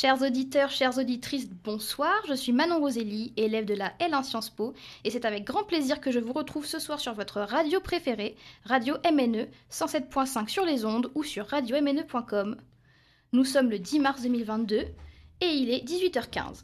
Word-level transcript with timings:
Chers 0.00 0.22
auditeurs, 0.22 0.70
chères 0.70 0.96
auditrices, 0.96 1.48
bonsoir. 1.64 2.14
Je 2.28 2.34
suis 2.34 2.52
Manon 2.52 2.78
Roselli, 2.78 3.32
élève 3.36 3.64
de 3.64 3.74
la 3.74 3.88
L1 3.98 4.22
Sciences 4.22 4.48
Po, 4.48 4.72
et 5.02 5.10
c'est 5.10 5.24
avec 5.24 5.42
grand 5.42 5.64
plaisir 5.64 6.00
que 6.00 6.12
je 6.12 6.20
vous 6.20 6.32
retrouve 6.32 6.64
ce 6.64 6.78
soir 6.78 7.00
sur 7.00 7.14
votre 7.14 7.40
radio 7.40 7.80
préférée, 7.80 8.36
Radio 8.64 8.94
MNE, 9.04 9.48
107.5 9.72 10.46
sur 10.46 10.64
les 10.64 10.84
ondes 10.84 11.10
ou 11.16 11.24
sur 11.24 11.48
radiomne.com. 11.48 12.56
Nous 13.32 13.44
sommes 13.44 13.70
le 13.70 13.80
10 13.80 13.98
mars 13.98 14.22
2022 14.22 14.76
et 14.76 15.46
il 15.46 15.68
est 15.68 15.84
18h15. 15.84 16.62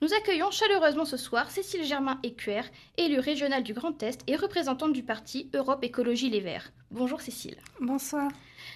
Nous 0.00 0.14
accueillons 0.14 0.52
chaleureusement 0.52 1.04
ce 1.04 1.16
soir 1.16 1.50
Cécile 1.50 1.82
Germain 1.82 2.20
Écuer, 2.22 2.62
élue 2.96 3.18
régionale 3.18 3.64
du 3.64 3.74
Grand 3.74 4.00
Est 4.00 4.22
et 4.28 4.36
représentante 4.36 4.92
du 4.92 5.02
parti 5.02 5.50
Europe 5.54 5.82
Écologie 5.82 6.30
Les 6.30 6.38
Verts. 6.38 6.70
Bonjour 6.92 7.20
Cécile. 7.20 7.56
Bonsoir. 7.80 8.30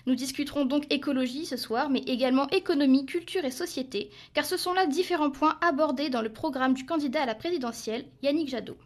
Nous 0.07 0.15
discuterons 0.15 0.67
donc 0.67 0.93
écologie 0.93 1.47
ce 1.47 1.57
soir, 1.57 1.89
mais 1.89 2.01
également 2.01 2.49
économie, 2.51 3.07
culture 3.07 3.45
et 3.45 3.51
société, 3.51 4.11
car 4.35 4.45
ce 4.45 4.59
sont 4.59 4.75
là 4.75 4.87
différents 4.87 5.31
points 5.31 5.57
abordés 5.63 6.11
dans 6.11 6.21
le 6.21 6.33
programme 6.33 6.75
du 6.75 6.85
candidat 6.85 7.23
à 7.23 7.27
la 7.27 7.35
présidentielle, 7.35 8.05
Yannick 8.23 8.49
Jadot. 8.49 8.77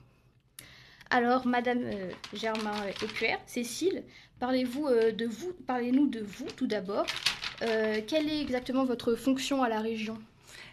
Alors, 1.10 1.46
Madame 1.46 1.80
euh, 1.84 2.10
Germain 2.34 2.74
Écuer, 3.02 3.36
Cécile, 3.46 4.04
parlez-vous 4.38 4.86
euh, 4.86 5.10
de 5.10 5.24
vous, 5.24 5.52
parlez-nous 5.66 6.06
de 6.06 6.20
vous 6.20 6.46
tout 6.56 6.66
d'abord. 6.66 7.06
Euh, 7.62 8.00
quelle 8.06 8.28
est 8.28 8.40
exactement 8.40 8.84
votre 8.84 9.14
fonction 9.14 9.62
à 9.62 9.68
la 9.68 9.80
région? 9.80 10.18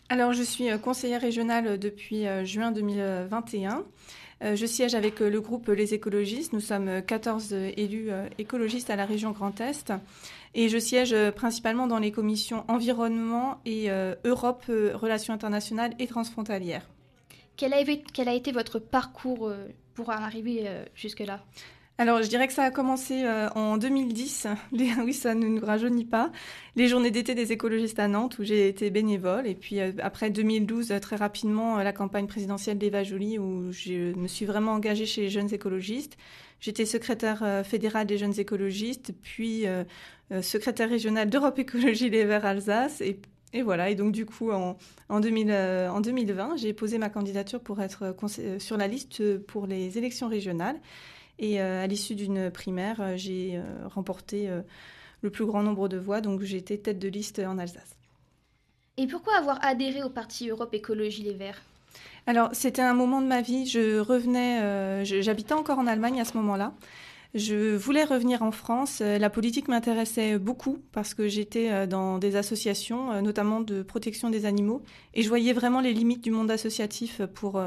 Alors, 0.10 0.34
je 0.34 0.44
suis 0.44 0.68
conseillère 0.84 1.22
régionale 1.22 1.80
depuis 1.80 2.26
juin 2.44 2.72
2021. 2.72 3.84
Je 4.42 4.66
siège 4.66 4.96
avec 4.96 5.20
le 5.22 5.42
groupe 5.42 5.70
Les 5.70 5.94
écologistes. 5.94 6.54
Nous 6.54 6.60
sommes 6.60 7.02
14 7.02 7.54
élus 7.54 8.10
écologistes 8.38 8.90
à 8.90 8.96
la 8.96 9.06
région 9.06 9.32
Grand 9.32 9.60
Est. 9.62 9.94
Et 10.56 10.70
je 10.70 10.78
siège 10.78 11.12
euh, 11.12 11.32
principalement 11.32 11.86
dans 11.86 12.00
les 12.00 12.12
commissions 12.12 12.64
environnement 12.70 13.60
et 13.66 13.92
euh, 13.92 14.16
Europe, 14.24 14.64
euh, 14.70 14.96
relations 14.96 15.34
internationales 15.34 15.94
et 16.00 16.08
transfrontalières. 16.08 16.88
Quel 17.58 17.74
a, 17.74 18.34
été 18.34 18.52
votre 18.54 18.80
parcours 18.80 19.50
pour 19.94 20.12
arriver 20.12 20.70
jusque-là? 20.94 21.42
Alors, 21.98 22.22
je 22.22 22.28
dirais 22.28 22.48
que 22.48 22.54
ça 22.54 22.64
a 22.64 22.72
commencé 22.72 23.24
en 23.56 23.78
2010. 23.78 24.48
oui, 24.74 25.14
ça 25.14 25.34
ne 25.34 25.48
nous 25.48 25.66
rajeunit 25.66 26.04
pas. 26.04 26.32
Les 26.76 26.90
journées 26.90 27.10
d'été 27.10 27.36
des 27.36 27.54
écologistes 27.54 28.00
à 28.00 28.10
Nantes, 28.10 28.38
où 28.38 28.44
j'ai 28.44 28.68
été 28.68 28.90
bénévole. 28.90 29.48
Et 29.48 29.56
puis, 29.56 29.80
après 29.80 30.30
2012, 30.30 30.94
très 31.02 31.16
rapidement, 31.16 31.78
la 31.78 31.94
campagne 31.94 32.28
présidentielle 32.28 32.78
d'Eva 32.78 33.04
Joly, 33.04 33.40
où 33.40 33.72
je 33.72 34.14
me 34.14 34.28
suis 34.28 34.46
vraiment 34.46 34.74
engagée 34.74 35.06
chez 35.06 35.22
les 35.22 35.30
jeunes 35.30 35.54
écologistes. 35.54 36.18
J'étais 36.60 36.86
secrétaire 36.86 37.64
fédérale 37.66 38.08
des 38.08 38.18
jeunes 38.18 38.38
écologistes, 38.40 39.14
puis 39.22 39.66
euh, 40.32 40.42
secrétaire 40.42 40.90
régionale 40.90 41.30
d'Europe 41.30 41.60
Écologie 41.60 42.10
Les 42.10 42.26
Verts 42.26 42.46
Alsace. 42.46 43.02
Et, 43.02 43.62
voilà, 43.62 43.90
et 43.90 43.96
donc 43.96 44.12
du 44.12 44.26
coup, 44.26 44.52
en, 44.52 44.76
en, 45.08 45.20
2000, 45.20 45.48
euh, 45.50 45.90
en 45.90 46.02
2020, 46.02 46.58
j'ai 46.58 46.74
posé 46.74 46.98
ma 46.98 47.10
candidature 47.10 47.62
pour 47.62 47.80
être 47.82 48.16
euh, 48.40 48.60
sur 48.60 48.76
la 48.76 48.88
liste 48.88 49.38
pour 49.46 49.68
les 49.68 49.98
élections 49.98 50.28
régionales. 50.28 50.78
Et 51.40 51.60
à 51.60 51.86
l'issue 51.86 52.16
d'une 52.16 52.50
primaire, 52.50 53.18
j'ai 53.18 53.62
remporté 53.94 54.50
le 55.22 55.30
plus 55.30 55.46
grand 55.46 55.64
nombre 55.64 55.90
de 55.90 55.98
voix, 55.98 56.22
donc 56.22 56.42
j'ai 56.42 56.58
été 56.58 56.78
tête 56.78 56.98
de 56.98 57.10
liste 57.10 57.40
en 57.40 57.58
Alsace. 57.58 57.98
Et 58.98 59.06
pourquoi 59.08 59.36
avoir 59.36 59.64
adhéré 59.66 60.02
au 60.02 60.10
parti 60.10 60.50
Europe 60.50 60.74
Écologie 60.74 61.24
Les 61.24 61.34
Verts? 61.34 61.62
Alors, 62.26 62.50
c'était 62.54 62.82
un 62.82 62.94
moment 62.94 63.22
de 63.22 63.28
ma 63.28 63.42
vie. 63.42 63.66
Je 63.68 64.00
revenais, 64.00 65.04
j'habitais 65.04 65.54
encore 65.54 65.80
en 65.80 65.88
Allemagne 65.88 66.22
à 66.22 66.26
ce 66.26 66.38
moment-là. 66.38 66.74
Je 67.36 67.76
voulais 67.76 68.06
revenir 68.06 68.44
en 68.44 68.52
France. 68.52 69.00
Euh, 69.02 69.18
la 69.18 69.30
politique 69.30 69.68
m'intéressait 69.68 70.40
beaucoup 70.40 70.80
parce 70.94 71.14
que 71.14 71.28
j'étais 71.28 71.70
euh, 71.70 71.86
dans 71.86 72.18
des 72.18 72.38
associations, 72.38 73.12
euh, 73.12 73.20
notamment 73.20 73.60
de 73.60 73.84
protection 73.84 74.30
des 74.30 74.46
animaux, 74.46 74.82
et 75.14 75.22
je 75.22 75.28
voyais 75.28 75.52
vraiment 75.52 75.82
les 75.82 75.92
limites 75.92 76.24
du 76.24 76.32
monde 76.32 76.50
associatif 76.50 77.22
pour, 77.34 77.62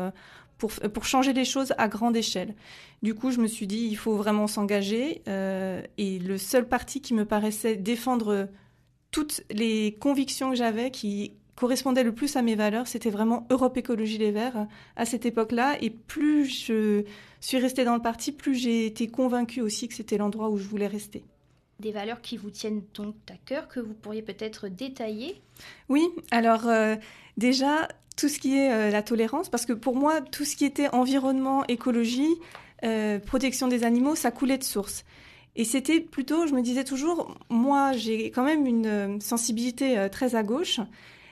pour, 0.58 0.70
pour 0.70 1.04
changer 1.04 1.32
les 1.32 1.44
choses 1.44 1.72
à 1.78 1.88
grande 1.88 2.16
échelle. 2.16 2.54
Du 3.02 3.14
coup, 3.14 3.30
je 3.30 3.40
me 3.40 3.46
suis 3.46 3.66
dit, 3.66 3.86
il 3.90 3.96
faut 3.96 4.16
vraiment 4.16 4.46
s'engager. 4.46 5.22
et 5.26 6.18
le 6.18 6.38
seul 6.38 6.68
parti 6.68 7.00
qui 7.00 7.14
me 7.14 7.24
paraissait 7.24 7.76
défendre 7.76 8.48
toutes 9.10 9.42
les 9.50 9.96
convictions 10.00 10.50
que 10.50 10.56
j'avais, 10.56 10.90
qui 10.90 11.32
correspondait 11.58 12.04
le 12.04 12.14
plus 12.14 12.36
à 12.36 12.42
mes 12.42 12.54
valeurs, 12.54 12.86
c'était 12.86 13.10
vraiment 13.10 13.46
Europe 13.50 13.76
Écologie 13.76 14.18
Les 14.18 14.30
Verts 14.30 14.68
à 14.94 15.04
cette 15.04 15.26
époque-là. 15.26 15.76
Et 15.80 15.90
plus 15.90 16.44
je 16.44 17.04
suis 17.40 17.58
restée 17.58 17.84
dans 17.84 17.96
le 17.96 18.02
parti, 18.02 18.30
plus 18.30 18.54
j'ai 18.54 18.86
été 18.86 19.08
convaincue 19.08 19.60
aussi 19.60 19.88
que 19.88 19.94
c'était 19.94 20.18
l'endroit 20.18 20.50
où 20.50 20.58
je 20.58 20.68
voulais 20.68 20.86
rester. 20.86 21.24
Des 21.80 21.92
valeurs 21.92 22.20
qui 22.20 22.36
vous 22.36 22.50
tiennent 22.50 22.82
donc 22.94 23.14
à 23.30 23.36
cœur, 23.46 23.68
que 23.68 23.78
vous 23.78 23.94
pourriez 23.94 24.22
peut-être 24.22 24.66
détailler 24.66 25.40
Oui, 25.88 26.08
alors 26.32 26.66
euh, 26.66 26.96
déjà, 27.36 27.86
tout 28.16 28.28
ce 28.28 28.40
qui 28.40 28.58
est 28.58 28.72
euh, 28.72 28.90
la 28.90 29.02
tolérance, 29.02 29.48
parce 29.48 29.64
que 29.64 29.72
pour 29.72 29.94
moi, 29.94 30.20
tout 30.20 30.44
ce 30.44 30.56
qui 30.56 30.64
était 30.64 30.88
environnement, 30.88 31.64
écologie, 31.68 32.34
euh, 32.82 33.20
protection 33.20 33.68
des 33.68 33.84
animaux, 33.84 34.16
ça 34.16 34.32
coulait 34.32 34.58
de 34.58 34.64
source. 34.64 35.04
Et 35.54 35.64
c'était 35.64 36.00
plutôt, 36.00 36.48
je 36.48 36.52
me 36.52 36.62
disais 36.62 36.82
toujours, 36.82 37.36
moi 37.48 37.92
j'ai 37.92 38.32
quand 38.32 38.44
même 38.44 38.66
une 38.66 39.20
sensibilité 39.20 40.08
très 40.10 40.34
à 40.34 40.42
gauche, 40.42 40.80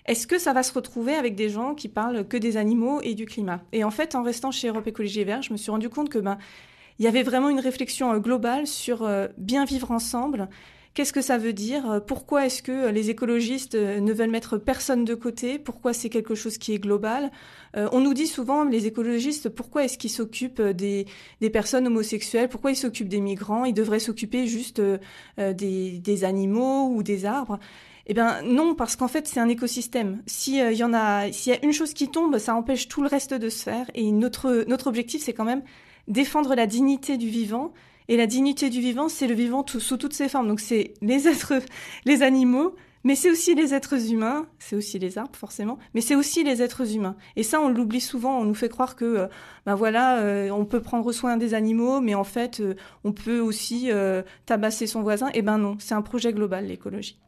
est-ce 0.07 0.29
que 0.29 0.39
ça 0.39 0.53
va 0.53 0.63
se 0.63 0.73
retrouver 0.73 1.15
avec 1.15 1.35
des 1.35 1.49
gens 1.49 1.75
qui 1.75 1.89
parlent 1.89 2.27
que 2.27 2.37
des 2.37 2.57
animaux 2.57 3.01
et 3.03 3.15
du 3.15 3.27
climat? 3.27 3.63
Et 3.73 3.83
en 3.83 3.91
fait, 3.91 4.15
en 4.15 4.23
restant 4.23 4.53
chez 4.53 4.69
Europe 4.69 4.87
Écologie 4.87 5.25
Vert, 5.25 5.43
je 5.43 5.53
me 5.53 5.57
suis 5.57 5.71
rendu 5.71 5.89
compte 5.89 6.09
que 6.09 6.19
ben 6.19 6.39
il 6.99 7.05
y 7.05 7.09
avait 7.09 7.23
vraiment 7.23 7.49
une 7.49 7.61
réflexion 7.61 8.13
euh, 8.13 8.19
globale 8.19 8.67
sur 8.67 9.03
euh, 9.03 9.29
bien 9.39 9.65
vivre 9.65 9.91
ensemble. 9.91 10.49
Qu'est-ce 10.95 11.13
que 11.13 11.21
ça 11.21 11.37
veut 11.37 11.53
dire 11.53 12.01
Pourquoi 12.07 12.47
est-ce 12.47 12.63
que 12.63 12.89
les 12.89 13.11
écologistes 13.11 13.75
euh, 13.75 14.01
ne 14.01 14.15
veulent 14.15 14.31
mettre 14.31 14.57
personne 14.57 15.05
de 15.05 15.15
côté? 15.15 15.59
Pourquoi 15.59 15.93
c'est 15.93 16.09
quelque 16.09 16.35
chose 16.35 16.57
qui 16.57 16.73
est 16.73 16.79
global? 16.79 17.31
On 17.93 18.01
nous 18.01 18.15
dit 18.15 18.27
souvent, 18.27 18.65
les 18.65 18.87
écologistes, 18.87 19.51
pourquoi 19.51 19.85
est-ce 19.85 19.99
qu'ils 19.99 20.11
s'occupent 20.11 20.63
des, 20.63 21.05
personnes 21.53 21.87
homosexuelles? 21.87 22.49
Pourquoi 22.49 22.71
ils 22.71 22.77
s'occupent 22.77 23.11
des 23.11 23.21
migrants? 23.21 23.67
Ils 23.67 23.75
devraient 23.75 23.99
s'occuper 23.99 24.47
juste 24.47 24.81
des, 25.37 25.99
des, 25.99 26.25
animaux 26.25 26.89
ou 26.89 27.03
des 27.03 27.27
arbres? 27.27 27.59
Eh 28.09 28.15
bien 28.15 28.41
non, 28.43 28.75
parce 28.75 28.95
qu'en 28.95 29.09
fait 29.09 29.27
c'est 29.27 29.41
un 29.41 29.49
écosystème. 29.49 30.23
Si 30.27 30.61
euh, 30.61 30.73
y 30.73 30.85
en 30.85 30.95
a, 30.95 31.31
s'il 31.33 31.53
y 31.53 31.57
a 31.57 31.65
une 31.65 31.73
chose 31.73 31.93
qui 31.93 32.09
tombe, 32.09 32.39
ça 32.39 32.55
empêche 32.55 32.87
tout 32.87 33.03
le 33.03 33.09
reste 33.09 33.35
de 33.35 33.49
se 33.49 33.65
faire. 33.65 33.91
Et 33.95 34.13
notre 34.13 34.65
notre 34.69 34.87
objectif 34.87 35.23
c'est 35.23 35.33
quand 35.33 35.45
même 35.45 35.63
défendre 36.09 36.55
la 36.55 36.67
dignité 36.67 37.17
du 37.17 37.29
vivant. 37.29 37.73
Et 38.09 38.17
la 38.17 38.27
dignité 38.27 38.71
du 38.71 38.81
vivant, 38.81 39.09
c'est 39.09 39.27
le 39.27 39.35
vivant 39.35 39.65
sous 39.67 39.97
toutes 39.97 40.13
ses 40.13 40.29
formes. 40.29 40.47
Donc 40.47 40.61
c'est 40.61 40.95
les 41.03 41.27
êtres, 41.27 41.55
les 42.05 42.23
animaux, 42.23 42.77
mais 43.03 43.17
c'est 43.17 43.31
aussi 43.31 43.55
les 43.57 43.75
êtres 43.75 44.13
humains, 44.13 44.47
c'est 44.61 44.77
aussi 44.77 44.99
les 45.01 45.19
arbres 45.19 45.35
forcément, 45.35 45.79
mais 45.93 46.01
c'est 46.01 46.15
aussi 46.15 46.45
les 46.45 46.63
êtres 46.63 46.95
humains. 46.95 47.17
Et 47.35 47.43
ça, 47.43 47.61
on 47.61 47.69
l'oublie 47.69 48.01
souvent. 48.01 48.39
On 48.39 48.45
nous 48.45 48.55
fait 48.55 48.69
croire 48.69 48.95
que, 48.95 49.29
ben 49.65 49.75
voilà, 49.75 50.21
euh, 50.21 50.51
on 50.51 50.65
peut 50.65 50.81
prendre 50.81 51.11
soin 51.11 51.37
des 51.37 51.55
animaux, 51.55 52.01
mais 52.01 52.15
en 52.15 52.25
fait, 52.25 52.63
on 53.03 53.13
peut 53.13 53.41
aussi 53.41 53.91
tabasser 54.47 54.87
son 54.87 55.03
voisin. 55.03 55.31
Eh 55.35 55.43
ben 55.43 55.59
non, 55.59 55.77
c'est 55.81 55.95
un 55.95 56.03
projet 56.03 56.33
global 56.33 56.67
l'écologie. 56.67 57.19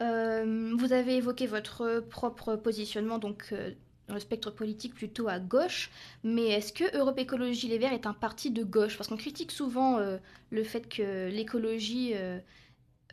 Euh, 0.00 0.74
vous 0.76 0.92
avez 0.92 1.16
évoqué 1.16 1.46
votre 1.46 2.04
propre 2.10 2.56
positionnement, 2.56 3.18
donc 3.18 3.48
euh, 3.52 3.70
le 4.08 4.20
spectre 4.20 4.50
politique 4.50 4.94
plutôt 4.94 5.28
à 5.28 5.38
gauche, 5.38 5.90
mais 6.22 6.48
est-ce 6.48 6.72
que 6.72 6.96
Europe 6.96 7.18
Écologie 7.18 7.68
Les 7.68 7.78
Verts 7.78 7.92
est 7.92 8.06
un 8.06 8.12
parti 8.12 8.50
de 8.50 8.62
gauche? 8.62 8.96
Parce 8.96 9.08
qu'on 9.08 9.16
critique 9.16 9.52
souvent 9.52 9.98
euh, 9.98 10.18
le 10.50 10.64
fait 10.64 10.88
que 10.88 11.28
l'écologie 11.28 12.14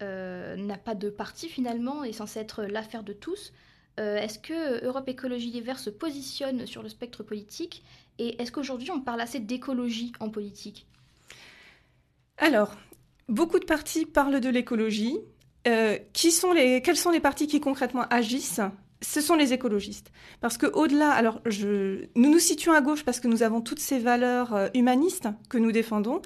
n'a 0.01 0.78
pas 0.78 0.95
de 0.95 1.10
parti 1.10 1.48
finalement, 1.48 2.04
est 2.04 2.13
censé 2.13 2.40
être 2.40 2.63
l'affaire 2.63 3.04
de 3.04 3.13
tous. 3.13 3.54
est-ce 3.98 4.38
que 4.38 4.84
Europe 4.86 5.07
Écologie 5.07 5.51
Les 5.51 5.62
Verts 5.62 5.80
se 5.80 5.90
positionne 5.90 6.66
sur 6.66 6.84
le 6.84 6.90
spectre 6.90 7.24
politique? 7.24 7.84
Et 8.19 8.42
est-ce 8.42 8.51
qu'aujourd'hui 8.51 8.92
on 8.92 9.01
parle 9.01 9.22
assez 9.22 9.40
d'écologie 9.40 10.12
en 10.19 10.30
politique? 10.30 10.86
Alors, 12.38 12.75
beaucoup 13.30 13.60
de 13.60 13.66
partis 13.66 14.06
parlent 14.06 14.40
de 14.40 14.50
l'écologie, 14.50 15.18
euh, 15.68 15.98
qui 16.13 16.34
quels 16.84 16.98
sont 16.98 17.12
les 17.12 17.19
partis 17.19 17.48
qui 17.48 17.60
concrètement 17.60 18.06
agissent? 18.10 18.62
Ce 19.04 19.22
sont 19.22 19.36
les 19.36 19.54
écologistes. 19.54 20.12
Parce 20.42 20.58
que 20.58 20.66
au-delà, 20.66 21.12
alors 21.12 21.42
je, 21.46 22.06
nous 22.16 22.32
nous 22.32 22.40
situons 22.40 22.74
à 22.74 22.82
gauche 22.82 23.04
parce 23.04 23.20
que 23.20 23.28
nous 23.28 23.44
avons 23.44 23.62
toutes 23.62 23.80
ces 23.80 24.00
valeurs 24.00 24.54
euh, 24.54 24.68
humanistes 24.74 25.28
que 25.50 25.58
nous 25.58 25.72
défendons, 25.72 26.22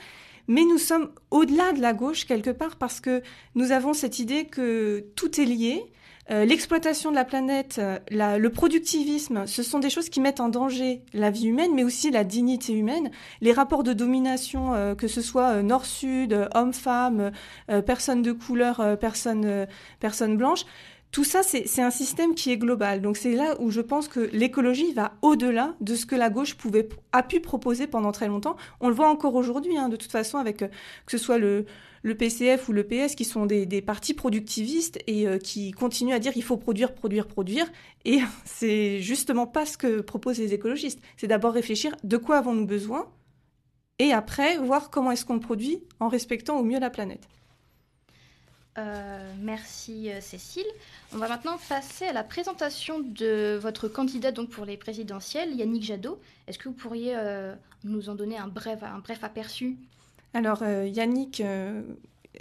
mais 0.48 0.64
nous 0.64 0.78
sommes 0.78 1.10
au-delà 1.32 1.74
de 1.74 1.82
la 1.82 1.94
gauche 1.94 2.26
quelque 2.26 2.52
part 2.52 2.78
parce 2.78 3.02
que 3.02 3.22
nous 3.56 3.72
avons 3.72 3.94
cette 3.94 4.20
idée 4.20 4.46
que 4.46 5.06
tout 5.16 5.42
est 5.42 5.46
lié, 5.46 5.84
euh, 6.30 6.44
l'exploitation 6.44 7.10
de 7.10 7.16
la 7.16 7.24
planète, 7.24 7.80
euh, 7.80 8.00
le 8.10 8.50
productivisme, 8.50 9.48
ce 9.48 9.64
sont 9.64 9.80
des 9.80 9.90
choses 9.90 10.10
qui 10.10 10.20
mettent 10.20 10.42
en 10.42 10.50
danger 10.50 11.02
la 11.14 11.32
vie 11.32 11.48
humaine, 11.48 11.72
mais 11.74 11.86
aussi 11.86 12.12
la 12.12 12.26
dignité 12.26 12.74
humaine. 12.74 13.12
Les 13.40 13.54
rapports 13.54 13.84
de 13.84 13.94
domination, 13.94 14.96
que 14.98 15.08
ce 15.08 15.22
soit 15.22 15.64
nord-sud, 15.64 16.50
homme-femme, 16.54 17.32
personne 17.86 18.22
de 18.22 18.34
couleur, 18.34 18.98
personne, 19.00 19.68
personne 20.02 20.36
blanche, 20.36 20.66
tout 21.12 21.24
ça, 21.24 21.42
c'est 21.42 21.82
un 21.82 21.90
système 21.90 22.36
qui 22.36 22.52
est 22.52 22.58
global. 22.58 23.02
Donc 23.02 23.18
c'est 23.18 23.34
là 23.34 23.56
où 23.60 23.72
je 23.72 23.82
pense 23.82 24.08
que 24.08 24.20
l'écologie 24.34 24.94
va 24.94 25.14
au-delà 25.22 25.76
de 25.82 25.96
ce 25.96 26.06
que 26.06 26.16
la 26.16 26.30
gauche 26.30 26.56
pouvait, 26.56 26.88
a 27.12 27.24
pu 27.24 27.40
proposer 27.40 27.88
pendant 27.88 28.12
très 28.12 28.28
longtemps. 28.28 28.56
On 28.82 28.90
le 28.90 28.96
voit 28.96 29.10
encore 29.10 29.36
aujourd'hui, 29.36 29.78
hein, 29.78 29.90
de 29.90 29.96
toute 29.96 30.12
façon, 30.12 30.38
avec 30.38 30.58
que 30.58 30.68
ce 31.08 31.18
soit 31.18 31.38
le, 31.38 31.66
PCF 32.04 32.70
ou 32.70 32.74
le 32.74 32.84
PS 32.84 33.16
qui 33.16 33.26
sont 33.26 33.46
des, 33.46 33.82
partis 33.82 34.14
productivistes 34.14 35.00
et 35.08 35.28
euh, 35.28 35.40
qui 35.40 35.72
continuent 35.72 36.14
à 36.14 36.20
dire 36.20 36.34
il 36.36 36.44
faut 36.44 36.58
produire, 36.58 36.94
produire, 36.94 37.28
produire. 37.28 37.66
Et 38.06 38.20
c'est 38.46 39.02
justement 39.02 39.48
pas 39.48 39.66
ce 39.66 39.78
que 39.78 40.02
proposent 40.02 40.40
les 40.40 40.54
écologistes. 40.54 41.00
C'est 41.16 41.28
d'abord 41.28 41.54
réfléchir 41.54 41.96
de 42.04 42.18
quoi 42.18 42.38
avons-nous 42.38 42.68
besoin 42.68 43.08
et 44.00 44.12
après 44.12 44.58
voir 44.58 44.90
comment 44.90 45.12
est-ce 45.12 45.26
qu'on 45.26 45.40
produit 45.40 45.84
en 46.00 46.08
respectant 46.10 46.60
au 46.60 46.64
mieux 46.64 46.80
la 46.80 46.90
planète. 46.90 47.28
Euh, 48.78 49.34
merci 49.40 50.12
euh, 50.12 50.22
Cécile. 50.22 50.68
On 51.14 51.18
va 51.18 51.28
maintenant 51.28 51.58
passer 51.70 52.06
à 52.06 52.14
la 52.14 52.24
présentation 52.24 53.00
de 53.00 53.58
votre 53.62 53.88
candidat 53.88 54.32
donc 54.32 54.50
pour 54.50 54.66
les 54.66 54.78
présidentielles, 54.78 55.56
Yannick 55.56 55.84
Jadot. 55.84 56.20
Est-ce 56.48 56.60
que 56.60 56.70
vous 56.70 56.76
pourriez 56.76 57.16
nous 57.84 58.10
en 58.10 58.16
donner 58.16 58.38
un 58.38 58.48
bref, 58.48 58.80
aperçu? 59.24 59.78
Alors, 60.34 60.60
euh, 60.62 60.86
Yannick 60.86 61.42
euh, 61.42 61.82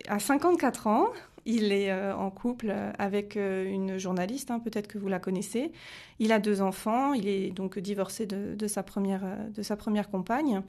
a 0.09 0.19
54 0.19 0.87
ans. 0.87 1.07
Il 1.45 1.73
est 1.73 1.93
euh, 1.93 2.15
en 2.15 2.31
couple 2.31 2.75
avec 2.99 3.37
une 3.37 3.99
journaliste, 3.99 4.51
hein, 4.51 4.59
peut-être 4.59 4.89
que 4.89 4.99
vous 4.99 5.09
la 5.09 5.21
connaissez. 5.21 5.71
Il 6.19 6.33
a 6.33 6.41
deux 6.41 6.61
enfants. 6.61 7.15
Il 7.15 7.29
est 7.29 7.51
donc 7.51 7.79
divorcé 7.79 8.27
de 8.27 8.67
sa 8.67 8.83
première 8.83 10.11
compagne. 10.11 10.63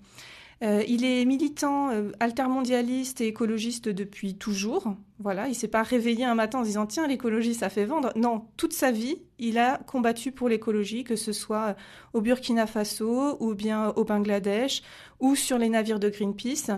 Il 0.61 1.05
est 1.05 1.23
militant 1.25 1.91
altermondialiste 2.19 3.21
et 3.21 3.27
écologiste 3.27 3.89
depuis 3.89 4.35
toujours. 4.35 4.95
Voilà, 5.19 5.47
il 5.47 5.55
s'est 5.55 5.67
pas 5.67 5.83
réveillé 5.83 6.25
un 6.25 6.35
matin 6.35 6.59
en 6.59 6.63
disant 6.63 6.85
tiens 6.85 7.07
l'écologie 7.07 7.53
ça 7.53 7.69
fait 7.69 7.85
vendre. 7.85 8.11
Non, 8.15 8.45
toute 8.57 8.73
sa 8.73 8.91
vie 8.91 9.19
il 9.39 9.57
a 9.57 9.77
combattu 9.85 10.31
pour 10.31 10.49
l'écologie, 10.49 11.03
que 11.03 11.15
ce 11.15 11.31
soit 11.31 11.75
au 12.13 12.21
Burkina 12.21 12.65
Faso 12.65 13.37
ou 13.39 13.53
bien 13.53 13.89
au 13.89 14.03
Bangladesh 14.03 14.81
ou 15.19 15.35
sur 15.35 15.57
les 15.57 15.69
navires 15.69 15.99
de 15.99 16.09
Greenpeace. 16.09 16.71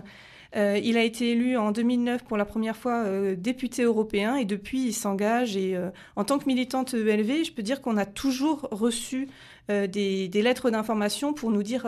Euh, 0.56 0.80
il 0.82 0.96
a 0.96 1.04
été 1.04 1.30
élu 1.30 1.56
en 1.56 1.70
2009 1.70 2.24
pour 2.24 2.36
la 2.36 2.44
première 2.44 2.76
fois 2.76 3.04
euh, 3.04 3.36
député 3.36 3.84
européen 3.84 4.36
et 4.36 4.44
depuis 4.44 4.86
il 4.86 4.92
s'engage. 4.92 5.56
Et 5.56 5.76
euh, 5.76 5.90
en 6.16 6.24
tant 6.24 6.38
que 6.38 6.46
militante 6.46 6.94
ELV, 6.94 7.44
je 7.44 7.52
peux 7.52 7.62
dire 7.62 7.80
qu'on 7.80 7.96
a 7.96 8.06
toujours 8.06 8.68
reçu 8.70 9.28
des, 9.68 10.28
lettres 10.34 10.70
d'information 10.70 11.32
pour 11.32 11.52
nous 11.52 11.62
dire 11.62 11.86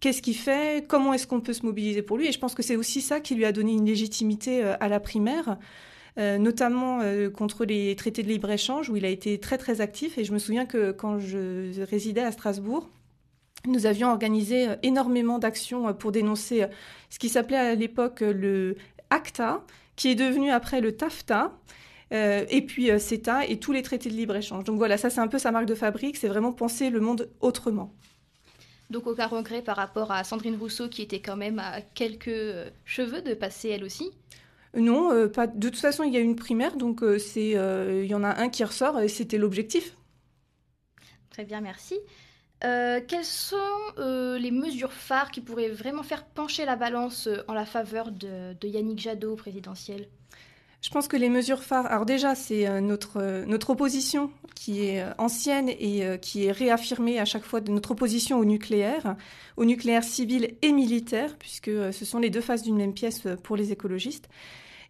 qu'est-ce 0.00 0.22
qu'il 0.22 0.36
fait, 0.36 0.86
comment 0.86 1.12
est-ce 1.14 1.26
qu'on 1.26 1.40
peut 1.40 1.52
se 1.52 1.64
mobiliser 1.64 2.02
pour 2.02 2.16
lui. 2.16 2.26
Et 2.26 2.32
je 2.32 2.38
pense 2.38 2.54
que 2.54 2.62
c'est 2.62 2.76
aussi 2.76 3.00
ça 3.00 3.20
qui 3.20 3.34
lui 3.34 3.44
a 3.44 3.52
donné 3.52 3.72
une 3.72 3.86
légitimité 3.86 4.62
à 4.62 4.88
la 4.88 5.00
primaire. 5.00 5.58
notamment 6.16 7.00
contre 7.34 7.64
les 7.64 7.94
traités 7.96 8.22
de 8.22 8.28
libre-échange, 8.28 8.88
où 8.90 8.96
il 8.96 9.04
a 9.04 9.10
été 9.10 9.38
très 9.38 9.58
très 9.58 9.80
actif. 9.80 10.18
Et 10.18 10.24
je 10.24 10.32
me 10.32 10.38
souviens 10.38 10.66
que 10.66 10.92
quand 10.92 11.18
je 11.18 11.82
résidais 11.84 12.22
à 12.22 12.32
Strasbourg, 12.32 12.88
nous 13.66 13.86
avions 13.86 14.10
organisé 14.10 14.68
euh, 14.68 14.76
énormément 14.82 15.38
d'actions 15.38 15.88
euh, 15.88 15.92
pour 15.92 16.12
dénoncer 16.12 16.62
euh, 16.62 16.68
ce 17.10 17.18
qui 17.18 17.28
s'appelait 17.28 17.56
à 17.56 17.74
l'époque 17.74 18.20
le 18.20 18.76
ACTA, 19.10 19.64
qui 19.96 20.08
est 20.08 20.14
devenu 20.14 20.50
après 20.50 20.80
le 20.80 20.96
TAFTA. 20.96 21.52
et 22.10 22.62
puis 22.62 22.90
CETA 23.00 23.46
et 23.46 23.58
tous 23.58 23.72
les 23.72 23.82
traités 23.82 24.10
de 24.10 24.14
libre-échange. 24.14 24.64
Donc 24.64 24.78
voilà, 24.78 24.96
ça 24.96 25.10
c'est 25.10 25.20
un 25.20 25.28
peu 25.28 25.38
sa 25.38 25.50
marque 25.50 25.66
de 25.66 25.74
fabrique, 25.74 26.16
c'est 26.16 26.28
vraiment 26.28 26.52
penser 26.52 26.90
le 26.90 27.00
monde 27.00 27.28
autrement. 27.40 27.92
Donc 28.90 29.06
aucun 29.06 29.26
regret 29.26 29.62
par 29.62 29.76
rapport 29.76 30.12
à 30.12 30.22
Sandrine 30.24 30.56
Rousseau 30.56 30.88
qui 30.88 31.02
était 31.02 31.20
quand 31.20 31.36
même 31.36 31.58
à 31.58 31.80
quelques 31.80 32.70
cheveux 32.84 33.22
de 33.22 33.34
passer 33.34 33.70
elle 33.70 33.84
aussi 33.84 34.12
Non, 34.76 35.28
pas. 35.28 35.46
de 35.46 35.68
toute 35.68 35.80
façon 35.80 36.04
il 36.04 36.12
y 36.12 36.16
a 36.16 36.20
une 36.20 36.36
primaire, 36.36 36.76
donc 36.76 37.02
c'est 37.18 37.50
il 37.50 38.06
y 38.06 38.14
en 38.14 38.22
a 38.22 38.40
un 38.40 38.48
qui 38.48 38.62
ressort 38.62 39.00
et 39.00 39.08
c'était 39.08 39.38
l'objectif. 39.38 39.96
Très 41.30 41.44
bien, 41.44 41.60
merci. 41.60 41.96
Euh, 42.64 43.00
quelles 43.06 43.24
sont 43.24 43.56
euh, 43.98 44.38
les 44.38 44.50
mesures 44.50 44.92
phares 44.92 45.30
qui 45.30 45.42
pourraient 45.42 45.68
vraiment 45.68 46.02
faire 46.02 46.24
pencher 46.24 46.64
la 46.64 46.76
balance 46.76 47.26
euh, 47.26 47.44
en 47.48 47.52
la 47.52 47.66
faveur 47.66 48.10
de, 48.10 48.56
Yannick 48.62 48.98
Jadot 48.98 49.36
présidentiel? 49.36 50.08
Je 50.86 50.90
pense 50.92 51.08
que 51.08 51.16
les 51.16 51.30
mesures 51.30 51.64
phares, 51.64 51.86
alors 51.86 52.06
déjà, 52.06 52.36
c'est 52.36 52.80
notre, 52.80 53.44
notre 53.44 53.70
opposition 53.70 54.30
qui 54.54 54.84
est 54.84 55.04
ancienne 55.18 55.68
et 55.68 56.04
qui 56.22 56.44
est 56.44 56.52
réaffirmée 56.52 57.18
à 57.18 57.24
chaque 57.24 57.42
fois 57.42 57.60
de 57.60 57.72
notre 57.72 57.90
opposition 57.90 58.38
au 58.38 58.44
nucléaire, 58.44 59.16
au 59.56 59.64
nucléaire 59.64 60.04
civil 60.04 60.54
et 60.62 60.70
militaire, 60.70 61.34
puisque 61.40 61.72
ce 61.92 62.04
sont 62.04 62.20
les 62.20 62.30
deux 62.30 62.40
faces 62.40 62.62
d'une 62.62 62.76
même 62.76 62.94
pièce 62.94 63.22
pour 63.42 63.56
les 63.56 63.72
écologistes. 63.72 64.28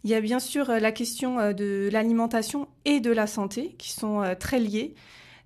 Il 0.03 0.11
y 0.11 0.13
a 0.13 0.21
bien 0.21 0.37
sûr 0.37 0.67
la 0.67 0.91
question 0.91 1.51
de 1.51 1.89
l'alimentation 1.91 2.67
et 2.85 2.99
de 2.99 3.09
la 3.09 3.25
santé 3.25 3.73
qui 3.79 3.91
sont 3.91 4.21
très 4.39 4.59
liées. 4.59 4.93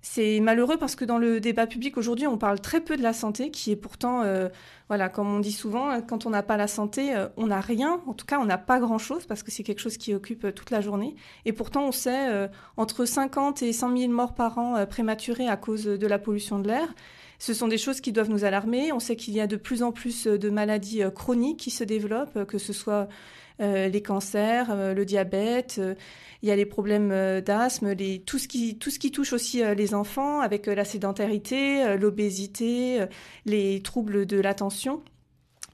C'est 0.04 0.40
malheureux 0.40 0.78
parce 0.78 0.96
que 0.96 1.04
dans 1.04 1.16
le 1.16 1.38
débat 1.38 1.68
public 1.68 1.96
aujourd'hui, 1.96 2.26
on 2.26 2.36
parle 2.36 2.60
très 2.60 2.80
peu 2.80 2.96
de 2.96 3.02
la 3.02 3.12
santé, 3.12 3.52
qui 3.52 3.70
est 3.70 3.76
pourtant, 3.76 4.22
euh, 4.22 4.48
voilà, 4.88 5.08
comme 5.08 5.32
on 5.32 5.38
dit 5.38 5.52
souvent, 5.52 6.00
quand 6.02 6.26
on 6.26 6.30
n'a 6.30 6.42
pas 6.42 6.56
la 6.56 6.66
santé, 6.66 7.14
euh, 7.14 7.28
on 7.36 7.46
n'a 7.46 7.60
rien. 7.60 8.00
En 8.08 8.12
tout 8.12 8.26
cas, 8.26 8.40
on 8.40 8.44
n'a 8.44 8.58
pas 8.58 8.80
grand-chose 8.80 9.26
parce 9.26 9.44
que 9.44 9.52
c'est 9.52 9.62
quelque 9.62 9.78
chose 9.78 9.96
qui 9.96 10.12
occupe 10.12 10.44
euh, 10.46 10.50
toute 10.50 10.72
la 10.72 10.80
journée. 10.80 11.14
Et 11.44 11.52
pourtant, 11.52 11.86
on 11.86 11.92
sait 11.92 12.48
entre 12.76 13.04
50 13.04 13.62
et 13.62 13.72
100 13.72 13.96
000 13.96 14.12
morts 14.12 14.34
par 14.34 14.58
an 14.58 14.84
prématurées 14.86 15.46
à 15.46 15.56
cause 15.56 15.84
de 15.84 16.06
la 16.08 16.18
pollution 16.18 16.58
de 16.58 16.66
l'air. 16.66 16.92
Ce 17.38 17.54
sont 17.54 17.68
des 17.68 17.78
choses 17.78 18.00
qui 18.00 18.10
doivent 18.10 18.30
nous 18.30 18.44
alarmer. 18.44 18.92
On 18.92 18.98
sait 18.98 19.14
qu'il 19.14 19.34
y 19.34 19.40
a 19.40 19.46
de 19.46 19.56
plus 19.56 19.84
en 19.84 19.92
plus 19.92 20.26
de 20.26 20.50
maladies 20.50 21.02
chroniques 21.14 21.60
qui 21.60 21.70
se 21.70 21.84
développent, 21.84 22.44
que 22.46 22.58
ce 22.58 22.72
soit 22.72 23.08
les 23.62 24.02
cancers, 24.02 24.94
le 24.94 25.04
diabète 25.04 25.80
il 26.42 26.48
y 26.48 26.52
a 26.52 26.56
les 26.56 26.66
problèmes 26.66 27.10
euh, 27.12 27.40
d'asthme, 27.40 27.94
tout, 28.26 28.38
ce 28.38 28.48
qui, 28.48 28.76
touche 29.12 29.32
aussi 29.32 29.62
euh, 29.62 29.74
les 29.74 29.94
enfants 29.94 30.40
avec 30.40 30.66
euh, 30.66 30.74
la 30.74 30.84
sédentarité, 30.84 31.96
l'obésité, 31.96 33.06
les 33.46 33.80
troubles 33.80 34.26
de 34.26 34.40
l'attention. 34.40 35.02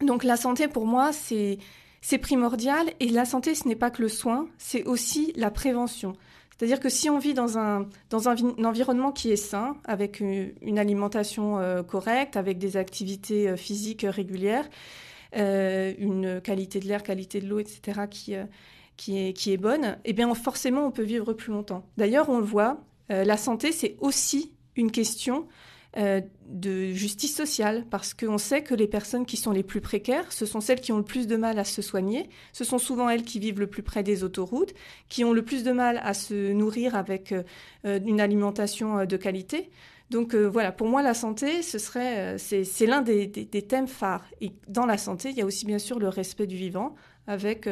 Donc 0.02 0.25
la 0.25 0.37
santé, 0.37 0.69
pour 0.69 0.87
moi, 0.87 1.11
c'est 1.12 1.58
primordial. 2.19 2.87
Et 3.00 3.08
la 3.08 3.25
santé, 3.25 3.55
ce 3.55 3.67
n'est 3.67 3.76
pas 3.76 3.91
que 3.91 4.02
le 4.02 4.08
soin, 4.08 4.46
c'est 4.58 4.84
aussi 4.84 5.32
la 5.37 5.50
prévention. 5.50 6.12
C'est-à-dire 6.50 6.81
que 6.81 6.88
si 6.88 7.08
on 7.08 7.19
vit 7.19 7.34
dans 7.34 7.56
un, 7.56 7.87
environnement 8.12 9.12
qui 9.12 9.32
est 9.32 9.37
sain, 9.37 9.76
avec 9.84 10.20
une, 10.20 10.79
alimentation 10.79 11.58
correcte, 11.87 12.37
avec 12.37 12.58
des 12.58 12.76
activités 12.76 13.56
physiques 13.56 14.05
régulières, 14.08 14.69
une 15.35 16.41
qualité 16.43 16.81
de 16.81 16.87
l'air, 16.87 17.03
qualité 17.03 17.41
de 17.41 17.49
l'eau, 17.49 17.58
etc., 17.58 18.03
qui, 18.11 18.35
qui 18.99 19.17
est, 19.17 19.32
qui 19.32 19.53
est 19.53 19.56
bonne, 19.56 19.97
eh 20.05 20.13
bien 20.13 20.35
forcément 20.35 20.85
on 20.85 20.91
peut 20.91 21.03
vivre 21.03 21.32
plus 21.32 21.53
longtemps. 21.53 21.87
D'ailleurs, 21.97 22.29
on 22.29 22.39
le 22.39 22.44
voit, 22.44 22.85
euh, 23.11 23.25
la 23.25 23.39
santé, 23.39 23.73
c'est 23.73 23.97
aussi 24.01 24.53
une 24.77 24.91
question 24.91 25.47
euh, 25.97 26.20
de 26.47 26.93
justice 26.93 27.35
sociale, 27.35 27.87
parce 27.91 28.13
qu'on 28.13 28.37
sait 28.37 28.63
que 28.63 28.75
les 28.75 28.89
personnes 28.89 29.25
qui 29.25 29.37
sont 29.37 29.53
les 29.53 29.63
plus 29.63 29.81
précaires, 29.81 30.31
ce 30.32 30.44
sont 30.44 30.61
celles 30.61 30.81
qui 30.81 30.93
ont 30.93 30.99
le 30.99 31.05
plus 31.05 31.27
de 31.27 31.37
mal 31.37 31.58
à 31.58 31.65
se 31.65 31.81
soigner, 31.81 32.29
ce 32.53 32.65
sont 32.65 32.79
souvent 32.79 33.08
elles 33.08 33.23
qui 33.23 33.39
vivent 33.39 33.61
le 33.61 33.69
plus 33.69 33.82
près 33.82 34.03
des 34.03 34.25
autoroutes, 34.25 34.75
qui 35.08 35.25
ont 35.25 35.32
le 35.32 35.43
plus 35.43 35.63
de 35.63 35.73
mal 35.73 36.01
à 36.03 36.13
se 36.13 36.53
nourrir 36.53 36.94
avec 36.97 37.32
euh, 37.32 38.01
une 38.05 38.20
alimentation 38.20 39.06
de 39.06 39.17
qualité. 39.17 39.70
Donc 40.10 40.34
voilà, 40.34 40.72
pour 40.72 40.88
moi, 40.88 41.03
la 41.03 41.12
santé, 41.12 41.62
ce 41.62 41.79
serait, 41.79 42.38
c'est 42.38 42.86
l'un 42.86 43.03
des, 43.03 43.31
thèmes 43.31 43.88
phares. 43.88 44.24
Et 44.41 44.53
dans 44.67 44.86
la 44.86 44.96
santé, 44.96 45.31
il 45.31 45.36
y 45.36 45.43
a 45.43 45.44
aussi 45.44 45.67
bien 45.67 45.79
sûr 45.79 45.98
le 45.98 46.08
respect 46.08 46.46
du 46.46 46.56
vivant, 46.56 46.94
avec 47.27 47.69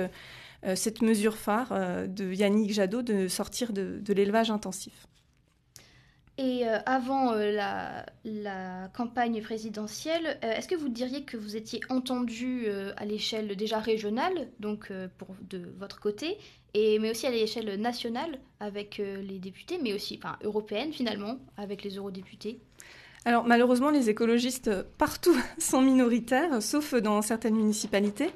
euh, 0.67 0.75
cette 0.75 1.03
mesure 1.03 1.37
phare 1.37 1.69
euh, 1.73 2.07
de 2.07 2.33
Yannick 2.33 2.73
Jadot 2.73 3.03
de 3.03 3.29
sortir 3.29 3.73
de, 3.73 4.01
l'élevage 4.13 4.51
intensif. 4.51 5.07
Et 6.39 6.67
euh, 6.67 6.79
avant 6.87 7.33
la, 7.35 8.05
campagne 8.93 9.41
présidentielle, 9.43 10.39
est-ce 10.43 10.69
que 10.69 10.75
vous 10.75 10.89
diriez 10.89 11.25
que 11.25 11.37
vous 11.37 11.57
étiez 11.57 11.81
entendu 11.89 12.67
à 12.97 13.05
l'échelle 13.05 13.57
déjà 13.57 13.79
régionale, 13.79 14.49
donc 14.61 14.93
de 14.93 15.73
votre 15.79 16.01
côté, 16.01 16.37
mais 17.01 17.11
aussi 17.11 17.27
à 17.27 17.31
l'échelle 17.31 17.81
nationale 17.81 18.39
avec 18.61 18.99
les 18.99 19.39
députés, 19.39 19.79
mais 19.83 19.93
aussi 19.93 20.19
enfin, 20.23 20.37
européenne 20.43 20.93
finalement, 20.93 21.39
avec 21.57 21.83
les 21.83 21.97
eurodéputés 21.97 22.59
alors 23.25 23.45
malheureusement, 23.45 23.91
les 23.91 24.09
écologistes 24.09 24.71
partout 24.99 25.37
sont 25.59 25.83
minoritaires, 25.83 26.63
sauf 26.63 26.95
dans 26.95 27.23
certaines 27.23 27.57
municipalités. 27.57 28.31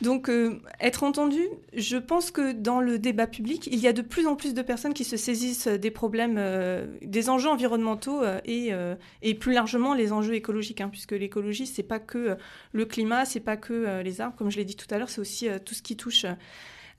Donc, 0.00 0.28
euh, 0.28 0.60
être 0.80 1.02
entendu, 1.02 1.40
je 1.72 1.96
pense 1.96 2.30
que 2.30 2.52
dans 2.52 2.80
le 2.80 2.98
débat 2.98 3.26
public, 3.26 3.68
il 3.72 3.78
y 3.80 3.88
a 3.88 3.92
de 3.92 4.02
plus 4.02 4.26
en 4.26 4.36
plus 4.36 4.54
de 4.54 4.62
personnes 4.62 4.94
qui 4.94 5.04
se 5.04 5.16
saisissent 5.16 5.66
des 5.66 5.90
problèmes, 5.90 6.36
euh, 6.38 6.86
des 7.02 7.28
enjeux 7.30 7.48
environnementaux 7.48 8.22
euh, 8.22 8.94
et, 9.22 9.34
plus 9.34 9.52
largement 9.52 9.94
les 9.94 10.12
enjeux 10.12 10.34
écologiques, 10.34 10.80
hein, 10.80 10.88
puisque 10.88 11.12
l'écologie, 11.12 11.66
c'est 11.66 11.82
pas 11.82 11.98
que 11.98 12.36
le 12.72 12.84
climat, 12.84 13.24
c'est 13.24 13.40
pas 13.40 13.56
que 13.56 14.02
les 14.02 14.20
arbres, 14.20 14.36
comme 14.36 14.50
je 14.50 14.56
l'ai 14.56 14.64
dit 14.64 14.76
tout 14.76 14.86
à 14.90 14.98
l'heure, 14.98 15.10
c'est 15.10 15.20
aussi 15.20 15.48
tout 15.64 15.74
ce 15.74 15.82
qui 15.82 15.96
touche 15.96 16.26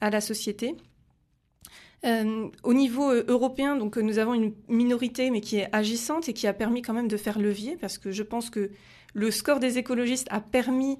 à 0.01 0.09
la 0.09 0.21
société. 0.21 0.75
au 2.63 2.73
niveau 2.73 3.11
européen, 3.11 3.75
donc 3.75 3.97
nous 3.97 4.19
avons 4.19 4.33
une 4.33 4.53
minorité, 4.67 5.31
mais 5.31 5.41
qui 5.41 5.57
est 5.57 5.69
agissante 5.73 6.29
et 6.29 6.33
qui 6.33 6.47
a 6.47 6.53
permis 6.53 6.81
quand 6.81 6.93
même 6.93 7.09
de 7.09 7.17
faire 7.17 7.39
levier, 7.39 7.75
parce 7.75 7.97
que 7.97 8.11
je 8.11 8.23
pense 8.23 8.49
que 8.49 8.71
le 9.13 9.31
score 9.31 9.59
des 9.59 9.77
écologistes 9.77 10.27
a 10.31 10.39
permis 10.39 10.97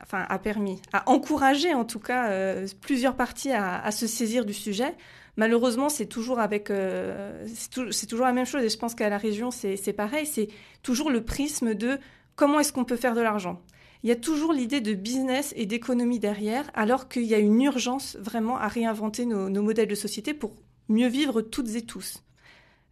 enfin 0.00 0.24
a 0.28 0.38
permis, 0.38 0.80
a 0.92 1.08
encouragé 1.10 1.74
en 1.74 1.84
tout 1.84 1.98
cas 1.98 2.30
euh, 2.30 2.66
plusieurs 2.80 3.14
parties 3.14 3.52
à, 3.52 3.90
se 3.90 4.06
saisir 4.06 4.44
du 4.44 4.54
sujet. 4.54 4.94
Malheureusement, 5.36 5.88
c'est 5.88 6.06
toujours 6.06 6.40
avec, 6.40 6.70
euh, 6.70 7.46
c'est 7.90 8.06
toujours 8.06 8.26
la 8.26 8.32
même 8.32 8.46
chose. 8.46 8.62
Et 8.62 8.68
je 8.68 8.76
pense 8.76 8.94
qu'à 8.94 9.08
la 9.08 9.18
région, 9.18 9.50
c'est 9.50 9.92
pareil. 9.94 10.26
C'est 10.26 10.48
toujours 10.82 11.10
le 11.10 11.24
prisme 11.24 11.74
de 11.74 11.98
comment 12.36 12.60
est-ce 12.60 12.72
qu'on 12.72 12.84
peut 12.84 12.96
faire 12.96 13.14
de 13.14 13.22
l'argent. 13.22 13.60
Il 14.02 14.08
y 14.08 14.12
a 14.12 14.16
toujours 14.16 14.52
l'idée 14.52 14.80
de 14.80 14.94
business 14.94 15.54
et 15.56 15.64
d'économie 15.64 16.18
derrière, 16.18 16.70
alors 16.74 17.08
qu'il 17.08 17.22
y 17.22 17.34
a 17.34 17.38
une 17.38 17.62
urgence 17.62 18.16
vraiment 18.20 18.56
à 18.58 18.66
réinventer 18.66 19.26
nos, 19.26 19.62
modèles 19.62 19.86
de 19.86 19.94
société 19.94 20.34
pour 20.34 20.56
mieux 20.88 21.06
vivre 21.06 21.40
toutes 21.40 21.76
et 21.76 21.82
tous. 21.82 22.24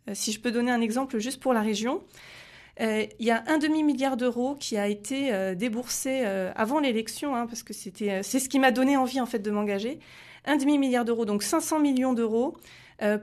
Euh, 0.08 0.12
si 0.14 0.32
je 0.32 0.40
peux 0.40 0.52
donner 0.52 0.70
un 0.70 0.80
exemple 0.80 1.18
juste 1.18 1.40
pour 1.40 1.52
la 1.52 1.62
région, 1.62 2.02
euh, 2.80 3.04
il 3.18 3.26
y 3.26 3.32
a 3.32 3.42
un 3.48 3.58
demi-milliard 3.58 4.16
d'euros 4.16 4.54
qui 4.54 4.76
a 4.76 4.86
été 4.86 5.34
euh, 5.34 5.56
déboursé 5.56 6.24
avant 6.54 6.78
l'élection, 6.78 7.34
hein, 7.34 7.46
parce 7.46 7.64
que 7.64 7.72
c'est 7.72 8.22
ce 8.22 8.48
qui 8.48 8.60
m'a 8.60 8.70
donné 8.70 8.96
envie 8.96 9.20
en 9.20 9.26
fait 9.26 9.40
de 9.40 9.50
m'engager. 9.50 9.98
Un 10.44 10.56
demi-milliard 10.56 11.04
d'euros, 11.04 11.24
donc 11.24 11.42
500 11.42 11.80
millions 11.80 12.12
d'euros 12.12 12.56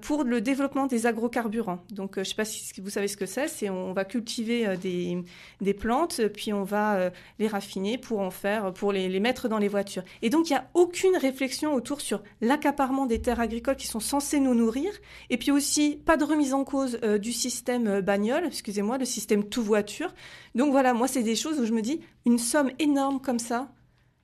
pour 0.01 0.23
le 0.23 0.41
développement 0.41 0.87
des 0.87 1.05
agrocarburants. 1.05 1.83
Donc, 1.91 2.17
euh, 2.17 2.23
je 2.23 2.29
ne 2.29 2.31
sais 2.31 2.35
pas 2.35 2.45
si 2.45 2.81
vous 2.81 2.89
savez 2.89 3.07
ce 3.07 3.17
que 3.17 3.25
c'est. 3.25 3.47
C'est 3.47 3.69
on 3.69 3.93
va 3.93 4.05
cultiver 4.05 4.67
euh, 4.67 4.75
des, 4.75 5.73
plantes, 5.73 6.21
puis 6.29 6.53
on 6.53 6.63
va 6.63 7.11
les 7.39 7.47
raffiner 7.47 7.97
pour 7.97 8.19
en 8.19 8.31
faire, 8.31 8.73
pour 8.73 8.91
les, 8.91 9.07
les, 9.09 9.19
mettre 9.19 9.47
dans 9.47 9.59
les 9.59 9.67
voitures. 9.67 10.03
Et 10.21 10.29
donc, 10.29 10.49
il 10.49 10.53
n'y 10.53 10.57
a 10.57 10.69
aucune 10.73 11.15
réflexion 11.15 11.73
autour 11.73 12.01
sur 12.01 12.23
l'accaparement 12.41 13.05
des 13.05 13.21
terres 13.21 13.39
agricoles 13.39 13.75
qui 13.75 13.87
sont 13.87 13.99
censées 13.99 14.39
nous 14.39 14.55
nourrir. 14.55 14.91
Et 15.29 15.37
puis 15.37 15.51
aussi, 15.51 16.01
pas 16.05 16.17
de 16.17 16.23
remise 16.23 16.53
en 16.53 16.63
cause 16.63 16.99
du 17.21 17.31
système 17.31 18.01
bagnole, 18.01 18.45
excusez-moi, 18.45 18.97
le 18.97 19.05
système 19.05 19.47
tout 19.47 19.63
voiture. 19.63 20.13
Donc 20.55 20.71
voilà, 20.71 20.93
moi, 20.93 21.07
c'est 21.07 21.23
des 21.23 21.35
choses 21.35 21.59
où 21.59 21.65
je 21.65 21.73
me 21.73 21.81
dis, 21.81 22.01
une 22.25 22.39
somme 22.39 22.71
énorme 22.79 23.21
comme 23.21 23.39
ça, 23.39 23.71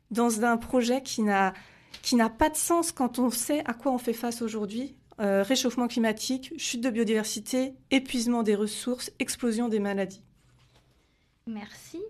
dans 0.10 0.44
un 0.44 0.58
projet 0.58 1.02
qui 1.02 1.22
n'a 1.22 1.54
qui 2.02 2.16
n'a 2.16 2.30
pas 2.30 2.50
de 2.50 2.56
sens 2.56 2.92
quand 2.92 3.18
on 3.18 3.30
sait 3.30 3.64
à 3.66 3.74
quoi 3.74 3.92
on 3.92 3.98
fait 3.98 4.14
face 4.14 4.42
aujourd'hui. 4.42 4.96
Euh, 5.20 5.44
réchauffement 5.44 5.88
climatique, 5.88 6.54
chute 6.58 6.82
de 6.82 6.90
biodiversité, 6.90 7.76
épuisement 7.92 8.42
des 8.42 8.56
ressources, 8.56 9.12
explosion 9.20 9.68
des 9.68 9.80
maladies. 9.80 10.24
Merci. 11.46 12.02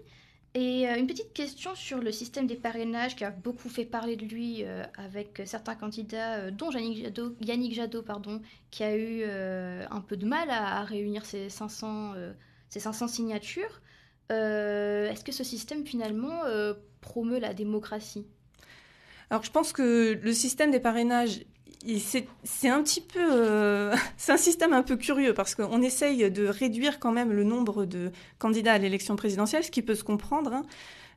Et 0.54 0.88
euh, 0.88 0.98
une 0.98 1.08
petite 1.08 1.34
question 1.34 1.76
sur 1.76 1.98
le 1.98 2.14
système 2.14 2.48
des 2.48 2.56
parrainages 2.56 3.18
qui 3.18 3.26
a 3.26 3.32
beaucoup 3.32 3.68
fait 3.68 3.84
parler 3.84 4.16
de 4.16 4.24
lui 4.24 4.64
euh, 4.64 4.86
avec 4.98 5.42
certains 5.46 5.76
candidats, 5.76 6.50
dont 6.52 6.72
Yannick 6.72 7.04
Jadot, 7.04 7.36
Yannick 7.42 7.74
Jadot 7.74 8.04
pardon, 8.04 8.42
qui 8.72 8.84
a 8.84 8.96
eu 8.96 9.24
un 9.26 10.02
peu 10.02 10.16
de 10.16 10.26
mal 10.26 10.50
à, 10.50 10.80
à 10.80 10.84
réunir 10.84 11.26
ses 11.26 11.50
500, 11.50 12.14
ses 12.70 12.80
500 12.80 13.10
signatures. 13.10 13.82
Est-ce 14.30 15.26
que 15.26 15.34
ce 15.34 15.44
système 15.44 15.86
finalement 15.86 16.42
promeut 17.02 17.40
la 17.40 17.54
démocratie? 17.54 18.26
Alors 19.30 19.44
je 19.44 19.52
pense 19.52 19.74
que 19.74 20.14
le 20.14 20.32
système 20.32 20.72
des 20.72 20.80
parrainages 20.80 21.44
c'est 22.06 22.70
un 22.70 22.82
petit 22.84 23.02
peu, 23.02 23.20
euh, 23.20 23.96
c'est 24.18 24.32
un 24.32 24.38
système 24.38 24.74
un 24.74 24.84
peu 24.84 24.98
curieux 24.98 25.34
parce 25.34 25.56
qu'on 25.56 25.82
essaye 25.82 26.30
de 26.32 26.48
réduire 26.48 27.00
quand 27.00 27.12
même 27.12 27.32
le 27.32 27.44
nombre 27.44 27.86
de 27.86 28.12
candidats 28.40 28.74
à 28.74 28.78
l'élection 28.78 29.16
présidentielle, 29.16 29.64
ce 29.64 29.72
qui 29.72 29.82
peut 29.82 29.96
se 29.96 30.04
comprendre. 30.04 30.54
Hein. 30.54 30.64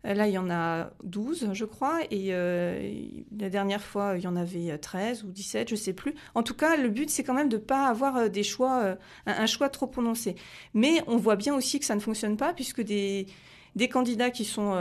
Euh, 0.04 0.14
là, 0.14 0.26
il 0.26 0.32
y 0.32 0.38
en 0.38 0.50
a 0.50 0.90
12, 1.04 1.50
je 1.52 1.64
crois, 1.64 2.00
et 2.10 2.28
euh, 2.30 2.92
la 3.36 3.48
dernière 3.48 3.82
fois, 3.82 4.14
il 4.16 4.22
y 4.22 4.26
en 4.26 4.36
avait 4.36 4.76
13 4.76 5.24
ou 5.24 5.30
17, 5.30 5.68
je 5.68 5.74
ne 5.74 5.78
sais 5.78 5.92
plus. 5.92 6.14
En 6.34 6.42
tout 6.42 6.54
cas, 6.54 6.76
le 6.76 6.88
but, 6.88 7.10
c'est 7.10 7.24
quand 7.24 7.34
même 7.34 7.48
de 7.48 7.56
ne 7.56 7.62
pas 7.62 7.86
avoir 7.86 8.28
des 8.28 8.42
choix, 8.42 8.96
un, 9.26 9.46
choix 9.46 9.68
trop 9.68 9.86
prononcé. 9.86 10.36
Mais 10.74 11.02
on 11.06 11.16
voit 11.16 11.36
bien 11.36 11.54
aussi 11.54 11.78
que 11.78 11.86
ça 11.86 11.94
ne 11.94 12.00
fonctionne 12.00 12.36
pas, 12.36 12.52
puisque 12.52 12.82
des, 12.82 13.26
des 13.74 13.88
candidats 13.88 14.30
qui 14.30 14.44
sont 14.44 14.74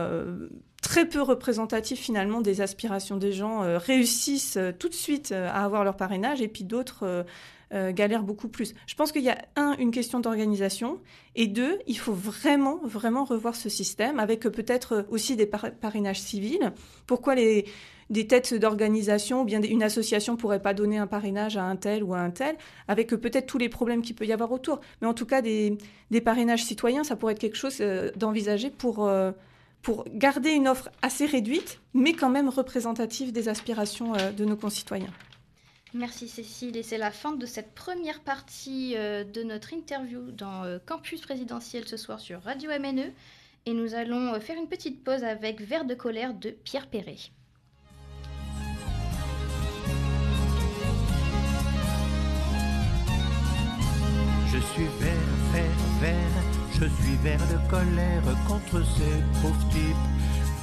très 0.85 1.07
peu 1.07 1.23
représentatifs 1.23 1.99
finalement 1.99 2.41
des 2.41 2.61
aspirations 2.61 3.17
des 3.17 3.31
gens 3.31 3.63
euh, 3.63 3.79
réussissent 3.79 4.55
euh, 4.55 4.71
tout 4.71 4.87
de 4.87 4.93
suite 4.93 5.31
euh, 5.31 5.49
à 5.49 5.65
avoir 5.65 5.83
leur 5.83 5.97
parrainage 5.97 6.41
et 6.41 6.47
puis 6.47 6.63
d'autres 6.63 7.25
galèrent 7.71 8.23
beaucoup 8.23 8.47
plus. 8.47 8.73
Je 8.87 8.95
pense 8.95 9.11
qu'il 9.11 9.23
y 9.23 9.29
a 9.29 9.37
un 9.57 9.75
une 9.79 9.91
question 9.91 10.21
d'organisation 10.21 11.01
et 11.35 11.47
deux 11.47 11.79
il 11.87 11.97
faut 11.97 12.13
vraiment 12.13 12.79
vraiment 12.83 13.25
revoir 13.25 13.55
ce 13.55 13.67
système 13.67 14.19
avec 14.19 14.41
peut-être 14.41 15.05
aussi 15.09 15.35
des 15.35 15.47
parrainages 15.47 16.21
civils. 16.21 16.71
Pourquoi 17.05 17.35
les 17.35 17.65
des 18.09 18.27
têtes 18.27 18.53
d'organisation 18.53 19.41
ou 19.41 19.45
bien 19.45 19.61
une 19.61 19.83
association 19.83 20.37
pourrait 20.37 20.61
pas 20.61 20.73
donner 20.73 20.99
un 20.99 21.07
parrainage 21.07 21.57
à 21.57 21.63
un 21.63 21.75
tel 21.75 22.03
ou 22.03 22.13
à 22.13 22.19
un 22.19 22.29
tel, 22.29 22.55
avec 22.87 23.09
peut-être 23.09 23.47
tous 23.47 23.57
les 23.57 23.67
problèmes 23.67 24.03
qu'il 24.03 24.15
peut 24.15 24.27
y 24.27 24.31
avoir 24.31 24.51
autour. 24.51 24.79
Mais 25.01 25.07
en 25.07 25.15
tout 25.15 25.25
cas, 25.25 25.41
des, 25.41 25.75
des 26.11 26.21
parrainages 26.21 26.63
citoyens, 26.63 27.03
ça 27.03 27.15
pourrait 27.15 27.33
être 27.33 27.39
quelque 27.39 27.57
chose 27.57 27.81
d'envisager 28.15 28.69
pour, 28.69 29.09
pour 29.85 30.03
garder 30.09 30.49
une 30.49 30.67
offre 30.67 30.89
assez 31.03 31.27
réduite, 31.27 31.79
mais 31.93 32.13
quand 32.13 32.31
même 32.31 32.49
représentative 32.49 33.31
des 33.31 33.49
aspirations 33.49 34.15
euh, 34.15 34.31
de 34.31 34.43
nos 34.43 34.55
concitoyens. 34.55 35.13
Merci 35.93 36.27
Cécile, 36.27 36.75
et 36.75 36.81
c'est 36.81 36.97
la 36.97 37.11
fin 37.11 37.33
de 37.33 37.45
cette 37.45 37.75
première 37.75 38.21
partie 38.21 38.95
euh, 38.97 39.23
de 39.23 39.43
notre 39.43 39.73
interview 39.73 40.31
dans 40.31 40.63
euh, 40.63 40.79
Campus 40.83 41.21
présidentiel 41.21 41.87
ce 41.87 41.97
soir 41.97 42.19
sur 42.19 42.41
Radio 42.41 42.71
MNE. 42.71 43.13
Et 43.67 43.73
nous 43.73 43.93
allons 43.93 44.39
faire 44.39 44.57
une 44.57 44.67
petite 44.67 45.03
pause 45.03 45.23
avec 45.23 45.61
Vert 45.61 45.85
de 45.85 45.93
colère 45.93 46.33
de 46.33 46.49
Pierre 46.49 46.87
Perret. 46.87 47.17
Je 54.47 54.57
suis 54.57 54.87
je 56.79 56.85
suis 56.85 57.15
vert 57.23 57.39
de 57.51 57.69
colère 57.69 58.23
contre 58.47 58.83
ces 58.95 59.15
pauvres 59.41 59.69
types 59.69 60.07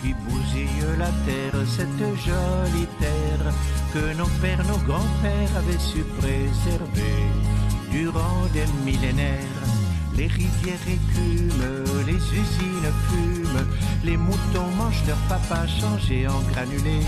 qui 0.02 0.14
bousillent 0.24 0.98
la 0.98 1.10
terre, 1.26 1.54
cette 1.66 2.04
jolie 2.26 2.88
terre 2.98 3.52
que 3.94 4.14
nos 4.16 4.30
pères, 4.40 4.64
nos 4.66 4.78
grands-pères 4.88 5.56
avaient 5.56 5.78
su 5.78 6.02
préserver 6.18 7.18
durant 7.90 8.46
des 8.52 8.66
millénaires. 8.84 9.62
Les 10.16 10.26
rivières 10.26 10.86
écument, 10.86 12.02
les 12.06 12.22
usines 12.42 12.92
fument, 13.08 13.66
les 14.04 14.16
moutons 14.16 14.70
mangent 14.76 15.06
leur 15.06 15.16
papa 15.28 15.66
changé 15.66 16.26
en 16.26 16.40
granulés. 16.52 17.06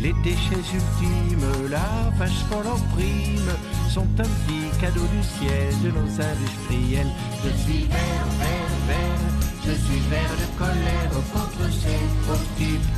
Les 0.00 0.14
déchets 0.24 0.68
ultimes, 0.74 1.70
la 1.70 2.10
vache 2.18 2.44
pour 2.50 2.62
leur 2.62 2.80
prime, 2.94 3.52
un 3.98 4.06
petit 4.16 4.78
cadeau 4.80 5.06
du 5.12 5.22
ciel 5.22 5.74
de 5.82 5.90
nos 5.90 6.08
industriels. 6.08 7.12
Je 7.44 7.50
suis 7.62 7.84
vert, 7.86 8.26
vert, 8.38 8.74
vert, 8.86 9.24
je 9.66 9.72
suis 9.72 10.00
vert 10.08 10.34
de 10.42 10.58
colère 10.58 11.10
contre 11.32 11.72
ces 11.72 11.98
pauvres 12.26 12.40
types 12.56 12.90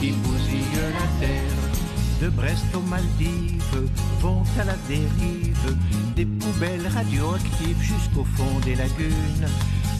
qui 0.00 0.10
bousillent 0.10 0.92
la 0.94 1.26
terre. 1.26 1.62
De 2.20 2.28
Brest 2.28 2.64
aux 2.74 2.88
Maldives 2.88 3.88
vont 4.20 4.42
à 4.60 4.64
la 4.64 4.76
dérive 4.88 5.76
des 6.16 6.26
poubelles 6.26 6.88
radioactives 6.88 7.80
jusqu'au 7.80 8.24
fond 8.24 8.58
des 8.64 8.74
lagunes. 8.74 9.48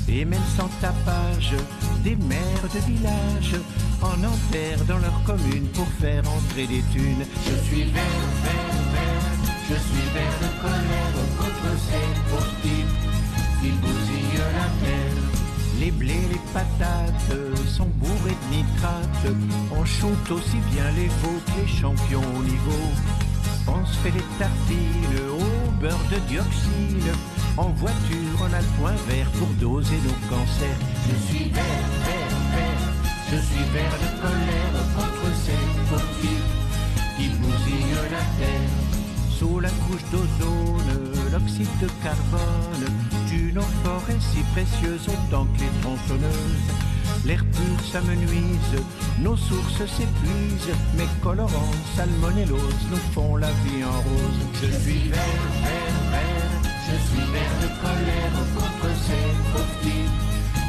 Et 0.08 0.24
même 0.24 0.48
sans 0.56 0.68
tapage, 0.80 1.54
des 2.02 2.16
maires 2.16 2.68
de 2.74 2.80
village 2.80 3.54
en 4.02 4.18
enterrent 4.24 4.84
dans 4.88 4.98
leur 4.98 5.22
commune 5.24 5.68
pour 5.74 5.86
faire 6.00 6.22
entrer 6.28 6.66
des 6.66 6.82
thunes. 6.92 7.24
Je 7.46 7.68
suis 7.68 7.84
vert, 7.84 8.02
vert, 8.44 8.81
je 9.68 9.74
suis 9.74 10.06
vert 10.14 10.38
de 10.40 10.50
colère 10.60 11.14
contre 11.38 11.68
ces 11.86 12.30
pauvres 12.30 12.54
types 12.62 12.98
qui 13.60 13.70
bousillent 13.70 14.38
la 14.54 14.68
terre. 14.84 15.22
Les 15.80 15.90
blés, 15.90 16.28
les 16.30 16.40
patates 16.52 17.36
sont 17.66 17.90
bourrés 17.96 18.36
de 18.42 18.56
nitrates. 18.56 19.36
On 19.76 19.84
shoot 19.84 20.30
aussi 20.30 20.58
bien 20.72 20.90
les 20.96 21.08
veaux 21.08 21.40
que 21.46 21.60
les 21.60 21.68
champions 21.68 22.22
au 22.38 22.42
niveau. 22.42 22.84
On 23.66 23.84
se 23.86 23.96
fait 23.98 24.10
des 24.10 24.24
tartines 24.38 25.20
au 25.30 25.70
beurre 25.80 26.06
de 26.10 26.18
dioxyde. 26.28 27.12
En 27.56 27.70
voiture, 27.70 28.38
on 28.40 28.52
a 28.52 28.60
le 28.60 28.80
point 28.80 28.94
vert 29.08 29.30
pour 29.32 29.48
doser 29.60 29.96
nos 30.04 30.28
cancers. 30.28 30.78
Je 31.08 31.26
suis 31.26 31.48
vert. 31.50 32.11
La 39.42 39.68
couche 39.70 40.02
d'ozone, 40.10 41.30
l'oxyde 41.30 41.68
de 41.80 41.88
carbone 42.02 42.86
tue 43.28 43.52
nos 43.52 43.68
forêts 43.84 44.18
si 44.18 44.40
précieuses 44.54 45.06
autant 45.08 45.46
que 45.46 45.60
les 45.60 45.80
tronçonneuses. 45.80 46.70
L'air 47.24 47.44
pur 47.44 47.86
s'amenuise, 47.92 48.82
nos 49.20 49.36
sources 49.36 49.84
s'épuisent, 49.86 50.74
mes 50.96 51.06
colorants 51.22 51.74
salmonellose 51.96 52.86
nous 52.90 53.12
font 53.14 53.36
la 53.36 53.50
vie 53.62 53.84
en 53.84 54.00
rose. 54.08 54.42
Je 54.62 54.66
suis 54.80 55.08
vert, 55.10 55.42
vert, 55.62 56.10
vert, 56.10 56.72
je 56.88 56.96
suis 57.06 57.26
vert 57.30 57.54
de 57.62 57.68
colère 57.82 58.36
contre 58.56 58.88
ces 59.06 59.26
pauvres 59.52 59.78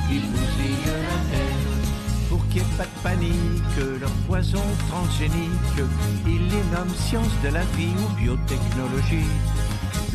qui 0.08 0.20
bousillent 0.20 0.86
la 0.86 1.38
terre. 1.38 1.53
Ait 2.56 2.62
pas 2.78 2.84
de 2.84 3.00
panique, 3.02 4.00
leur 4.00 4.12
poison 4.28 4.62
transgénique, 4.88 5.82
ils 6.28 6.48
les 6.50 6.64
nomment 6.72 6.96
science 6.96 7.34
de 7.44 7.50
la 7.50 7.64
vie 7.76 7.96
ou 7.98 8.16
biotechnologie. 8.16 9.26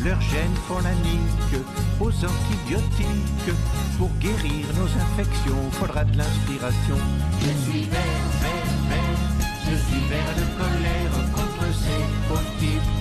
Leurs 0.05 0.21
gènes 0.21 0.55
font 0.65 0.79
la 0.79 0.93
nique 1.03 1.61
aux 1.99 2.07
antibiotiques. 2.07 3.55
Pour 3.97 4.09
guérir 4.21 4.65
nos 4.77 4.87
infections, 5.03 5.69
faudra 5.73 6.05
de 6.05 6.17
l'inspiration. 6.17 6.95
Je 7.41 7.69
suis 7.69 7.83
vert, 7.83 7.99
vert, 8.39 8.71
vert, 8.87 9.19
je 9.65 9.75
suis 9.75 10.07
vert 10.07 10.33
de 10.37 10.45
colère 10.55 11.11
contre 11.35 11.65
ces 11.75 12.01
pauvres 12.29 12.57
types 12.57 12.91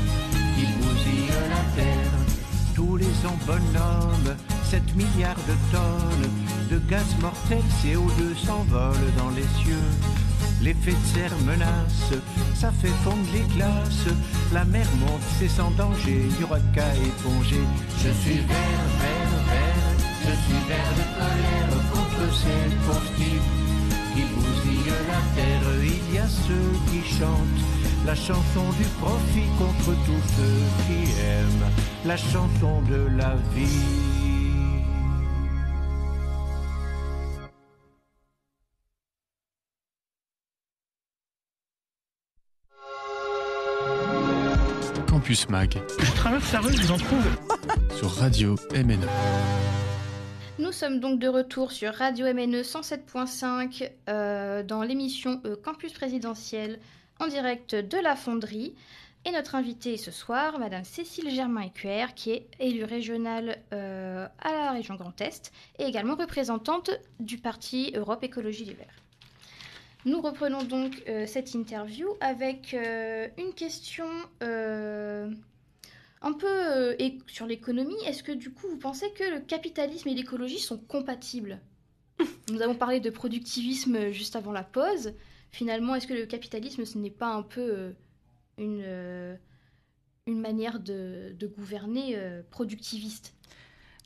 qui 0.57 0.67
bousillent 0.83 1.31
la 1.49 1.81
terre. 1.81 2.11
Tous 2.75 2.97
les 2.97 3.15
ans, 3.25 3.39
bonhomme, 3.47 4.37
7 4.65 4.83
milliards 4.97 5.37
de 5.47 5.55
tonnes 5.71 6.58
de 6.71 6.79
gaz 6.91 7.07
mortel 7.21 7.63
CO2 7.83 8.37
s'envolent 8.37 9.13
dans 9.17 9.31
les 9.31 9.47
cieux. 9.63 9.89
L'effet 10.63 10.93
de 10.93 11.07
serre 11.15 11.37
menace, 11.47 12.13
ça 12.55 12.71
fait 12.73 12.95
fondre 13.05 13.29
les 13.33 13.47
glaces. 13.55 14.13
La 14.53 14.65
mer 14.65 14.87
monte, 15.01 15.23
c'est 15.39 15.49
sans 15.49 15.71
danger, 15.73 16.27
il 16.29 16.41
y 16.41 16.45
aura 16.45 16.59
qu'à 16.75 16.95
éponger. 16.95 17.63
Je 18.03 18.11
suis 18.21 18.41
vert, 18.41 18.85
vert, 19.01 19.35
vert, 19.51 19.89
je 20.27 20.35
suis 20.45 20.61
vert 20.69 20.93
de 20.99 21.05
colère 21.19 21.71
contre 21.93 22.35
ces 22.35 22.75
pauvres 22.87 23.13
qui 24.15 24.23
bousillent 24.35 24.93
la 25.09 25.21
terre. 25.37 25.63
Il 25.83 26.15
y 26.15 26.19
a 26.19 26.27
ceux 26.27 26.73
qui 26.91 27.01
chantent 27.19 27.65
la 28.05 28.15
chanson 28.15 28.65
du 28.79 28.85
profit 29.01 29.49
contre 29.59 29.97
tous 30.05 30.25
ceux 30.37 30.63
qui 30.87 31.21
aiment 31.21 31.71
la 32.05 32.17
chanson 32.17 32.83
de 32.89 33.09
la 33.17 33.37
vie. 33.55 34.28
Campus 45.29 45.49
Mag 45.51 45.75
Je 45.99 46.13
traverse 46.13 46.53
la 46.55 46.61
rue, 46.61 46.73
je 46.73 46.81
vous 46.85 46.93
en 46.93 46.97
trouve. 46.97 47.37
sur 47.99 48.11
Radio 48.13 48.55
MNE. 48.73 49.07
Nous 50.59 50.73
sommes 50.73 51.01
donc 51.01 51.21
de 51.21 51.29
retour 51.29 51.71
sur 51.71 51.93
Radio 51.93 52.25
MNE 52.33 52.63
107.5 52.63 53.91
euh, 54.09 54.63
dans 54.63 54.83
l'émission 54.83 55.43
euh, 55.45 55.55
Campus 55.63 55.93
présidentiel 55.93 56.81
en 57.21 57.27
direct 57.27 57.75
de 57.75 57.99
la 57.99 58.17
fonderie. 58.17 58.75
Et 59.27 59.31
notre 59.31 59.55
invitée 59.55 59.99
ce 59.99 60.11
soir, 60.11 60.59
Madame 60.59 60.85
Cécile 60.85 61.29
Germain-Écuer, 61.29 62.07
qui 62.17 62.31
est 62.31 62.49
élue 62.59 62.85
régionale 62.85 63.59
euh, 63.75 64.27
à 64.41 64.53
la 64.53 64.71
région 64.71 64.95
Grand 64.95 65.21
Est 65.21 65.53
et 65.79 65.85
également 65.85 66.15
représentante 66.15 66.91
du 67.21 67.37
parti 67.37 67.93
Europe 67.95 68.25
Écologie 68.25 68.65
Les 68.65 68.73
Verts. 68.73 69.03
Nous 70.05 70.21
reprenons 70.21 70.63
donc 70.63 71.03
euh, 71.09 71.27
cette 71.27 71.55
interview 71.55 72.09
avec 72.21 72.73
euh, 72.73 73.27
une 73.37 73.53
question 73.53 74.07
euh, 74.43 75.29
un 76.23 76.33
peu 76.33 76.97
sur 77.27 77.47
l'économie. 77.47 77.99
Est-ce 78.07 78.23
que 78.23 78.33
du 78.33 78.53
coup 78.53 78.69
vous 78.69 78.79
pensez 78.79 79.11
que 79.13 79.25
le 79.25 79.41
capitalisme 79.41 80.09
et 80.09 80.15
l'écologie 80.15 80.61
sont 80.61 80.79
compatibles? 80.79 81.61
Nous 82.51 82.63
avons 82.63 82.77
parlé 82.77 83.01
de 83.01 83.11
productivisme 83.11 84.11
juste 84.11 84.37
avant 84.37 84.53
la 84.53 84.63
pause. 84.63 85.15
Finalement, 85.51 85.95
est-ce 85.95 86.07
que 86.07 86.15
le 86.15 86.27
capitalisme 86.27 86.85
ce 86.85 86.99
n'est 86.99 87.11
pas 87.11 87.35
un 87.35 87.43
peu 87.43 87.95
une, 88.57 89.39
une 90.27 90.41
manière 90.41 90.79
de, 90.79 91.35
de 91.39 91.47
gouverner 91.47 92.19
productiviste? 92.51 93.35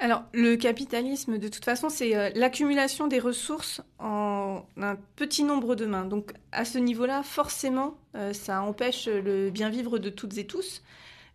Alors, 0.03 0.25
le 0.33 0.57
capitalisme, 0.57 1.39
de 1.39 1.47
toute 1.47 1.65
façon, 1.65 1.89
c'est 1.89 2.17
euh, 2.17 2.29
l'accumulation 2.35 3.07
des 3.07 3.21
ressources 3.21 3.83
en 4.01 4.65
un 4.77 4.97
petit 5.15 5.45
nombre 5.45 5.77
de 5.77 5.87
mains. 5.87 6.07
Donc, 6.07 6.33
à 6.51 6.65
ce 6.65 6.79
niveau-là, 6.79 7.23
forcément, 7.23 7.95
euh, 8.17 8.33
ça 8.33 8.63
empêche 8.63 9.07
le 9.07 9.51
bien 9.51 9.71
vivre 9.71 10.01
de 10.01 10.11
toutes 10.11 10.37
et 10.39 10.45
tous. 10.45 10.83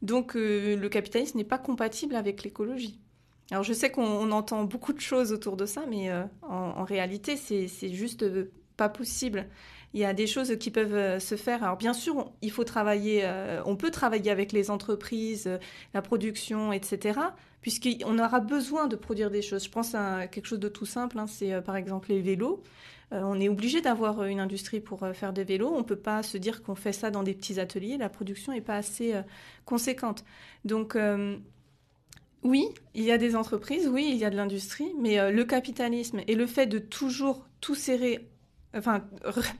Donc, 0.01 0.35
euh, 0.35 0.75
le 0.75 0.89
capitalisme 0.89 1.37
n'est 1.37 1.45
pas 1.45 1.57
compatible 1.57 2.13
avec 2.13 2.43
l'écologie. 2.43 2.99
Alors, 3.51 3.63
je 3.63 3.71
sais 3.71 3.89
qu'on 3.89 4.03
on 4.03 4.31
entend 4.33 4.65
beaucoup 4.65 4.91
de 4.91 4.99
choses 4.99 5.31
autour 5.31 5.55
de 5.55 5.65
ça, 5.65 5.85
mais 5.89 6.11
euh, 6.11 6.25
en, 6.41 6.83
réalité, 6.83 7.37
c'est 7.37 7.93
juste 7.93 8.23
euh, 8.23 8.51
pas 8.75 8.89
possible. 8.89 9.47
Il 9.93 10.01
y 10.01 10.05
a 10.05 10.13
des 10.13 10.27
choses 10.27 10.57
qui 10.59 10.69
peuvent 10.69 10.93
euh, 10.93 11.19
se 11.19 11.35
faire. 11.35 11.63
Alors, 11.63 11.77
bien 11.77 11.93
sûr, 11.93 12.31
il 12.41 12.51
faut 12.51 12.63
travailler, 12.63 13.21
euh, 13.23 13.61
on 13.65 13.75
peut 13.75 13.89
travailler 13.89 14.29
avec 14.29 14.51
les 14.51 14.69
entreprises, 14.69 15.47
euh, 15.47 15.57
la 15.93 16.01
production, 16.01 16.73
etc 16.73 17.19
puisqu'on 17.67 18.17
aura 18.17 18.39
besoin 18.39 18.87
de 18.87 18.95
produire 18.95 19.29
des 19.29 19.41
choses. 19.41 19.65
Je 19.65 19.69
pense 19.69 19.93
à 19.93 20.27
quelque 20.27 20.45
chose 20.45 20.59
de 20.59 20.69
tout 20.69 20.85
simple, 20.85 21.19
hein, 21.19 21.27
c'est 21.27 21.51
euh, 21.51 21.59
par 21.59 21.75
exemple 21.75 22.07
les 22.07 22.21
vélos. 22.21 22.63
Euh, 23.11 23.19
on 23.25 23.37
est 23.41 23.49
obligé 23.49 23.81
d'avoir 23.81 24.21
euh, 24.21 24.27
une 24.27 24.39
industrie 24.39 24.79
pour 24.79 25.05
faire 25.13 25.33
des 25.33 25.43
vélos. 25.43 25.73
On 25.73 25.79
ne 25.79 25.83
peut 25.83 25.97
pas 25.97 26.23
se 26.23 26.37
dire 26.37 26.63
qu'on 26.63 26.75
fait 26.75 26.93
ça 26.93 27.11
dans 27.11 27.23
des 27.23 27.33
petits 27.33 27.59
ateliers. 27.59 27.97
La 27.97 28.07
production 28.07 28.53
n'est 28.53 28.61
pas 28.61 28.75
assez 28.75 29.15
conséquente. 29.65 30.23
Donc, 30.63 30.97
oui, 32.43 32.69
il 32.95 33.03
y 33.03 33.11
a 33.11 33.17
des 33.17 33.35
entreprises, 33.35 33.89
oui, 33.89 34.07
il 34.11 34.17
y 34.17 34.23
a 34.23 34.29
de 34.29 34.37
l'industrie, 34.37 34.93
mais 34.97 35.29
le 35.29 35.43
capitalisme 35.43 36.21
et 36.25 36.35
le 36.35 36.47
fait 36.47 36.67
de 36.67 36.79
toujours 36.79 37.47
tout 37.59 37.75
serrer, 37.75 38.29
enfin, 38.75 39.03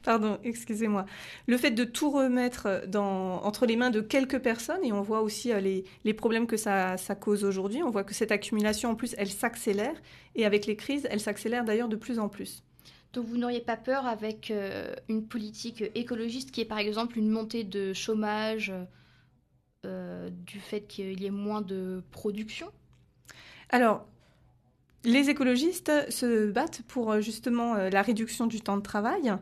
pardon, 0.03 0.37
excusez-moi, 0.43 1.05
le 1.47 1.57
fait 1.57 1.71
de 1.71 1.83
tout 1.83 2.11
remettre 2.11 2.83
dans, 2.87 3.43
entre 3.43 3.65
les 3.65 3.75
mains 3.75 3.89
de 3.89 4.01
quelques 4.01 4.39
personnes, 4.39 4.83
et 4.83 4.91
on 4.91 5.01
voit 5.01 5.21
aussi 5.21 5.51
euh, 5.51 5.59
les, 5.59 5.85
les 6.03 6.13
problèmes 6.13 6.47
que 6.47 6.57
ça, 6.57 6.97
ça 6.97 7.15
cause 7.15 7.43
aujourd'hui, 7.43 7.83
on 7.83 7.89
voit 7.89 8.03
que 8.03 8.13
cette 8.13 8.31
accumulation, 8.31 8.91
en 8.91 8.95
plus, 8.95 9.15
elle 9.17 9.29
s'accélère, 9.29 9.95
et 10.35 10.45
avec 10.45 10.65
les 10.65 10.75
crises, 10.75 11.07
elle 11.09 11.19
s'accélère 11.19 11.63
d'ailleurs 11.63 11.89
de 11.89 11.95
plus 11.95 12.19
en 12.19 12.29
plus. 12.29 12.63
Donc 13.13 13.25
vous 13.25 13.37
n'auriez 13.37 13.61
pas 13.61 13.77
peur 13.77 14.05
avec 14.05 14.51
euh, 14.51 14.93
une 15.07 15.25
politique 15.27 15.83
écologiste 15.95 16.51
qui 16.51 16.61
est 16.61 16.65
par 16.65 16.77
exemple 16.77 17.17
une 17.17 17.29
montée 17.29 17.63
de 17.63 17.93
chômage 17.93 18.73
euh, 19.85 20.29
du 20.29 20.59
fait 20.59 20.81
qu'il 20.81 21.19
y 21.21 21.25
ait 21.25 21.31
moins 21.31 21.61
de 21.61 22.03
production? 22.11 22.67
Alors, 23.69 24.05
les 25.07 25.29
écologistes 25.29 25.91
se 26.09 26.51
battent 26.51 26.81
pour 26.87 27.11
euh, 27.11 27.21
justement 27.21 27.75
euh, 27.75 27.89
la 27.89 28.01
réduction 28.01 28.45
du 28.45 28.59
temps 28.59 28.75
de 28.75 28.81
travail 28.81 29.33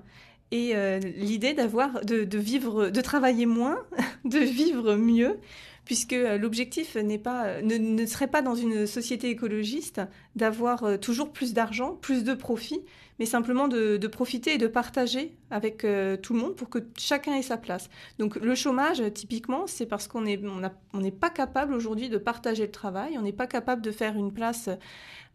et 0.51 0.75
euh, 0.75 0.99
l'idée 0.99 1.53
d'avoir 1.53 2.05
de, 2.05 2.37
vivre, 2.37 2.89
de 2.89 3.01
travailler 3.01 3.47
moins, 3.47 3.79
de 4.25 4.37
vivre 4.37 4.95
mieux, 4.95 5.39
puisque 5.83 6.15
l'objectif 6.39 6.95
ne, 6.95 7.77
ne 7.77 8.05
serait 8.05 8.27
pas 8.27 8.43
dans 8.43 8.55
une 8.55 8.85
société 8.85 9.29
écologiste 9.29 10.01
d'avoir 10.35 10.99
toujours 10.99 11.31
plus 11.31 11.53
d'argent, 11.53 11.97
plus 11.99 12.23
de 12.23 12.33
profit, 12.33 12.81
mais 13.19 13.25
simplement 13.25 13.67
de, 13.67 14.07
profiter 14.07 14.53
et 14.53 14.57
de 14.57 14.67
partager 14.67 15.35
avec 15.49 15.83
euh, 15.83 16.17
tout 16.17 16.33
le 16.33 16.39
monde 16.39 16.55
pour 16.55 16.69
que 16.69 16.79
chacun 16.97 17.33
ait 17.33 17.41
sa 17.41 17.57
place. 17.57 17.89
Donc 18.19 18.35
le 18.35 18.55
chômage, 18.55 19.01
typiquement, 19.13 19.67
c'est 19.67 19.85
parce 19.85 20.07
qu'on 20.07 20.21
n'est 20.21 21.11
pas 21.11 21.29
capable 21.29 21.73
aujourd'hui 21.73 22.09
de 22.09 22.17
partager 22.17 22.65
le 22.65 22.71
travail, 22.71 23.17
on 23.17 23.21
n'est 23.21 23.33
pas 23.33 23.47
capable 23.47 23.81
de 23.81 23.91
faire 23.91 24.15
une 24.15 24.31
place 24.31 24.69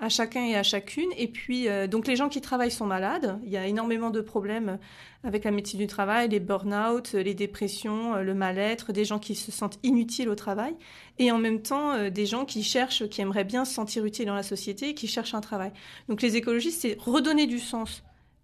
à 0.01 0.09
chacun 0.09 0.45
et 0.45 0.57
à 0.57 0.63
chacune. 0.63 1.11
Et 1.17 1.29
puis, 1.29 1.69
euh, 1.69 1.87
donc 1.87 2.07
les 2.07 2.17
gens 2.17 2.29
qui 2.29 2.41
travaillent 2.41 2.71
sont 2.71 2.87
malades. 2.87 3.39
Il 3.45 3.51
y 3.51 3.57
a 3.57 3.67
énormément 3.67 4.11
de 4.11 4.21
problèmes 4.21 4.79
avec 5.23 5.45
la 5.45 5.51
médecine 5.51 5.79
du 5.79 5.87
travail, 5.87 6.29
les 6.31 6.41
burn-out, 6.41 7.13
les 7.13 7.35
dépressions, 7.35 8.15
euh, 8.15 8.23
le 8.23 8.35
mal-être, 8.35 8.93
des 8.93 9.05
gens 9.05 9.19
qui 9.19 9.35
se 9.35 9.53
sentent 9.53 9.79
inutiles 9.83 10.31
au 10.31 10.35
travail, 10.35 10.75
et 11.21 11.31
en 11.31 11.39
même 11.39 11.63
temps 11.63 11.93
euh, 11.93 12.11
des 12.11 12.27
gens 12.27 12.45
qui 12.45 12.65
cherchent, 12.65 13.07
qui 13.09 13.21
aimeraient 13.21 13.45
bien 13.45 13.65
se 13.65 13.73
sentir 13.75 14.05
utiles 14.05 14.27
dans 14.27 14.35
la 14.35 14.43
société, 14.43 14.89
et 14.89 14.95
qui 14.95 15.07
cherchent 15.07 15.35
un 15.35 15.41
travail. 15.41 15.71
Donc 16.09 16.23
les 16.23 16.35
écologistes, 16.37 16.81
c'est 16.81 16.97
redonner 16.99 17.47
du 17.47 17.61
sens 17.61 18.03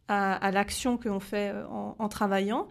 à, 0.09 0.35
à 0.35 0.51
l'action 0.53 0.97
que 0.99 1.09
l'on 1.09 1.19
fait 1.19 1.51
euh, 1.53 1.67
en, 1.69 1.97
en 1.99 2.09
travaillant, 2.09 2.69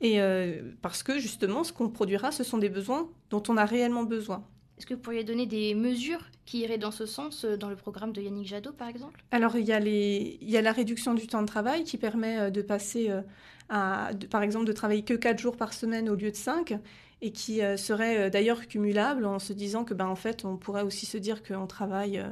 et 0.00 0.20
euh, 0.20 0.60
parce 0.82 1.02
que 1.02 1.18
justement, 1.18 1.64
ce 1.64 1.72
qu'on 1.72 1.88
produira, 1.88 2.30
ce 2.30 2.44
sont 2.44 2.58
des 2.58 2.68
besoins 2.68 3.08
dont 3.30 3.42
on 3.48 3.56
a 3.56 3.64
réellement 3.64 4.04
besoin. 4.04 4.44
Est-ce 4.78 4.84
que 4.84 4.92
vous 4.92 5.00
pourriez 5.00 5.24
donner 5.24 5.46
des 5.46 5.74
mesures 5.74 6.22
qui 6.44 6.58
iraient 6.58 6.76
dans 6.76 6.90
ce 6.90 7.06
sens 7.06 7.46
dans 7.46 7.70
le 7.70 7.76
programme 7.76 8.12
de 8.12 8.20
Yannick 8.20 8.46
Jadot 8.46 8.72
par 8.72 8.88
exemple? 8.88 9.24
Alors, 9.30 9.56
il 9.56 9.64
y, 9.64 9.72
a 9.72 9.80
les, 9.80 10.36
il 10.42 10.50
y 10.50 10.58
a 10.58 10.60
la 10.60 10.72
réduction 10.72 11.14
du 11.14 11.26
temps 11.26 11.40
de 11.40 11.46
travail 11.46 11.82
qui 11.84 11.96
permet 11.96 12.50
de 12.50 12.60
passer 12.60 13.10
à, 13.70 14.12
de- 14.12 14.26
par 14.26 14.42
exemple, 14.42 14.66
de 14.66 14.72
travailler 14.74 15.02
que 15.02 15.14
4 15.14 15.38
jours 15.38 15.56
par 15.56 15.72
semaine 15.72 16.10
au 16.10 16.14
lieu 16.14 16.30
de 16.30 16.36
5 16.36 16.74
et 17.22 17.32
qui 17.32 17.62
euh, 17.62 17.76
serait 17.76 18.18
euh, 18.18 18.30
d'ailleurs 18.30 18.66
cumulable 18.66 19.24
en 19.26 19.38
se 19.38 19.52
disant 19.52 19.84
que, 19.84 19.94
ben, 19.94 20.06
en 20.06 20.16
fait, 20.16 20.44
on 20.44 20.56
pourrait 20.56 20.82
aussi 20.82 21.06
se 21.06 21.16
dire 21.16 21.42
qu'on 21.42 21.66
travaille 21.66 22.18
euh, 22.18 22.28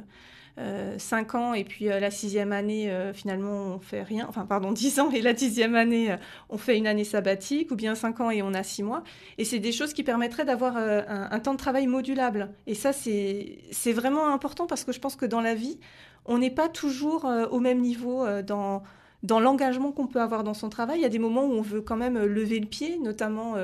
euh, 0.57 0.97
5 0.97 1.35
ans 1.35 1.53
et 1.53 1.65
puis 1.65 1.85
la 1.85 2.11
sixième 2.11 2.53
année, 2.53 2.89
finalement, 3.13 3.75
on 3.75 3.79
fait 3.79 4.03
rien. 4.03 4.25
Enfin, 4.29 4.45
pardon, 4.45 4.71
10 4.73 4.99
ans 4.99 5.11
et 5.11 5.21
la 5.21 5.33
dixième 5.33 5.75
année, 5.75 6.15
on 6.49 6.57
fait 6.57 6.77
une 6.77 6.87
année 6.87 7.03
sabbatique 7.03 7.71
ou 7.71 7.75
bien 7.75 7.93
5 7.93 8.21
ans 8.21 8.31
et 8.31 8.41
on 8.41 8.53
a 8.53 8.63
6 8.63 8.83
mois. 8.83 9.03
Et 9.37 9.43
c'est 9.43 9.59
des 9.59 9.73
choses 9.73 9.91
qui 9.91 10.03
permettraient 10.03 10.45
d'avoir 10.45 10.77
un, 10.77 11.39
temps 11.39 11.53
de 11.53 11.59
travail 11.59 11.87
modulable. 11.87 12.53
Et 12.67 12.73
ça, 12.73 12.93
c'est 12.93 13.91
vraiment 13.91 14.33
important 14.33 14.65
parce 14.65 14.85
que 14.85 14.93
je 14.93 14.99
pense 14.99 15.17
que 15.17 15.25
dans 15.25 15.41
la 15.41 15.55
vie, 15.55 15.77
on 16.25 16.37
n'est 16.37 16.51
pas 16.51 16.69
toujours 16.69 17.29
au 17.51 17.59
même 17.59 17.81
niveau 17.81 18.25
dans, 18.41 18.81
dans 19.23 19.41
l'engagement 19.41 19.91
qu'on 19.91 20.07
peut 20.07 20.21
avoir 20.21 20.45
dans 20.45 20.53
son 20.53 20.69
travail. 20.69 20.99
Il 20.99 21.03
y 21.03 21.05
a 21.05 21.09
des 21.09 21.19
moments 21.19 21.43
où 21.43 21.51
on 21.51 21.61
veut 21.61 21.81
quand 21.81 21.97
même 21.97 22.17
lever 22.17 22.61
le 22.61 22.67
pied, 22.67 22.97
notamment 22.99 23.55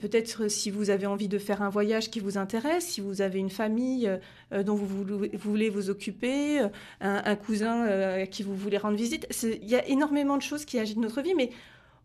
peut-être 0.00 0.48
si 0.48 0.70
vous 0.70 0.90
avez 0.90 1.06
envie 1.06 1.28
de 1.28 1.38
faire 1.38 1.62
un 1.62 1.68
voyage 1.68 2.10
qui 2.10 2.20
vous 2.20 2.38
intéresse, 2.38 2.86
si 2.86 3.00
vous 3.00 3.20
avez 3.20 3.38
une 3.38 3.50
famille 3.50 4.10
euh, 4.52 4.62
dont 4.62 4.74
vous 4.74 5.04
voulez, 5.34 5.70
vous 5.70 5.90
occuper, 5.90 6.60
euh, 6.60 6.68
un, 7.00 7.36
cousin 7.36 7.86
euh, 7.86 8.22
à 8.22 8.26
qui 8.26 8.42
vous 8.42 8.54
voulez 8.54 8.78
rendre 8.78 8.96
visite. 8.96 9.26
Il 9.42 9.68
y 9.68 9.76
a 9.76 9.86
énormément 9.88 10.36
de 10.36 10.42
choses 10.42 10.64
qui 10.64 10.78
agitent 10.78 10.98
notre 10.98 11.22
vie, 11.22 11.34
mais 11.34 11.50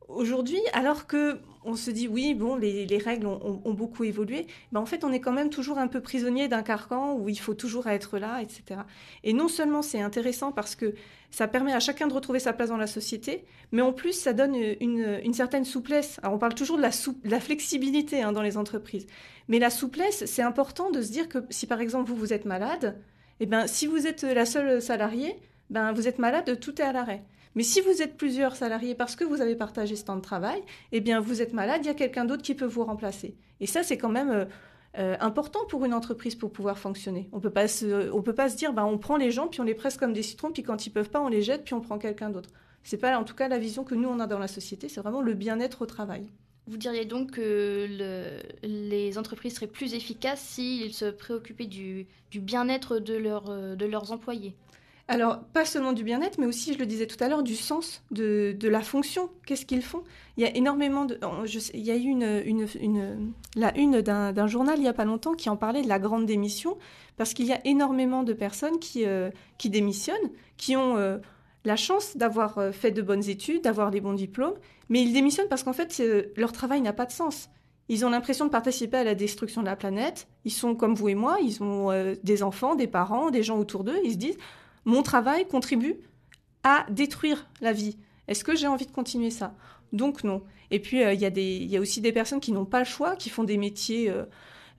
aujourd'hui, 0.07 0.59
alors 0.73 1.07
que 1.07 1.39
on 1.65 1.75
se 1.75 1.91
dit 1.91 2.07
oui, 2.07 2.33
bon, 2.33 2.55
les, 2.55 2.85
les 2.85 2.97
règles 2.97 3.27
ont 3.27 3.73
beaucoup 3.73 4.05
évolué, 4.05 4.47
ben 4.71 4.79
en 4.79 4.85
fait, 4.85 5.03
on 5.03 5.11
est 5.11 5.19
quand 5.19 5.33
même 5.33 5.49
toujours 5.49 5.77
un 5.77 5.87
peu 5.87 5.99
prisonnier 5.99 6.47
d'un 6.47 6.63
carcan 6.63 7.15
où 7.15 7.27
il 7.27 7.37
faut 7.37 7.55
toujours 7.55 7.87
être 7.87 8.17
là, 8.17 8.41
etc. 8.41 8.81
Et 9.25 9.33
non 9.33 9.49
seulement 9.49 9.81
c'est 9.81 9.99
intéressant 9.99 10.53
parce 10.53 10.75
que 10.75 10.93
ça 11.29 11.47
permet 11.47 11.73
à 11.73 11.79
chacun 11.79 12.07
de 12.07 12.13
retrouver 12.13 12.39
sa 12.39 12.53
place 12.53 12.69
dans 12.69 12.77
la 12.77 12.87
société, 12.87 13.45
mais 13.71 13.81
en 13.81 13.93
plus, 13.93 14.13
ça 14.13 14.33
donne 14.33 14.55
une, 14.55 15.33
certaine 15.33 15.65
souplesse. 15.65 16.19
Alors, 16.23 16.35
on 16.35 16.39
parle 16.39 16.55
toujours 16.55 16.77
de 16.77 16.81
la, 16.81 17.39
flexibilité 17.39 18.21
hein, 18.21 18.31
dans 18.31 18.41
les 18.41 18.57
entreprises. 18.57 19.07
Mais 19.47 19.59
la 19.59 19.69
souplesse, 19.69 20.25
c'est 20.25 20.41
important 20.41 20.89
de 20.89 21.01
se 21.01 21.11
dire 21.11 21.29
que 21.29 21.39
si 21.49 21.67
par 21.67 21.81
exemple 21.81 22.09
vous, 22.09 22.15
vous 22.15 22.33
êtes 22.33 22.45
malade, 22.45 22.97
eh 23.39 23.45
ben, 23.45 23.67
si 23.67 23.87
vous 23.87 24.07
êtes 24.07 24.23
la 24.23 24.45
seule 24.45 24.81
salariée, 24.81 25.35
ben, 25.69 25.91
vous 25.91 26.07
êtes 26.07 26.17
malade, 26.17 26.59
tout 26.59 26.81
est 26.81 26.85
à 26.85 26.91
l'arrêt. 26.91 27.23
Mais 27.55 27.63
si 27.63 27.81
vous 27.81 28.01
êtes 28.01 28.17
plusieurs 28.17 28.55
salariés 28.55 28.95
parce 28.95 29.15
que 29.15 29.23
vous 29.23 29.41
avez 29.41 29.55
partagé 29.55 29.95
ce 29.95 30.05
temps 30.05 30.15
de 30.15 30.21
travail, 30.21 30.61
eh 30.91 31.01
bien, 31.01 31.19
vous 31.19 31.41
êtes 31.41 31.53
malade, 31.53 31.81
il 31.83 31.87
y 31.87 31.91
a 31.91 31.95
quelqu'un 31.95 32.25
d'autre 32.25 32.43
qui 32.43 32.55
peut 32.55 32.65
vous 32.65 32.83
remplacer. 32.83 33.35
Et 33.59 33.67
ça, 33.67 33.83
c'est 33.83 33.97
quand 33.97 34.09
même 34.09 34.47
euh, 34.97 35.15
important 35.19 35.59
pour 35.69 35.85
une 35.85 35.93
entreprise 35.93 36.35
pour 36.35 36.51
pouvoir 36.51 36.77
fonctionner. 36.77 37.29
On 37.31 37.39
peut 37.39 37.49
pas 37.49 37.65
on 38.13 38.21
peut 38.21 38.33
pas 38.33 38.49
se 38.49 38.57
dire, 38.57 38.73
ben, 38.73 38.85
on 38.85 38.97
prend 38.97 39.17
les 39.17 39.31
gens, 39.31 39.47
puis 39.47 39.61
on 39.61 39.63
les 39.63 39.75
presse 39.75 39.97
comme 39.97 40.13
des 40.13 40.23
citrons, 40.23 40.51
puis 40.51 40.63
quand 40.63 40.85
ils 40.85 40.89
peuvent 40.89 41.09
pas, 41.09 41.21
on 41.21 41.27
les 41.29 41.41
jette, 41.41 41.63
puis 41.63 41.73
on 41.73 41.81
prend 41.81 41.97
quelqu'un 41.97 42.29
d'autre. 42.29 42.49
C'est 42.83 42.97
pas, 42.97 43.17
en 43.19 43.23
tout 43.23 43.35
cas, 43.35 43.47
la 43.47 43.59
vision 43.59 43.83
que 43.83 43.95
nous, 43.95 44.07
on 44.07 44.19
a 44.19 44.27
dans 44.27 44.39
la 44.39 44.47
société. 44.47 44.87
C'est 44.89 45.01
vraiment 45.01 45.21
le 45.21 45.33
bien-être 45.33 45.81
au 45.81 45.85
travail. 45.85 46.29
Vous 46.67 46.77
diriez 46.77 47.05
donc 47.05 47.31
que 47.31 47.87
le- 47.89 48.67
les 48.67 49.17
entreprises 49.17 49.55
seraient 49.55 49.67
plus 49.67 49.93
efficaces 49.93 50.41
s'ils 50.41 50.93
se 50.93 51.05
préoccupaient 51.05 51.65
du, 51.65 52.07
bien-être 52.33 52.99
de, 52.99 53.13
leur, 53.13 53.49
euh, 53.49 53.75
de 53.75 53.85
leurs 53.85 54.11
employés? 54.11 54.53
Alors, 55.09 55.39
pas 55.53 55.63
seulement 55.63 55.93
du 55.93 56.03
bien-être, 56.03 56.37
mais 56.37 56.45
aussi, 56.45 56.73
je 56.73 56.79
le 56.79 56.85
disais 56.85 57.07
tout 57.07 57.21
à 57.23 57.29
l'heure, 57.29 57.41
du 57.41 57.55
sens 57.55 58.03
de, 58.11 58.53
de 58.59 58.67
la 58.67 58.81
fonction. 58.81 59.29
Qu'est-ce 59.45 59.65
qu'ils 59.65 59.81
font? 59.81 60.03
Il 60.35 60.43
y 60.43 60.45
a 60.45 60.53
énormément 60.53 61.05
de... 61.05 61.17
il 61.73 61.81
y 61.81 61.91
a 61.91 61.95
eu 61.95 61.99
une, 61.99 62.41
une, 62.45 63.33
la 63.55 63.75
une 63.77 64.01
d'un 64.01 64.33
d'un 64.33 64.47
journal 64.47 64.77
il 64.77 64.81
n'y 64.81 64.87
a 64.89 64.93
pas 64.93 65.05
longtemps 65.05 65.33
qui 65.33 65.49
en 65.49 65.55
parlait 65.55 65.81
de 65.81 65.87
la 65.87 65.97
grande 65.97 66.25
démission, 66.25 66.77
parce 67.15 67.33
qu'il 67.33 67.45
y 67.45 67.53
a 67.53 67.65
énormément 67.65 68.23
de 68.23 68.33
personnes 68.33 68.79
qui, 68.79 69.05
euh, 69.05 69.29
qui 69.57 69.69
démissionnent, 69.69 70.29
qui 70.57 70.75
ont 70.75 70.97
euh, 70.97 71.19
la 71.63 71.77
chance 71.77 72.17
d'avoir 72.17 72.57
euh, 72.57 72.73
fait 72.73 72.91
de 72.91 73.01
bonnes 73.01 73.29
études, 73.29 73.63
d'avoir 73.63 73.91
des 73.91 74.01
bons 74.01 74.11
diplômes, 74.13 74.55
mais 74.89 75.01
ils 75.01 75.13
démissionnent 75.13 75.47
parce 75.47 75.63
qu'en 75.63 75.73
fait, 75.73 76.03
leur 76.35 76.51
travail 76.51 76.81
n'a 76.81 76.93
pas 76.93 77.05
de 77.05 77.13
sens. 77.13 77.49
Ils 77.87 78.05
ont 78.05 78.09
l'impression 78.09 78.43
de 78.43 78.51
participer 78.51 78.97
à 78.97 79.05
la 79.05 79.15
destruction 79.15 79.61
de 79.61 79.67
la 79.67 79.77
planète. 79.77 80.27
Ils 80.43 80.51
sont 80.51 80.75
comme 80.75 80.95
vous 80.95 81.07
et 81.07 81.15
moi, 81.15 81.37
ils 81.41 81.63
ont 81.63 81.89
des 82.21 82.43
enfants, 82.43 82.75
des 82.75 82.87
parents, 82.87 83.31
des 83.31 83.43
gens 83.43 83.57
autour 83.57 83.85
d'eux. 83.85 83.97
Ils 84.03 84.11
se 84.11 84.17
disent 84.17 84.37
mon 84.87 85.03
travail 85.03 85.45
contribue 85.45 85.97
à 86.63 86.85
détruire 86.89 87.45
la 87.59 87.73
vie. 87.73 87.97
Est-ce 88.29 88.45
que 88.45 88.55
j'ai 88.55 88.67
envie 88.67 88.85
de 88.85 88.91
continuer 88.91 89.31
ça? 89.31 89.53
Donc 89.91 90.23
non. 90.23 90.41
Et 90.71 90.79
puis 90.79 91.03
euh, 91.03 91.13
il 91.13 91.21
y, 91.21 91.77
a 91.77 91.79
aussi 91.81 91.99
des 91.99 92.13
personnes 92.13 92.39
qui 92.39 92.53
n'ont 92.53 92.65
pas 92.65 92.79
le 92.79 92.85
choix, 92.85 93.17
qui 93.17 93.29
font 93.29 93.43
des 93.43 93.57
métiers 93.57 94.09
euh, 94.09 94.23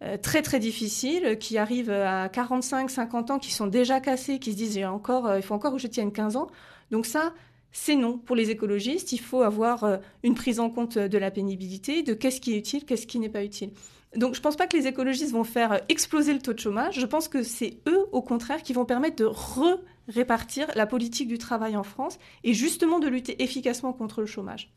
euh, 0.02 0.16
très 0.16 0.40
très 0.40 0.60
difficiles, 0.60 1.36
qui 1.38 1.58
arrivent 1.58 1.90
à 1.90 2.30
45, 2.30 2.90
50 2.90 3.30
ans, 3.32 3.38
qui 3.38 3.52
sont 3.52 3.66
déjà 3.66 4.00
cassés, 4.00 4.38
qui 4.38 4.52
se 4.52 4.56
disent 4.56 4.76
il 4.76 5.42
faut 5.42 5.54
encore 5.54 5.72
que 5.72 5.78
je 5.78 5.86
tienne 5.86 6.10
15 6.10 6.36
ans. 6.36 6.46
Donc 6.90 7.04
ça, 7.04 7.34
c'est 7.70 7.96
non. 7.96 8.16
Pour 8.16 8.34
les 8.34 8.48
écologistes, 8.48 9.12
il 9.12 9.20
faut 9.20 9.42
avoir 9.42 9.98
une 10.22 10.34
prise 10.34 10.58
en 10.58 10.70
compte 10.70 10.96
de 10.96 11.18
la 11.18 11.30
pénibilité, 11.30 12.02
de 12.02 12.14
qu'est-ce 12.14 12.40
qui 12.40 12.54
est 12.54 12.58
utile, 12.58 12.86
qu'est-ce 12.86 13.06
qui 13.06 13.18
n'est 13.18 13.28
pas 13.28 13.44
utile. 13.44 13.72
Donc 14.16 14.34
je 14.34 14.40
ne 14.40 14.42
pense 14.42 14.56
pas 14.56 14.66
que 14.66 14.76
les 14.76 14.86
écologistes 14.86 15.32
vont 15.32 15.44
faire 15.44 15.72
euh, 15.72 15.78
exploser 15.88 16.32
le 16.32 16.40
taux 16.40 16.54
de 16.54 16.58
chômage. 16.58 16.98
Je 16.98 17.06
pense 17.06 17.28
que 17.28 17.42
c'est 17.42 17.80
eux, 17.86 18.06
au 18.12 18.22
contraire, 18.22 18.62
qui 18.62 18.72
vont 18.72 18.84
permettre 18.84 19.16
de 19.16 19.26
re-répartir 19.26 20.70
la 20.74 20.86
politique 20.86 21.28
du 21.28 21.38
travail 21.38 21.76
en 21.76 21.82
France 21.82 22.18
et 22.42 22.54
justement 22.54 23.00
de 23.00 23.08
lutter 23.08 23.42
efficacement 23.42 23.92
contre 23.92 24.20
le 24.20 24.26
chômage. 24.26 24.72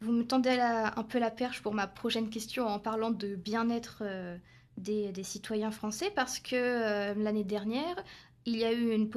Vous 0.00 0.12
me 0.12 0.24
tendez 0.24 0.58
un 0.58 1.02
peu 1.02 1.18
la 1.18 1.30
perche 1.30 1.62
pour 1.62 1.74
ma 1.74 1.86
prochaine 1.86 2.30
question 2.30 2.66
en 2.66 2.78
parlant 2.78 3.10
de 3.10 3.36
bien-être 3.36 3.98
euh, 4.00 4.36
des, 4.78 5.12
citoyens 5.22 5.70
français 5.70 6.10
parce 6.16 6.38
que 6.40 6.56
euh, 6.56 7.14
l'année 7.14 7.44
dernière, 7.44 8.02
il 8.46 8.56
y 8.56 8.64
a 8.64 8.72
eu 8.72 8.92
une, 8.92 9.10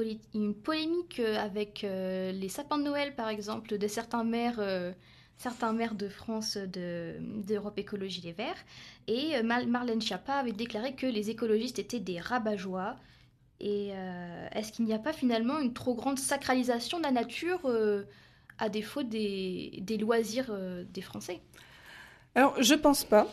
polémique 0.54 1.20
avec 1.22 1.84
les 1.84 2.50
sapins 2.50 2.78
de 2.78 2.84
Noël, 2.84 3.16
par 3.16 3.30
exemple, 3.30 3.78
de 3.78 3.88
certains 3.88 4.26
maires, 4.26 4.60
certains 5.38 5.74
maires 5.74 5.96
de 5.96 6.08
France 6.08 6.58
de- 6.58 7.16
d'Europe 7.20 7.78
Écologie 7.78 8.22
Les 8.22 8.32
Verts. 8.32 8.64
Et 9.08 9.36
euh, 9.36 9.44
Mar- 9.44 9.68
Marlène 9.68 10.02
Schiappa 10.02 10.34
avait 10.34 10.52
déclaré 10.52 10.94
que 10.96 11.06
les 11.06 11.30
écologistes 11.30 11.80
étaient 11.80 12.00
des 12.00 12.20
rabat-joie. 12.20 12.96
Et 13.60 13.92
euh, 13.94 14.48
est-ce 14.54 14.72
qu'il 14.72 14.86
n'y 14.86 14.94
a 14.94 15.00
pas 15.00 15.14
finalement 15.14 15.60
une 15.60 15.74
trop 15.74 15.96
grande 15.96 16.20
sacralisation 16.20 16.98
de 16.98 17.04
la 17.04 17.12
nature 17.12 17.62
euh, 17.66 18.04
à 18.58 18.70
défaut 18.70 19.04
des, 19.04 19.84
loisirs 20.00 20.52
des 20.94 21.02
Français? 21.02 21.42
Alors, 22.36 22.62
je 22.62 22.74
pense 22.74 23.04
pas. 23.04 23.28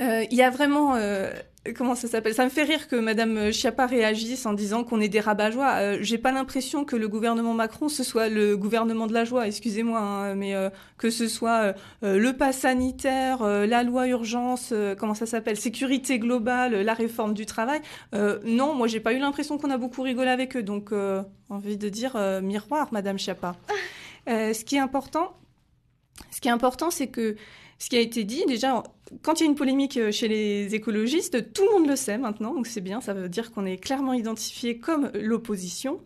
Euh, 0.00 0.24
Il 0.30 0.36
y 0.36 0.42
a 0.42 0.50
vraiment. 0.50 0.94
euh, 0.94 1.30
comment 1.76 1.94
ça 1.94 2.08
s'appelle? 2.08 2.32
Ça 2.32 2.44
me 2.44 2.50
fait 2.50 2.62
rire 2.62 2.88
que 2.88 2.96
Madame 2.96 3.52
Schiappa 3.52 3.86
réagisse 3.86 4.46
en 4.46 4.54
disant 4.54 4.84
qu'on 4.84 5.00
est 5.00 5.08
des 5.08 5.20
rabat-joie. 5.20 5.70
Euh, 5.80 5.98
J'ai 6.00 6.16
pas 6.16 6.32
l'impression 6.32 6.84
que 6.84 6.96
le 6.96 7.08
gouvernement 7.08 7.52
Macron 7.52 7.88
ce 7.88 8.02
soit 8.02 8.28
le 8.28 8.56
gouvernement 8.56 9.06
de 9.06 9.12
la 9.12 9.24
joie. 9.24 9.46
Excusez-moi, 9.46 9.98
hein, 9.98 10.34
mais 10.34 10.54
que 10.96 11.10
ce 11.10 11.28
soit 11.28 11.74
le 12.02 12.32
pass 12.32 12.58
sanitaire, 12.58 13.42
la 13.42 13.82
loi 13.82 14.06
urgence, 14.08 14.72
comment 14.98 15.14
ça 15.14 15.26
s'appelle, 15.26 15.56
sécurité 15.56 16.18
globale, 16.18 16.80
la 16.82 16.94
réforme 16.94 17.34
du 17.34 17.44
travail. 17.44 17.80
Non, 18.44 18.74
moi 18.74 18.86
j'ai 18.86 19.00
pas 19.00 19.12
eu 19.12 19.18
l'impression 19.18 19.58
qu'on 19.58 19.70
a 19.70 19.78
beaucoup 19.78 20.02
rigolé 20.02 20.30
avec 20.30 20.56
eux. 20.56 20.62
Donc, 20.62 20.90
envie 21.50 21.76
de 21.76 21.88
dire 21.88 22.16
miroir, 22.42 22.88
Madame 22.92 23.18
Schiappa. 23.18 23.56
Ce 24.26 24.64
qui 24.64 24.76
est 24.76 24.80
important, 24.80 25.34
ce 26.30 26.40
qui 26.40 26.48
est 26.48 26.52
important, 26.52 26.90
c'est 26.90 27.08
que 27.08 27.36
ce 27.78 27.88
qui 27.88 27.96
a 27.96 28.00
été 28.00 28.24
dit, 28.24 28.44
déjà, 28.46 28.82
quand 29.22 29.40
il 29.40 29.44
y 29.44 29.46
a 29.46 29.50
une 29.50 29.54
polémique 29.54 29.96
euh, 29.96 30.10
chez 30.10 30.28
les 30.28 30.74
écologistes, 30.74 31.52
tout 31.52 31.64
le 31.64 31.78
monde 31.78 31.88
le 31.88 31.96
sait 31.96 32.18
maintenant, 32.18 32.52
donc 32.54 32.66
c'est 32.66 32.80
bien, 32.80 33.00
ça 33.00 33.14
veut 33.14 33.28
dire 33.28 33.52
qu'on 33.52 33.66
est 33.66 33.76
clairement 33.76 34.14
identifié 34.14 34.78
comme 34.78 35.10
l'opposition. 35.14 36.00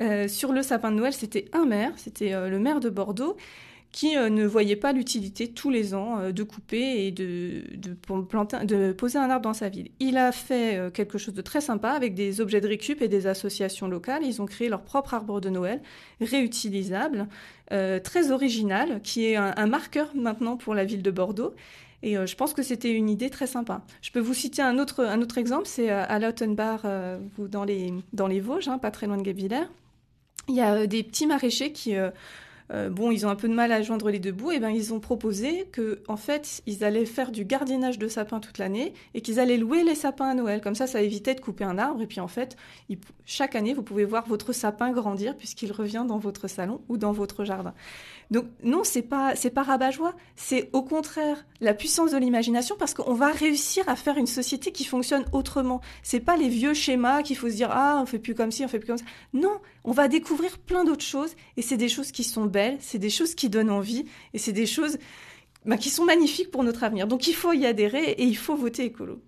Euh, 0.00 0.26
sur 0.26 0.52
le 0.52 0.62
sapin 0.62 0.90
de 0.90 0.96
Noël, 0.96 1.12
c'était 1.12 1.44
un 1.52 1.66
maire, 1.66 1.92
c'était 1.96 2.32
euh, 2.32 2.48
le 2.48 2.58
maire 2.58 2.80
de 2.80 2.90
Bordeaux, 2.90 3.36
qui 3.94 4.16
euh, 4.16 4.28
ne 4.28 4.44
voyait 4.44 4.74
pas 4.74 4.92
l'utilité 4.92 5.46
tous 5.46 5.70
les 5.70 5.94
ans 5.94 6.18
euh, 6.18 6.32
de 6.32 6.42
couper 6.42 7.06
et 7.06 7.12
de, 7.12 7.62
poser 8.92 9.18
un 9.18 9.30
arbre 9.30 9.42
dans 9.42 9.54
sa 9.54 9.68
ville. 9.68 9.88
Il 10.00 10.16
a 10.18 10.32
fait 10.32 10.76
euh, 10.76 10.90
quelque 10.90 11.16
chose 11.16 11.32
de 11.32 11.42
très 11.42 11.60
sympa 11.60 11.90
avec 11.90 12.14
des 12.14 12.40
objets 12.40 12.60
de 12.60 12.66
récup 12.66 13.02
et 13.02 13.06
des 13.08 13.28
associations 13.28 13.86
locales. 13.86 14.24
Ils 14.24 14.42
ont 14.42 14.46
créé 14.46 14.68
leur 14.68 14.82
propre 14.82 15.14
arbre 15.14 15.40
de 15.40 15.48
Noël 15.48 15.80
réutilisable, 16.20 17.28
très 17.70 18.30
original, 18.30 19.00
qui 19.02 19.26
est 19.26 19.36
un, 19.36 19.66
marqueur 19.66 20.10
maintenant 20.14 20.56
pour 20.56 20.74
la 20.74 20.84
ville 20.84 21.02
de 21.02 21.10
Bordeaux. 21.10 21.54
Et 22.02 22.14
je 22.14 22.34
pense 22.36 22.52
que 22.52 22.62
c'était 22.62 22.92
une 22.92 23.08
idée 23.08 23.30
très 23.30 23.46
sympa. 23.46 23.82
Je 24.02 24.10
peux 24.10 24.20
vous 24.20 24.34
citer 24.34 24.62
un 24.62 24.78
autre, 24.78 25.38
exemple, 25.38 25.66
c'est 25.66 25.90
à 25.90 26.18
Lautenbach, 26.18 26.80
euh, 26.84 27.18
dans, 27.38 27.64
les, 27.64 27.92
dans 28.12 28.26
les 28.26 28.40
Vosges, 28.40 28.68
hein, 28.68 28.78
pas 28.78 28.90
très 28.90 29.06
loin 29.06 29.16
de 29.16 29.22
Guebwiller. 29.22 29.66
Il 30.48 30.54
y 30.54 30.60
a 30.60 30.86
des 30.86 31.02
petits 31.02 31.26
maraîchers 31.26 31.72
qui, 31.72 31.94
euh, 32.72 32.88
bon, 32.88 33.10
ils 33.10 33.26
ont 33.26 33.28
un 33.28 33.36
peu 33.36 33.48
de 33.48 33.54
mal 33.54 33.72
à 33.72 33.82
joindre 33.82 34.10
les 34.10 34.18
deux 34.18 34.32
bouts, 34.32 34.50
et 34.50 34.58
ben 34.58 34.70
ils 34.70 34.94
ont 34.94 35.00
proposé 35.00 35.66
que, 35.72 36.00
en 36.08 36.16
fait, 36.16 36.62
ils 36.66 36.82
allaient 36.84 37.04
faire 37.04 37.30
du 37.30 37.44
gardiennage 37.44 37.98
de 37.98 38.08
sapins 38.08 38.40
toute 38.40 38.58
l'année 38.58 38.94
et 39.14 39.20
qu'ils 39.20 39.38
allaient 39.38 39.58
louer 39.58 39.84
les 39.84 39.94
sapins 39.94 40.28
à 40.28 40.34
Noël. 40.34 40.60
Comme 40.60 40.74
ça, 40.74 40.86
ça 40.86 41.02
évitait 41.02 41.34
de 41.34 41.40
couper 41.40 41.64
un 41.64 41.78
arbre. 41.78 42.00
Et 42.02 42.06
puis, 42.06 42.20
en 42.20 42.28
fait, 42.28 42.56
chaque 43.26 43.54
année, 43.54 43.74
vous 43.74 43.82
pouvez 43.82 44.04
voir 44.04 44.26
votre 44.26 44.52
sapin 44.52 44.92
grandir 44.92 45.36
puisqu'il 45.36 45.72
revient 45.72 46.04
dans 46.06 46.18
votre 46.18 46.48
salon 46.48 46.80
ou 46.88 46.96
dans 46.96 47.12
votre 47.12 47.44
jardin. 47.44 47.74
Donc 48.30 48.46
non, 48.62 48.84
c'est 48.84 49.02
pas 49.02 49.36
c'est 49.36 49.50
pas 49.50 49.62
rabat-joie, 49.62 50.14
c'est 50.36 50.70
au 50.72 50.82
contraire 50.82 51.44
la 51.60 51.74
puissance 51.74 52.12
de 52.12 52.16
l'imagination 52.18 52.76
parce 52.78 52.94
qu'on 52.94 53.14
va 53.14 53.30
réussir 53.30 53.88
à 53.88 53.96
faire 53.96 54.16
une 54.16 54.26
société 54.26 54.72
qui 54.72 54.84
fonctionne 54.84 55.24
autrement. 55.32 55.80
C'est 56.02 56.20
pas 56.20 56.36
les 56.36 56.48
vieux 56.48 56.74
schémas 56.74 57.22
qu'il 57.22 57.36
faut 57.36 57.48
se 57.48 57.54
dire 57.54 57.70
ah 57.70 57.98
on 58.02 58.06
fait 58.06 58.18
plus 58.18 58.34
comme 58.34 58.50
ci, 58.50 58.64
on 58.64 58.68
fait 58.68 58.78
plus 58.78 58.88
comme 58.88 58.98
ça. 58.98 59.04
Non, 59.32 59.60
on 59.84 59.92
va 59.92 60.08
découvrir 60.08 60.58
plein 60.58 60.84
d'autres 60.84 61.04
choses 61.04 61.34
et 61.56 61.62
c'est 61.62 61.76
des 61.76 61.88
choses 61.88 62.12
qui 62.12 62.24
sont 62.24 62.46
belles, 62.46 62.78
c'est 62.80 62.98
des 62.98 63.10
choses 63.10 63.34
qui 63.34 63.48
donnent 63.48 63.70
envie 63.70 64.04
et 64.32 64.38
c'est 64.38 64.52
des 64.52 64.66
choses 64.66 64.98
bah, 65.64 65.76
qui 65.76 65.90
sont 65.90 66.04
magnifiques 66.04 66.50
pour 66.50 66.62
notre 66.64 66.84
avenir. 66.84 67.06
Donc 67.06 67.26
il 67.26 67.34
faut 67.34 67.52
y 67.52 67.66
adhérer 67.66 68.10
et 68.10 68.24
il 68.24 68.36
faut 68.36 68.56
voter 68.56 68.84
écolo. 68.84 69.22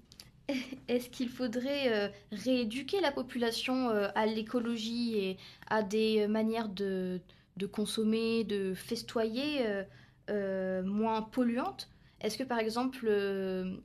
Est-ce 0.88 1.09
qu'il 1.11 1.28
faudrait 1.28 1.92
euh, 1.92 2.09
rééduquer 2.32 3.00
la 3.00 3.12
population 3.12 3.90
euh, 3.90 4.09
à 4.14 4.26
l'écologie 4.26 5.16
et 5.18 5.37
à 5.68 5.82
des 5.82 6.20
euh, 6.20 6.28
manières 6.28 6.68
de, 6.68 7.20
de 7.57 7.66
consommer, 7.66 8.45
de 8.45 8.75
festoyer 8.75 9.66
euh, 9.66 9.83
euh, 10.31 10.83
moins 10.83 11.23
polluantes 11.23 11.88
Est-ce 12.21 12.37
que 12.37 12.45
par 12.45 12.59
exemple 12.59 13.07
euh, 13.09 13.77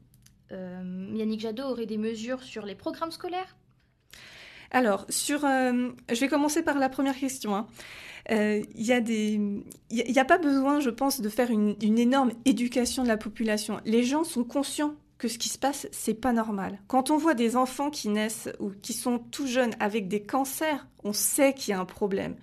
Yannick 0.51 1.39
Jadot 1.39 1.63
aurait 1.63 1.85
des 1.85 1.97
mesures 1.97 2.43
sur 2.43 2.65
les 2.65 2.75
programmes 2.75 3.11
scolaires? 3.11 3.55
Alors, 4.73 5.05
sur, 5.09 5.41
je 5.41 6.19
vais 6.19 6.29
commencer 6.29 6.63
par 6.63 6.79
la 6.79 6.87
première 6.87 7.17
question. 7.17 7.55
hein. 7.55 7.67
Euh, 8.31 8.61
Il 8.75 8.85
y 8.85 8.93
a 8.93 8.99
il 8.99 9.63
n'y 9.89 10.19
a, 10.19 10.25
pas 10.25 10.37
besoin, 10.37 10.79
je 10.79 10.89
pense, 10.89 11.19
de 11.21 11.29
faire 11.29 11.51
une, 11.51 11.75
une 11.81 11.99
énorme 11.99 12.31
éducation 12.45 13.03
de 13.03 13.07
la 13.07 13.17
population. 13.17 13.81
Les 13.85 14.03
gens 14.03 14.23
sont 14.23 14.43
conscients 14.43 14.95
que 15.17 15.27
ce 15.27 15.37
qui 15.37 15.49
se 15.49 15.59
passe, 15.59 15.87
c'est 15.91 16.15
pas 16.15 16.33
normal. 16.33 16.79
Quand 16.87 17.11
on 17.11 17.17
voit 17.17 17.35
des 17.35 17.55
enfants 17.55 17.91
qui 17.91 18.09
naissent 18.09 18.49
ou 18.59 18.71
qui 18.81 18.93
sont 18.93 19.19
tout 19.19 19.45
jeunes 19.45 19.73
avec 19.79 20.07
des 20.07 20.23
cancers, 20.23 20.87
on 21.03 21.13
sait 21.13 21.53
qu'il 21.53 21.71
y 21.71 21.75
a 21.75 21.79
un 21.79 21.85
problème. 21.85 22.35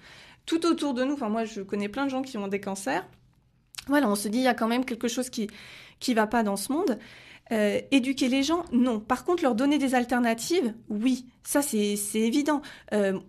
Tout 0.48 0.64
autour 0.64 0.94
de 0.94 1.04
nous, 1.04 1.12
enfin 1.12 1.28
moi 1.28 1.44
je 1.44 1.61
connais 1.61 1.90
plein 1.90 2.06
de 2.06 2.11
gens 2.11 2.22
qui 2.22 2.38
ont 2.38 2.48
des 2.48 2.58
cancers. 2.58 3.06
Voilà, 3.87 4.08
on 4.08 4.14
se 4.14 4.28
dit 4.28 4.38
il 4.38 4.44
y 4.44 4.48
a 4.48 4.54
quand 4.54 4.66
même 4.66 4.87
quelque 4.87 5.06
chose 5.06 5.28
qui 5.28 5.46
qui 6.00 6.14
va 6.14 6.26
pas 6.26 6.42
dans 6.42 6.56
ce 6.56 6.72
monde. 6.72 6.98
Euh, 7.52 7.82
éduquer 7.90 8.28
les 8.28 8.42
gens, 8.42 8.64
non. 8.72 8.98
Par 8.98 9.24
contre, 9.24 9.42
leur 9.42 9.54
donner 9.54 9.76
des 9.76 9.94
alternatives, 9.94 10.74
oui. 10.88 11.26
Ça 11.44 11.61
c'est 11.61 11.98
évident. 12.14 12.62
Euh, 12.94 13.20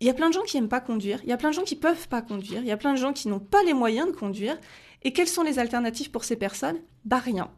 il 0.00 0.06
y 0.06 0.10
a 0.10 0.14
plein 0.14 0.28
de 0.28 0.34
gens 0.34 0.42
qui 0.42 0.58
aiment 0.58 0.68
pas 0.68 0.82
conduire. 0.82 1.18
Il 1.22 1.30
y 1.30 1.32
a 1.32 1.38
plein 1.38 1.48
de 1.48 1.54
gens 1.54 1.64
qui 1.64 1.76
peuvent 1.76 2.08
pas 2.08 2.20
conduire. 2.20 2.60
Il 2.60 2.66
y 2.66 2.72
a 2.72 2.76
plein 2.76 2.92
de 2.92 2.98
gens 2.98 3.14
qui 3.14 3.28
n'ont 3.28 3.40
pas 3.40 3.62
les 3.62 3.72
moyens 3.72 4.08
de 4.08 4.12
conduire. 4.12 4.58
Et 5.02 5.14
quelles 5.14 5.28
sont 5.28 5.42
les 5.42 5.58
alternatives 5.58 6.10
pour 6.10 6.24
ces 6.24 6.36
personnes? 6.36 6.76
Bah 7.06 7.20
rien. 7.24 7.50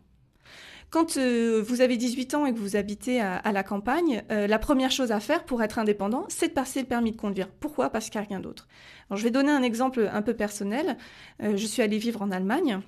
Quand 0.90 1.18
euh, 1.18 1.62
vous 1.66 1.83
avez 1.83 1.98
18 1.98 2.35
ans 2.35 2.46
et 2.46 2.55
que 2.55 2.59
vous 2.59 2.74
habitez 2.74 3.20
à, 3.20 3.53
la 3.53 3.62
campagne, 3.62 4.22
euh, 4.31 4.46
la 4.46 4.59
première 4.59 4.90
chose 4.90 5.12
à 5.12 5.20
faire 5.20 5.44
pour 5.44 5.62
être 5.62 5.79
indépendant, 5.79 6.24
c'est 6.29 6.48
de 6.48 6.53
passer 6.55 6.81
le 6.81 6.87
permis 6.87 7.12
de 7.12 7.16
conduire. 7.16 7.48
Pourquoi? 7.48 7.90
Parce 7.90 8.09
qu'il 8.09 8.18
n'y 8.18 8.27
a 8.27 8.29
rien 8.29 8.40
d'autre. 8.40 8.68
Je 9.11 9.22
vais 9.22 9.31
donner 9.31 9.51
un 9.51 9.62
exemple 9.62 10.09
un 10.11 10.22
peu 10.22 10.35
personnel. 10.35 10.96
Euh, 11.42 11.57
je 11.57 11.66
suis 11.66 11.83
allée 11.83 11.98
vivre 11.98 12.22
en 12.22 12.31
Allemagne. 12.31 12.81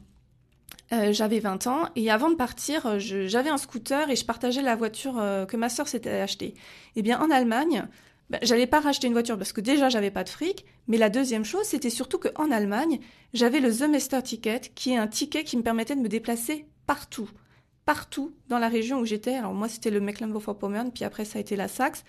J'avais 1.13 1.39
20 1.39 1.69
ans 1.69 1.89
et 1.95 2.11
avant 2.11 2.31
de 2.31 2.35
partir, 2.35 2.99
j'avais 2.99 3.49
un 3.49 3.59
scooter 3.59 4.11
et 4.11 4.17
je 4.17 4.25
partageais 4.25 4.61
la 4.61 4.75
voiture 4.75 5.23
que 5.47 5.57
ma 5.57 5.69
sœur 5.69 5.87
s'était 5.87 6.11
achetée. 6.11 6.55
Eh 6.97 7.03
bien, 7.03 7.21
en 7.21 7.31
Allemagne, 7.31 7.87
ben, 8.29 8.41
j'allais 8.43 8.67
pas 8.67 8.81
racheter 8.81 9.07
une 9.07 9.13
voiture 9.13 9.39
parce 9.39 9.53
que 9.53 9.61
déjà 9.61 9.89
j'avais 9.89 10.11
pas 10.11 10.25
de 10.25 10.29
fric, 10.29 10.65
mais 10.89 10.97
la 10.97 11.09
deuxième 11.09 11.45
chose, 11.45 11.63
c'était 11.63 11.91
surtout 11.91 12.19
qu'en 12.19 12.51
Allemagne, 12.51 12.99
j'avais 13.35 13.61
le 13.61 13.73
The 13.73 13.89
Mester 13.89 14.21
Ticket, 14.21 14.63
qui 14.75 14.91
est 14.91 14.97
un 14.97 15.07
ticket 15.07 15.45
qui 15.45 15.57
me 15.57 15.63
permettait 15.63 15.95
de 15.95 16.01
me 16.01 16.09
déplacer 16.09 16.67
partout 16.89 17.31
partout 17.91 18.33
dans 18.47 18.61
la 18.61 18.69
région 18.69 19.01
où 19.01 19.05
j'étais. 19.05 19.35
Alors 19.35 19.53
moi, 19.53 19.69
c'était 19.69 19.91
le 19.91 19.99
Mecklenburg-Vorpommern, 19.99 20.93
puis 20.93 21.03
après, 21.03 21.25
ça 21.25 21.39
a 21.39 21.41
été 21.41 21.57
la 21.57 21.67
Saxe. 21.67 22.05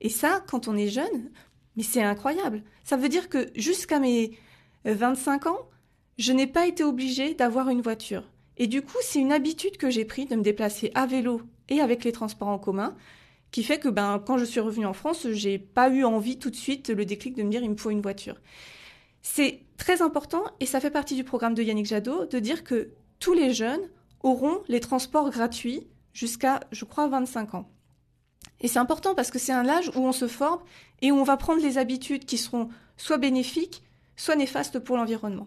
Et 0.00 0.08
ça, 0.08 0.40
quand 0.46 0.68
on 0.68 0.76
est 0.76 0.86
jeune, 0.86 1.32
mais 1.74 1.82
c'est 1.82 2.00
incroyable. 2.00 2.62
Ça 2.84 2.96
veut 2.96 3.08
dire 3.08 3.28
que 3.28 3.50
jusqu'à 3.56 3.98
mes 3.98 4.38
euh, 4.86 4.94
25 4.94 5.46
ans, 5.46 5.68
je 6.16 6.32
n'ai 6.32 6.46
pas 6.46 6.68
été 6.68 6.84
obligée 6.84 7.34
d'avoir 7.34 7.70
une 7.70 7.80
voiture. 7.80 8.22
Et 8.56 8.68
du 8.68 8.82
coup, 8.82 8.98
c'est 9.02 9.18
une 9.18 9.32
habitude 9.32 9.78
que 9.78 9.90
j'ai 9.90 10.04
pris 10.04 10.26
de 10.26 10.36
me 10.36 10.42
déplacer 10.42 10.92
à 10.94 11.06
vélo 11.06 11.42
et 11.68 11.80
avec 11.80 12.04
les 12.04 12.12
transports 12.12 12.46
en 12.46 12.60
commun, 12.60 12.94
qui 13.50 13.64
fait 13.64 13.80
que 13.80 13.88
ben, 13.88 14.22
quand 14.24 14.38
je 14.38 14.44
suis 14.44 14.60
revenue 14.60 14.86
en 14.86 14.92
France, 14.92 15.26
j'ai 15.32 15.58
pas 15.58 15.88
eu 15.88 16.04
envie 16.04 16.38
tout 16.38 16.50
de 16.50 16.56
suite 16.56 16.88
le 16.88 17.04
déclic 17.04 17.34
de 17.34 17.42
me 17.42 17.50
dire 17.50 17.64
il 17.64 17.70
me 17.70 17.76
faut 17.76 17.90
une 17.90 18.00
voiture. 18.00 18.36
C'est 19.22 19.62
très 19.76 20.02
important 20.02 20.44
et 20.60 20.66
ça 20.66 20.78
fait 20.78 20.92
partie 20.92 21.16
du 21.16 21.24
programme 21.24 21.54
de 21.54 21.64
Yannick 21.64 21.86
Jadot 21.86 22.26
de 22.26 22.38
dire 22.38 22.62
que 22.62 22.92
tous 23.18 23.32
les 23.32 23.52
jeunes 23.52 23.88
auront 24.26 24.60
les 24.66 24.80
transports 24.80 25.30
gratuits 25.30 25.86
jusqu'à, 26.12 26.60
je 26.72 26.84
crois, 26.84 27.06
25 27.06 27.54
ans. 27.54 27.70
Et 28.60 28.68
c'est 28.68 28.80
important 28.80 29.14
parce 29.14 29.30
que 29.30 29.38
c'est 29.38 29.52
un 29.52 29.68
âge 29.68 29.90
où 29.94 30.00
on 30.00 30.12
se 30.12 30.26
forme 30.26 30.60
et 31.00 31.12
où 31.12 31.16
on 31.16 31.22
va 31.22 31.36
prendre 31.36 31.62
les 31.62 31.78
habitudes 31.78 32.24
qui 32.24 32.36
seront 32.36 32.68
soit 32.96 33.18
bénéfiques, 33.18 33.82
soit 34.16 34.34
néfastes 34.34 34.80
pour 34.80 34.96
l'environnement. 34.96 35.46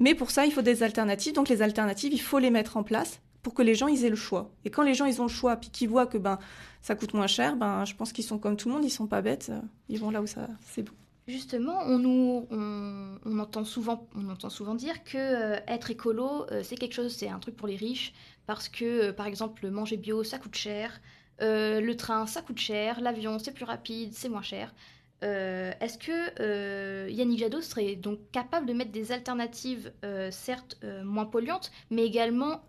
Mais 0.00 0.14
pour 0.14 0.30
ça, 0.30 0.44
il 0.44 0.52
faut 0.52 0.62
des 0.62 0.82
alternatives. 0.82 1.34
Donc 1.34 1.48
les 1.48 1.62
alternatives, 1.62 2.12
il 2.12 2.20
faut 2.20 2.38
les 2.38 2.50
mettre 2.50 2.76
en 2.76 2.82
place 2.82 3.20
pour 3.42 3.54
que 3.54 3.62
les 3.62 3.74
gens 3.74 3.86
ils 3.86 4.04
aient 4.04 4.10
le 4.10 4.16
choix. 4.16 4.50
Et 4.64 4.70
quand 4.70 4.82
les 4.82 4.94
gens 4.94 5.04
ils 5.04 5.20
ont 5.20 5.26
le 5.26 5.30
choix, 5.30 5.56
puis 5.56 5.70
qu'ils 5.70 5.88
voient 5.88 6.06
que 6.06 6.18
ben 6.18 6.38
ça 6.82 6.94
coûte 6.94 7.14
moins 7.14 7.26
cher, 7.26 7.56
ben 7.56 7.84
je 7.84 7.94
pense 7.94 8.12
qu'ils 8.12 8.24
sont 8.24 8.38
comme 8.38 8.56
tout 8.56 8.68
le 8.68 8.74
monde, 8.74 8.84
ils 8.84 8.90
sont 8.90 9.06
pas 9.06 9.22
bêtes, 9.22 9.50
euh, 9.50 9.60
ils 9.88 10.00
vont 10.00 10.10
là 10.10 10.20
où 10.20 10.26
ça 10.26 10.48
c'est 10.66 10.82
bon. 10.82 10.92
Justement, 11.30 11.82
on, 11.86 11.98
nous, 11.98 12.46
on, 12.50 13.18
on 13.24 13.38
entend 13.38 13.64
souvent, 13.64 14.08
on 14.16 14.28
entend 14.28 14.50
souvent 14.50 14.74
dire 14.74 15.04
que 15.04 15.16
euh, 15.16 15.60
être 15.68 15.90
écolo, 15.90 16.46
euh, 16.50 16.62
c'est 16.64 16.76
quelque 16.76 16.94
chose, 16.94 17.14
c'est 17.14 17.28
un 17.28 17.38
truc 17.38 17.56
pour 17.56 17.68
les 17.68 17.76
riches, 17.76 18.12
parce 18.46 18.68
que, 18.68 18.84
euh, 18.84 19.12
par 19.12 19.26
exemple, 19.26 19.68
manger 19.70 19.96
bio, 19.96 20.24
ça 20.24 20.38
coûte 20.38 20.56
cher, 20.56 21.00
le 21.40 21.92
train, 21.94 22.26
ça 22.26 22.42
coûte 22.42 22.58
cher, 22.58 23.00
l'avion, 23.00 23.38
c'est 23.38 23.52
plus 23.52 23.64
rapide, 23.64 24.12
c'est 24.12 24.28
moins 24.28 24.42
cher. 24.42 24.74
Est-ce 25.22 25.98
que 25.98 27.08
Yannick 27.08 27.38
Jadot 27.38 27.60
serait 27.62 27.96
donc 27.96 28.18
capable 28.32 28.66
de 28.66 28.72
mettre 28.74 28.92
des 28.92 29.10
alternatives, 29.12 29.90
certes 30.30 30.78
moins 31.04 31.24
polluantes, 31.24 31.70
mais 31.90 32.04
également 32.04 32.62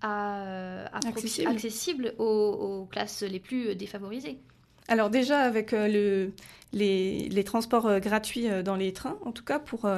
à, 0.00 0.86
à 0.96 1.00
proxi- 1.00 1.46
Accessibles. 1.46 2.14
aux 2.18 2.86
classes 2.90 3.22
les 3.22 3.40
plus 3.40 3.74
défavorisées? 3.74 4.38
Alors 4.88 5.10
déjà 5.10 5.40
avec 5.40 5.72
euh, 5.72 5.88
le, 5.88 6.32
les, 6.72 7.44
transports 7.44 7.86
euh, 7.86 7.98
gratuits 7.98 8.48
euh, 8.48 8.62
dans 8.62 8.76
les 8.76 8.92
trains, 8.92 9.18
en 9.24 9.32
tout 9.32 9.44
cas 9.44 9.58
pour, 9.58 9.88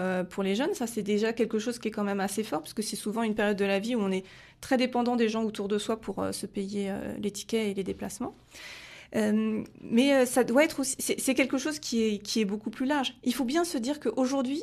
les 0.42 0.54
jeunes, 0.54 0.74
ça 0.74 0.86
c'est 0.86 1.02
déjà 1.02 1.32
quelque 1.32 1.58
chose 1.58 1.78
qui 1.78 1.88
est 1.88 1.90
quand 1.90 2.04
même 2.04 2.20
assez 2.20 2.42
fort, 2.42 2.60
parce 2.60 2.74
que 2.74 2.82
c'est 2.82 2.96
souvent 2.96 3.22
une 3.22 3.34
période 3.34 3.56
de 3.56 3.64
la 3.64 3.78
vie 3.78 3.94
où 3.94 4.00
on 4.00 4.10
est 4.10 4.24
très 4.60 4.76
dépendant 4.76 5.16
des 5.16 5.28
gens 5.28 5.44
autour 5.44 5.68
de 5.68 5.78
soi 5.78 6.00
pour 6.00 6.26
se 6.32 6.46
payer 6.46 6.92
les 7.20 7.30
tickets 7.30 7.68
et 7.68 7.74
les 7.74 7.84
déplacements. 7.84 8.34
Mais 9.14 10.26
ça 10.26 10.42
doit 10.42 10.64
être 10.64 10.82
c'est 10.84 11.34
quelque 11.34 11.58
chose 11.58 11.78
qui 11.78 12.02
est, 12.02 12.18
qui 12.18 12.40
est 12.40 12.44
beaucoup 12.44 12.70
plus 12.70 12.86
large. 12.86 13.14
Il 13.22 13.34
faut 13.34 13.44
bien 13.44 13.64
se 13.64 13.78
dire 13.78 14.00
qu'aujourd'hui, 14.00 14.62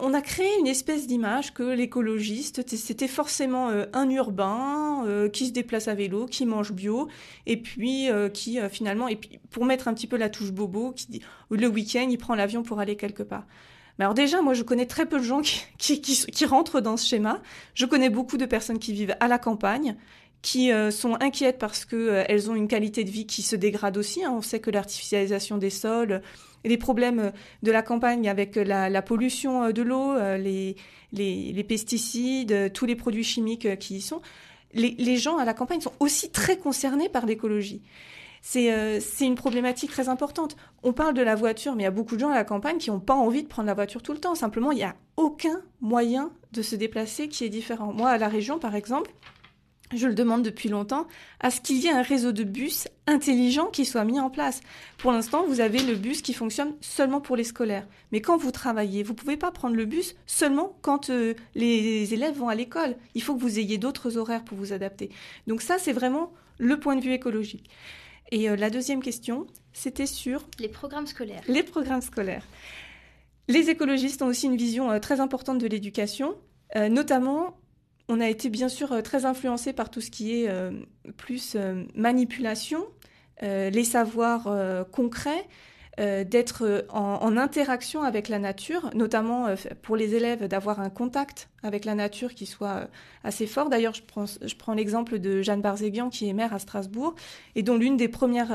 on 0.00 0.14
a 0.14 0.20
créé 0.20 0.48
une 0.58 0.66
espèce 0.66 1.06
d'image 1.06 1.54
que 1.54 1.62
l'écologiste, 1.62 2.68
c'était 2.76 3.08
forcément 3.08 3.70
euh, 3.70 3.86
un 3.92 4.08
urbain 4.10 5.04
euh, 5.06 5.28
qui 5.28 5.46
se 5.46 5.52
déplace 5.52 5.88
à 5.88 5.94
vélo, 5.94 6.26
qui 6.26 6.44
mange 6.46 6.72
bio, 6.72 7.08
et 7.46 7.56
puis 7.56 8.10
euh, 8.10 8.28
qui 8.28 8.58
finalement, 8.70 9.08
pour 9.50 9.64
mettre 9.64 9.88
un 9.88 9.94
petit 9.94 10.06
peu 10.06 10.16
la 10.16 10.28
touche 10.28 10.52
bobo, 10.52 10.92
qui 10.92 11.22
le 11.50 11.66
week-end 11.66 12.06
il 12.10 12.18
prend 12.18 12.34
l'avion 12.34 12.62
pour 12.62 12.80
aller 12.80 12.96
quelque 12.96 13.22
part. 13.22 13.46
Mais 13.98 14.04
alors 14.04 14.14
déjà, 14.14 14.42
moi 14.42 14.54
je 14.54 14.64
connais 14.64 14.86
très 14.86 15.06
peu 15.06 15.18
de 15.18 15.24
gens 15.24 15.40
qui 15.78 16.44
rentrent 16.46 16.80
dans 16.80 16.96
ce 16.96 17.06
schéma. 17.06 17.40
Je 17.74 17.86
connais 17.86 18.10
beaucoup 18.10 18.36
de 18.36 18.46
personnes 18.46 18.80
qui 18.80 18.92
vivent 18.92 19.16
à 19.20 19.28
la 19.28 19.38
campagne, 19.38 19.96
qui 20.44 20.70
euh, 20.70 20.90
sont 20.90 21.16
inquiètes 21.20 21.58
parce 21.58 21.86
que 21.86 21.96
euh, 21.96 22.50
ont 22.50 22.54
une 22.54 22.68
qualité 22.68 23.02
de 23.02 23.10
vie 23.10 23.26
qui 23.26 23.40
se 23.40 23.56
dégrade 23.56 23.96
aussi. 23.96 24.22
hein. 24.22 24.32
On 24.36 24.42
sait 24.42 24.60
que 24.60 24.70
l'artificialisation 24.70 25.56
des 25.56 25.70
sols, 25.70 26.20
et 26.64 26.68
les 26.68 26.76
problèmes 26.76 27.18
euh, 27.18 27.30
de 27.62 27.72
la 27.72 27.80
campagne 27.80 28.28
avec 28.28 28.56
la, 28.56 29.02
pollution 29.02 29.64
euh, 29.64 29.72
de 29.72 29.80
l'eau, 29.80 30.12
euh, 30.12 30.36
les, 30.36 30.76
les, 31.12 31.64
pesticides, 31.64 32.52
euh, 32.52 32.68
tous 32.68 32.84
les 32.84 32.94
produits 32.94 33.24
chimiques 33.24 33.64
euh, 33.64 33.74
qui 33.74 33.96
y 33.96 34.00
sont, 34.02 34.20
les, 34.74 34.94
les 34.98 35.16
gens 35.16 35.38
à 35.38 35.46
la 35.46 35.54
campagne 35.54 35.80
sont 35.80 35.94
aussi 35.98 36.30
très 36.30 36.58
concernés 36.58 37.08
par 37.08 37.24
l'écologie. 37.24 37.80
C'est 38.42 38.70
euh, 38.70 39.00
une 39.22 39.36
problématique 39.36 39.90
très 39.90 40.10
importante. 40.10 40.56
On 40.82 40.92
parle 40.92 41.14
de 41.14 41.22
la 41.22 41.36
voiture, 41.36 41.74
mais 41.74 41.84
il 41.84 41.86
y 41.86 41.88
a 41.88 41.90
beaucoup 41.90 42.16
de 42.16 42.20
gens 42.20 42.28
à 42.28 42.34
la 42.34 42.44
campagne 42.44 42.76
qui 42.76 42.90
n'ont 42.90 43.00
pas 43.00 43.14
envie 43.14 43.42
de 43.42 43.48
prendre 43.48 43.66
la 43.68 43.74
voiture 43.74 44.02
tout 44.02 44.12
le 44.12 44.18
temps. 44.18 44.34
Simplement, 44.34 44.72
il 44.72 44.76
n'y 44.76 44.84
a 44.84 44.94
aucun 45.16 45.62
moyen 45.80 46.30
de 46.52 46.60
se 46.60 46.76
déplacer 46.76 47.28
qui 47.28 47.44
est 47.44 47.48
différent. 47.48 47.94
Moi, 47.94 48.10
à 48.10 48.18
la 48.18 48.28
région, 48.28 48.58
par 48.58 48.74
exemple, 48.74 49.10
je 49.96 50.06
le 50.08 50.14
demande 50.14 50.42
depuis 50.42 50.68
longtemps, 50.68 51.06
à 51.40 51.50
ce 51.50 51.60
qu'il 51.60 51.78
y 51.78 51.86
ait 51.86 51.92
un 51.92 52.02
réseau 52.02 52.32
de 52.32 52.44
bus 52.44 52.88
intelligent 53.06 53.66
qui 53.66 53.84
soit 53.84 54.04
mis 54.04 54.18
en 54.20 54.30
place. 54.30 54.60
Pour 54.98 55.12
l'instant, 55.12 55.44
vous 55.46 55.60
avez 55.60 55.82
le 55.82 55.94
bus 55.94 56.22
qui 56.22 56.32
fonctionne 56.34 56.74
seulement 56.80 57.20
pour 57.20 57.36
les 57.36 57.44
scolaires. 57.44 57.86
Mais 58.12 58.20
quand 58.20 58.36
vous 58.36 58.50
travaillez, 58.50 59.02
vous 59.02 59.12
ne 59.12 59.18
pouvez 59.18 59.36
pas 59.36 59.50
prendre 59.50 59.76
le 59.76 59.84
bus 59.84 60.14
seulement 60.26 60.76
quand 60.82 61.10
euh, 61.10 61.34
les 61.54 62.14
élèves 62.14 62.36
vont 62.36 62.48
à 62.48 62.54
l'école. 62.54 62.96
Il 63.14 63.22
faut 63.22 63.34
que 63.34 63.40
vous 63.40 63.58
ayez 63.58 63.78
d'autres 63.78 64.16
horaires 64.16 64.44
pour 64.44 64.56
vous 64.58 64.72
adapter. 64.72 65.10
Donc 65.46 65.62
ça, 65.62 65.78
c'est 65.78 65.92
vraiment 65.92 66.32
le 66.58 66.78
point 66.78 66.96
de 66.96 67.02
vue 67.02 67.12
écologique. 67.12 67.68
Et 68.32 68.48
euh, 68.48 68.56
la 68.56 68.70
deuxième 68.70 69.02
question, 69.02 69.46
c'était 69.72 70.06
sur 70.06 70.46
Les 70.58 70.68
programmes 70.68 71.06
scolaires. 71.06 71.42
les 71.48 71.62
programmes 71.62 72.02
scolaires. 72.02 72.46
Les 73.48 73.68
écologistes 73.68 74.22
ont 74.22 74.26
aussi 74.28 74.46
une 74.46 74.56
vision 74.56 74.90
euh, 74.90 74.98
très 74.98 75.20
importante 75.20 75.58
de 75.58 75.66
l'éducation, 75.66 76.34
notamment 76.90 77.56
on 78.08 78.20
a 78.20 78.28
été 78.28 78.50
bien 78.50 78.68
sûr 78.68 78.92
euh, 78.92 79.02
très 79.02 79.24
influencé 79.24 79.72
par 79.72 79.90
tout 79.90 80.00
ce 80.00 80.10
qui 80.10 80.42
est 80.42 80.48
euh, 80.48 80.70
plus 81.16 81.54
euh, 81.56 81.84
manipulation, 81.94 82.86
les 83.42 83.84
savoirs 83.84 84.48
concrets, 84.90 85.46
d'être 85.98 86.86
en, 86.88 87.36
interaction 87.36 88.02
avec 88.02 88.28
la 88.28 88.38
nature, 88.38 88.88
notamment 88.94 89.48
pour 89.82 89.96
les 89.96 90.14
élèves 90.14 90.46
d'avoir 90.46 90.80
un 90.80 90.88
contact 90.88 91.50
avec 91.62 91.84
la 91.84 91.94
nature 91.94 92.32
qui 92.32 92.46
soit 92.46 92.88
assez 93.22 93.46
fort. 93.46 93.68
D'ailleurs, 93.68 93.92
je 93.92 94.02
prends, 94.56 94.74
l'exemple 94.74 95.18
de 95.18 95.42
Jeanne 95.42 95.60
Barzéguian 95.60 96.08
qui 96.08 96.26
est 96.28 96.32
maire 96.32 96.54
à 96.54 96.58
Strasbourg 96.58 97.16
et 97.54 97.62
dont 97.62 97.76
l'une 97.76 97.98
des 97.98 98.08
premières, 98.08 98.48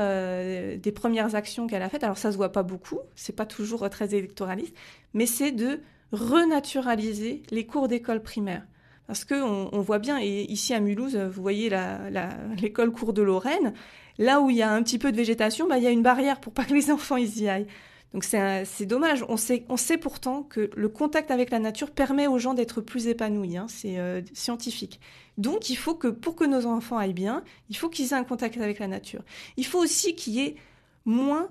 des 0.76 0.92
premières 0.92 1.36
actions 1.36 1.68
qu'elle 1.68 1.82
a 1.82 1.88
faites, 1.88 2.02
alors 2.02 2.18
ça 2.18 2.32
se 2.32 2.36
voit 2.36 2.52
pas 2.52 2.64
beaucoup, 2.64 2.98
c'est 3.14 3.36
pas 3.36 3.46
toujours 3.46 3.88
très 3.90 4.14
électoraliste, 4.14 4.74
mais 5.14 5.26
c'est 5.26 5.52
de 5.52 5.80
renaturaliser 6.10 7.44
les 7.50 7.64
cours 7.64 7.86
d'école 7.86 8.22
primaire. 8.22 8.64
Parce 9.10 9.24
qu'on 9.24 9.68
on 9.72 9.80
voit 9.80 9.98
bien, 9.98 10.20
et 10.20 10.42
ici 10.42 10.72
à 10.72 10.78
Mulhouse, 10.78 11.16
vous 11.16 11.42
voyez 11.42 11.68
l'école 12.62 12.92
cours 12.92 13.12
de 13.12 13.22
Lorraine, 13.22 13.72
là 14.18 14.40
où 14.40 14.50
il 14.50 14.56
y 14.56 14.62
a 14.62 14.70
un 14.70 14.80
petit 14.84 15.00
peu 15.00 15.10
de 15.10 15.16
végétation, 15.16 15.66
bah, 15.66 15.78
il 15.78 15.82
y 15.82 15.88
a 15.88 15.90
une 15.90 16.04
barrière 16.04 16.38
pour 16.38 16.52
pas 16.52 16.64
que 16.64 16.72
les 16.72 16.90
enfants 16.92 17.16
y 17.16 17.48
aillent. 17.48 17.66
Donc 18.14 18.22
c'est 18.22 18.86
dommage. 18.86 19.24
On 19.28 19.36
sait, 19.36 19.64
on 19.68 19.76
sait 19.76 19.98
pourtant 19.98 20.44
que 20.44 20.70
le 20.76 20.88
contact 20.88 21.32
avec 21.32 21.50
la 21.50 21.58
nature 21.58 21.90
permet 21.90 22.28
aux 22.28 22.38
gens 22.38 22.54
d'être 22.54 22.80
plus 22.80 23.08
épanouis. 23.08 23.56
hein. 23.56 23.66
C'est 23.68 23.98
euh, 23.98 24.22
scientifique. 24.32 25.00
Donc 25.38 25.70
il 25.70 25.76
faut 25.76 25.96
que 25.96 26.06
pour 26.06 26.36
que 26.36 26.44
nos 26.44 26.66
enfants 26.66 26.96
aillent 26.96 27.12
bien, 27.12 27.42
il 27.68 27.76
faut 27.76 27.88
qu'ils 27.88 28.12
aient 28.12 28.16
un 28.16 28.22
contact 28.22 28.58
avec 28.58 28.78
la 28.78 28.86
nature. 28.86 29.24
Il 29.56 29.66
faut 29.66 29.80
aussi 29.82 30.14
qu'il 30.14 30.34
y 30.34 30.40
ait 30.40 30.54
moins 31.04 31.48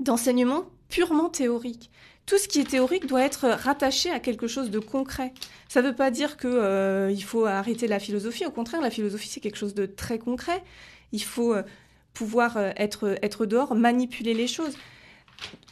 d'enseignement 0.00 0.64
purement 0.88 1.28
théorique. 1.28 1.92
Tout 2.28 2.36
ce 2.36 2.46
qui 2.46 2.60
est 2.60 2.68
théorique 2.68 3.06
doit 3.06 3.22
être 3.22 3.48
rattaché 3.48 4.10
à 4.10 4.20
quelque 4.20 4.46
chose 4.46 4.70
de 4.70 4.78
concret. 4.78 5.32
Ça 5.66 5.80
ne 5.80 5.88
veut 5.88 5.94
pas 5.94 6.10
dire 6.10 6.36
qu'il 6.36 6.50
euh, 6.50 7.16
faut 7.16 7.46
arrêter 7.46 7.86
la 7.86 7.98
philosophie. 7.98 8.44
Au 8.44 8.50
contraire, 8.50 8.82
la 8.82 8.90
philosophie, 8.90 9.28
c'est 9.28 9.40
quelque 9.40 9.56
chose 9.56 9.72
de 9.72 9.86
très 9.86 10.18
concret. 10.18 10.62
Il 11.12 11.24
faut 11.24 11.54
euh, 11.54 11.62
pouvoir 12.12 12.58
euh, 12.58 12.72
être, 12.76 13.16
être 13.22 13.46
dehors, 13.46 13.74
manipuler 13.74 14.34
les 14.34 14.46
choses. 14.46 14.76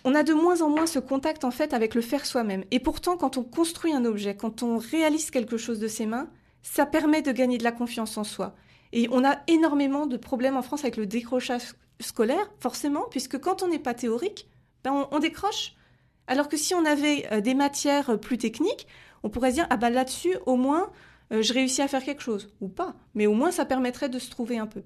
On 0.03 0.14
a 0.14 0.23
de 0.23 0.33
moins 0.33 0.62
en 0.62 0.71
moins 0.71 0.87
ce 0.87 0.99
contact 0.99 1.45
en 1.45 1.51
fait 1.51 1.75
avec 1.75 1.95
le 1.95 2.01
faire 2.01 2.25
soi-même. 2.25 2.64
Et 2.71 2.81
pourtant, 2.81 3.19
quand 3.19 3.37
on 3.37 3.45
construit 3.45 3.92
un 3.92 4.07
objet, 4.07 4.35
quand 4.35 4.62
on 4.62 4.79
réalise 4.79 5.31
quelque 5.31 5.59
chose 5.59 5.79
de 5.79 5.88
ses 5.88 6.07
mains, 6.07 6.31
ça 6.62 6.87
permet 6.87 7.21
de 7.21 7.33
gagner 7.33 7.59
de 7.59 7.64
la 7.64 7.73
confiance 7.73 8.16
en 8.16 8.25
soi. 8.25 8.55
Et 8.95 9.09
on 9.11 9.27
a 9.27 9.40
énormément 9.47 10.07
de 10.07 10.16
problèmes 10.16 10.57
en 10.57 10.62
France 10.62 10.85
avec 10.85 10.97
le 10.97 11.05
décrochage 11.05 11.75
scolaire, 12.01 12.51
forcément, 12.61 13.05
puisque 13.11 13.38
quand 13.38 13.62
on 13.62 13.69
n'est 13.69 13.79
pas 13.79 13.92
théorique, 13.92 14.49
ben 14.85 15.07
on, 15.11 15.19
décroche. 15.19 15.75
Alors 16.27 16.49
que 16.49 16.57
si 16.57 16.75
on 16.75 16.85
avait 16.85 17.27
euh, 17.33 17.41
des 17.41 17.55
matières 17.55 18.19
plus 18.19 18.39
techniques, 18.39 18.87
on 19.23 19.31
pourrait 19.31 19.51
se 19.51 19.57
dire 19.57 19.67
ah 19.71 19.77
ben 19.77 19.91
là-dessus 19.91 20.37
au 20.47 20.57
moins 20.57 20.91
euh, 21.33 21.43
je 21.43 21.53
réussis 21.53 21.83
à 21.83 21.89
faire 21.89 22.05
quelque 22.05 22.23
chose 22.23 22.53
ou 22.61 22.69
pas, 22.69 22.95
mais 23.15 23.27
au 23.27 23.35
moins 23.35 23.51
ça 23.51 23.65
permettrait 23.65 24.09
de 24.09 24.19
se 24.19 24.31
trouver 24.31 24.59
un 24.59 24.67
peu. 24.67 24.83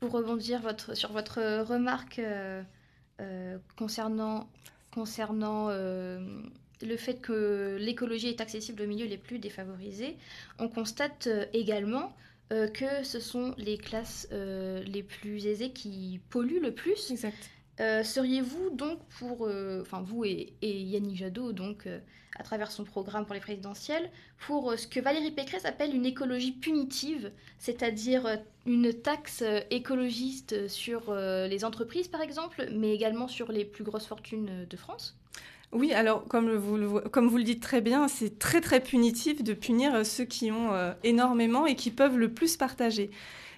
Pour 0.00 0.12
rebondir 0.12 0.62
sur 0.94 1.12
votre 1.12 1.62
remarque 1.62 2.20
euh, 2.20 3.58
concernant 3.76 4.48
concernant 4.92 5.68
le 5.68 6.96
fait 6.96 7.20
que 7.20 7.76
l'écologie 7.78 8.28
est 8.28 8.40
accessible 8.40 8.82
aux 8.82 8.86
milieux 8.86 9.06
les 9.06 9.18
plus 9.18 9.38
défavorisés, 9.38 10.16
on 10.58 10.68
constate 10.68 11.28
également 11.52 12.16
que 12.48 13.04
ce 13.04 13.20
sont 13.20 13.54
les 13.56 13.78
classes 13.78 14.26
les 14.32 15.04
plus 15.04 15.46
aisées 15.46 15.70
qui 15.70 16.20
polluent 16.30 16.60
le 16.60 16.74
plus. 16.74 17.12
Exact. 17.12 17.50
Euh, 17.80 18.02
seriez-vous 18.02 18.70
donc 18.70 18.98
pour, 19.18 19.46
euh, 19.46 19.80
enfin 19.80 20.02
vous 20.02 20.24
et, 20.24 20.52
Yannick 20.62 21.16
Jadot, 21.16 21.52
donc 21.52 21.86
euh, 21.86 21.98
à 22.38 22.42
travers 22.42 22.70
son 22.70 22.84
programme 22.84 23.24
pour 23.24 23.34
les 23.34 23.40
présidentielles, 23.40 24.10
pour 24.46 24.74
ce 24.76 24.86
que 24.86 25.00
Valérie 25.00 25.30
Pécresse 25.30 25.64
appelle 25.64 25.94
une 25.94 26.04
écologie 26.04 26.52
punitive, 26.52 27.32
c'est-à-dire 27.58 28.38
une 28.66 28.92
taxe 28.92 29.42
écologiste 29.70 30.68
sur 30.68 31.14
les 31.14 31.64
entreprises 31.64 32.08
par 32.08 32.20
exemple, 32.20 32.68
mais 32.72 32.94
également 32.94 33.28
sur 33.28 33.50
les 33.50 33.64
plus 33.64 33.84
grosses 33.84 34.06
fortunes 34.06 34.66
de 34.68 34.76
France? 34.76 35.16
Oui, 35.72 35.92
alors 35.92 36.26
comme 36.26 36.50
vous, 36.54 37.00
comme 37.10 37.28
vous 37.28 37.36
le 37.36 37.44
dites 37.44 37.62
très 37.62 37.80
bien, 37.80 38.08
c'est 38.08 38.38
très 38.38 38.60
très 38.60 38.80
punitif 38.80 39.42
de 39.42 39.52
punir 39.52 40.04
ceux 40.04 40.24
qui 40.24 40.50
ont 40.50 40.94
énormément 41.02 41.66
et 41.66 41.76
qui 41.76 41.90
peuvent 41.90 42.16
le 42.16 42.32
plus 42.32 42.56
partager. 42.56 43.10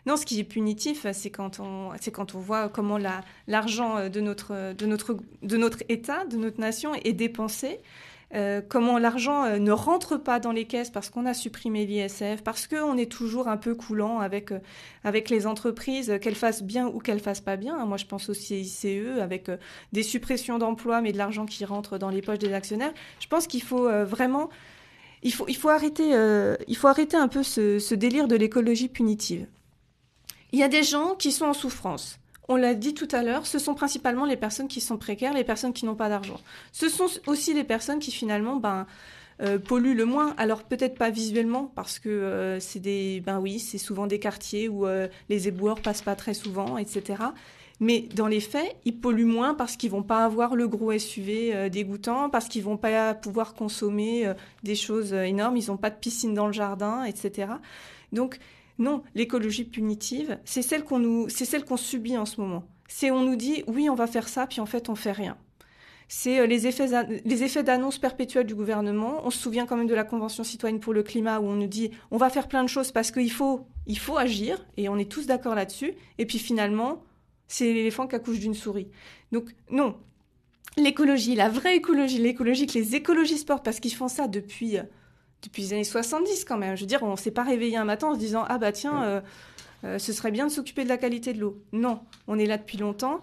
Non, 0.07 0.17
ce 0.17 0.27
qui 0.27 0.41
est 0.41 0.45
punitif, 0.45 1.07
c'est 1.13 1.31
quand 1.31 1.61
on, 1.61 1.91
c'est 2.01 2.11
quand 2.11 2.35
on 2.35 2.41
voit 2.41 2.69
comment 2.69 2.99
l'argent 3.47 4.09
de 4.09 4.21
notre, 4.21 4.75
de, 4.75 4.87
notre, 4.87 5.17
de 5.43 5.57
notre 5.57 5.79
État, 5.89 6.25
de 6.25 6.37
notre 6.37 6.61
nation 6.61 6.95
est 6.95 7.13
dépensé. 7.13 7.81
Euh, 8.35 8.63
comment 8.67 8.99
l'argent 8.99 9.45
euh, 9.45 9.59
ne 9.59 9.73
rentre 9.73 10.17
pas 10.17 10.41
dans 10.41 10.53
les 10.53 10.65
caisses 10.65 10.89
parce 10.89 11.11
qu'on 11.11 11.27
a 11.27 11.35
supprimé 11.35 11.85
l'ISF, 11.85 12.43
parce 12.43 12.67
qu'on 12.67 12.97
est 12.97 13.11
toujours 13.11 13.47
un 13.47 13.59
peu 13.59 13.75
coulant 13.75 14.21
avec, 14.21 14.53
euh, 14.53 14.61
avec 15.05 15.29
les 15.29 15.47
entreprises, 15.47 16.19
qu'elles 16.23 16.35
fassent 16.35 16.63
bien 16.63 16.87
ou 16.87 16.99
qu'elles 16.99 17.21
fassent 17.21 17.43
pas 17.43 17.57
bien. 17.57 17.85
Moi, 17.85 17.99
je 17.99 18.07
pense 18.07 18.31
au 18.31 18.35
CICE 18.35 18.87
avec 19.21 19.51
des 19.93 20.03
suppressions 20.03 20.59
d'emplois, 20.59 21.03
mais 21.03 21.13
de 21.13 21.19
l'argent 21.19 21.45
qui 21.45 21.65
rentre 21.65 21.99
dans 21.99 22.09
les 22.09 22.23
poches 22.23 22.39
des 22.39 22.55
actionnaires. 22.55 22.93
Je 23.21 23.27
pense 23.27 23.47
qu'il 23.47 23.63
faut 23.63 23.89
vraiment... 24.05 24.49
Il 25.25 25.33
faut, 25.33 25.45
il, 25.47 25.55
faut 25.55 25.69
arrêter, 25.69 26.11
il 26.67 26.77
faut 26.77 26.89
arrêter 26.89 27.17
un 27.17 27.29
peu 27.29 27.45
ce 27.45 27.95
délire 27.95 28.27
de 28.27 28.35
l'écologie 28.35 28.89
punitive. 28.89 29.47
Il 30.53 30.59
y 30.59 30.63
a 30.63 30.69
des 30.69 30.83
gens 30.83 31.15
qui 31.15 31.33
sont 31.33 31.47
en 31.47 31.55
souffrance. 31.55 32.19
On 32.49 32.57
l'a 32.57 32.75
dit 32.75 32.93
tout 32.93 33.09
à 33.13 33.23
l'heure, 33.23 33.47
ce 33.47 33.59
sont 33.59 33.75
principalement 33.75 34.27
les 34.27 34.37
personnes 34.37 34.69
qui 34.69 34.83
sont 34.83 34.99
précaires, 34.99 35.33
les 35.33 35.45
personnes 35.45 35.73
qui 35.73 35.87
n'ont 35.87 35.95
pas 35.95 36.11
d'argent. 36.11 36.39
Ce 36.73 36.89
sont 36.89 37.09
aussi 37.27 37.55
les 37.55 37.65
personnes 37.65 38.01
qui 38.01 38.11
finalement 38.11 38.57
ben, 38.57 38.87
euh, 39.41 39.59
polluent 39.59 39.95
le 39.95 40.05
moins. 40.05 40.35
Alors 40.37 40.63
peut-être 40.63 40.97
pas 40.97 41.09
visuellement 41.09 41.73
parce 41.75 41.99
que 41.99 42.11
euh, 42.11 42.61
c'est 42.61 42.81
des, 42.81 43.23
ben 43.25 43.41
oui, 43.41 43.59
c'est 43.61 43.79
souvent 43.79 44.07
des 44.07 44.19
quartiers 44.19 44.69
où 44.69 44.87
euh, 44.87 45.09
les 45.31 45.49
éboueurs 45.49 45.81
passent 45.81 46.03
pas 46.03 46.17
très 46.17 46.35
souvent, 46.35 46.77
etc. 46.77 47.23
Mais 47.81 48.03
dans 48.15 48.27
les 48.27 48.41
faits, 48.41 48.77
ils 48.85 48.97
polluent 48.97 49.25
moins 49.25 49.55
parce 49.55 49.77
qu'ils 49.77 49.91
vont 49.91 50.03
pas 50.03 50.25
avoir 50.25 50.55
le 50.55 50.69
gros 50.69 50.97
SUV 50.97 51.71
dégoûtant, 51.71 52.29
parce 52.29 52.47
qu'ils 52.47 52.63
vont 52.63 52.77
pas 52.77 53.15
pouvoir 53.15 53.55
consommer 53.55 54.33
des 54.63 54.77
choses 54.77 55.13
énormes, 55.13 55.57
ils 55.57 55.67
n'ont 55.67 55.77
pas 55.77 55.91
de 55.91 55.97
piscine 55.97 56.33
dans 56.33 56.47
le 56.47 56.53
jardin, 56.53 57.03
etc. 57.03 57.49
Donc 58.13 58.39
non, 58.79 59.03
l'écologie 59.15 59.65
punitive, 59.65 60.39
c'est 60.45 60.63
celle 60.63 60.85
qu'on 60.85 60.99
nous, 60.99 61.29
c'est 61.29 61.45
celle 61.45 61.65
qu'on 61.65 61.77
subit 61.77 62.17
en 62.17 62.27
ce 62.27 62.41
moment. 62.41 62.65
C'est 62.89 63.11
on 63.11 63.23
nous 63.23 63.37
dit 63.37 63.65
oui, 63.67 63.89
on 63.89 63.95
va 63.95 64.07
faire 64.07 64.29
ça, 64.29 64.47
puis 64.47 64.61
en 64.61 64.67
fait 64.67 64.89
on 64.89 64.95
fait 64.95 65.13
rien. 65.13 65.37
C'est 66.09 66.41
euh, 66.41 66.47
les 66.47 66.67
effets, 66.67 66.89
les 67.25 67.43
effets 67.43 67.63
d'annonce 67.63 67.99
perpétuelle 67.99 68.47
du 68.47 68.55
gouvernement. 68.55 69.23
On 69.25 69.31
se 69.31 69.39
souvient 69.39 69.67
quand 69.67 69.77
même 69.77 69.87
de 69.87 69.95
la 69.95 70.05
Convention 70.05 70.45
citoyenne 70.45 70.81
pour 70.81 70.93
le 70.93 71.03
climat 71.03 71.41
où 71.41 71.45
on 71.45 71.55
nous 71.55 71.67
dit 71.67 71.91
on 72.11 72.19
va 72.19 72.29
faire 72.29 72.49
plein 72.49 72.63
de 72.63 72.69
choses 72.69 72.93
parce 72.93 73.11
qu'il 73.11 73.33
faut, 73.33 73.67
il 73.87 73.99
faut 73.99 74.19
agir 74.19 74.65
et 74.77 74.89
on 74.89 74.99
est 74.99 75.11
tous 75.11 75.27
d'accord 75.27 75.55
là-dessus. 75.55 75.95
Et 76.19 76.27
puis 76.27 76.39
finalement, 76.39 77.03
c'est 77.49 77.73
l'éléphant 77.73 78.07
qui 78.07 78.17
accouche 78.17 78.41
d'une 78.41 78.55
souris. 78.55 78.89
Donc 79.33 79.55
non, 79.71 79.97
l'écologie, 80.77 81.35
la 81.35 81.49
vraie 81.49 81.77
écologie, 81.77 82.19
l'écologie 82.19 82.67
que 82.67 82.75
les 82.75 82.95
écologistes 82.95 83.47
portent 83.47 83.65
parce 83.65 83.81
qu'ils 83.81 83.95
font 83.95 84.09
ça 84.09 84.29
depuis 84.29 84.79
euh, 84.79 84.83
depuis 85.43 85.63
les 85.63 85.73
années 85.75 85.85
70 85.85 86.45
quand 86.45 86.57
même. 86.57 86.77
Je 86.77 86.83
veux 86.83 86.87
dire, 86.87 87.03
on 87.03 87.17
s'est 87.17 87.31
pas 87.31 87.43
réveillé 87.43 87.77
un 87.77 87.85
matin 87.85 88.09
en 88.09 88.15
se 88.15 88.19
disant 88.19 88.45
ah 88.49 88.59
bah 88.59 88.73
tiens, 88.73 89.03
euh, 89.03 89.21
euh, 89.85 89.99
ce 89.99 90.13
serait 90.13 90.31
bien 90.31 90.47
de 90.47 90.53
s'occuper 90.53 90.85
de 90.85 90.89
la 90.89 90.99
qualité 90.99 91.33
de 91.33 91.41
l'eau. 91.41 91.63
Non, 91.73 92.01
on 92.29 92.39
est 92.39 92.47
là 92.47 92.59
depuis 92.59 92.79
longtemps 92.79 93.21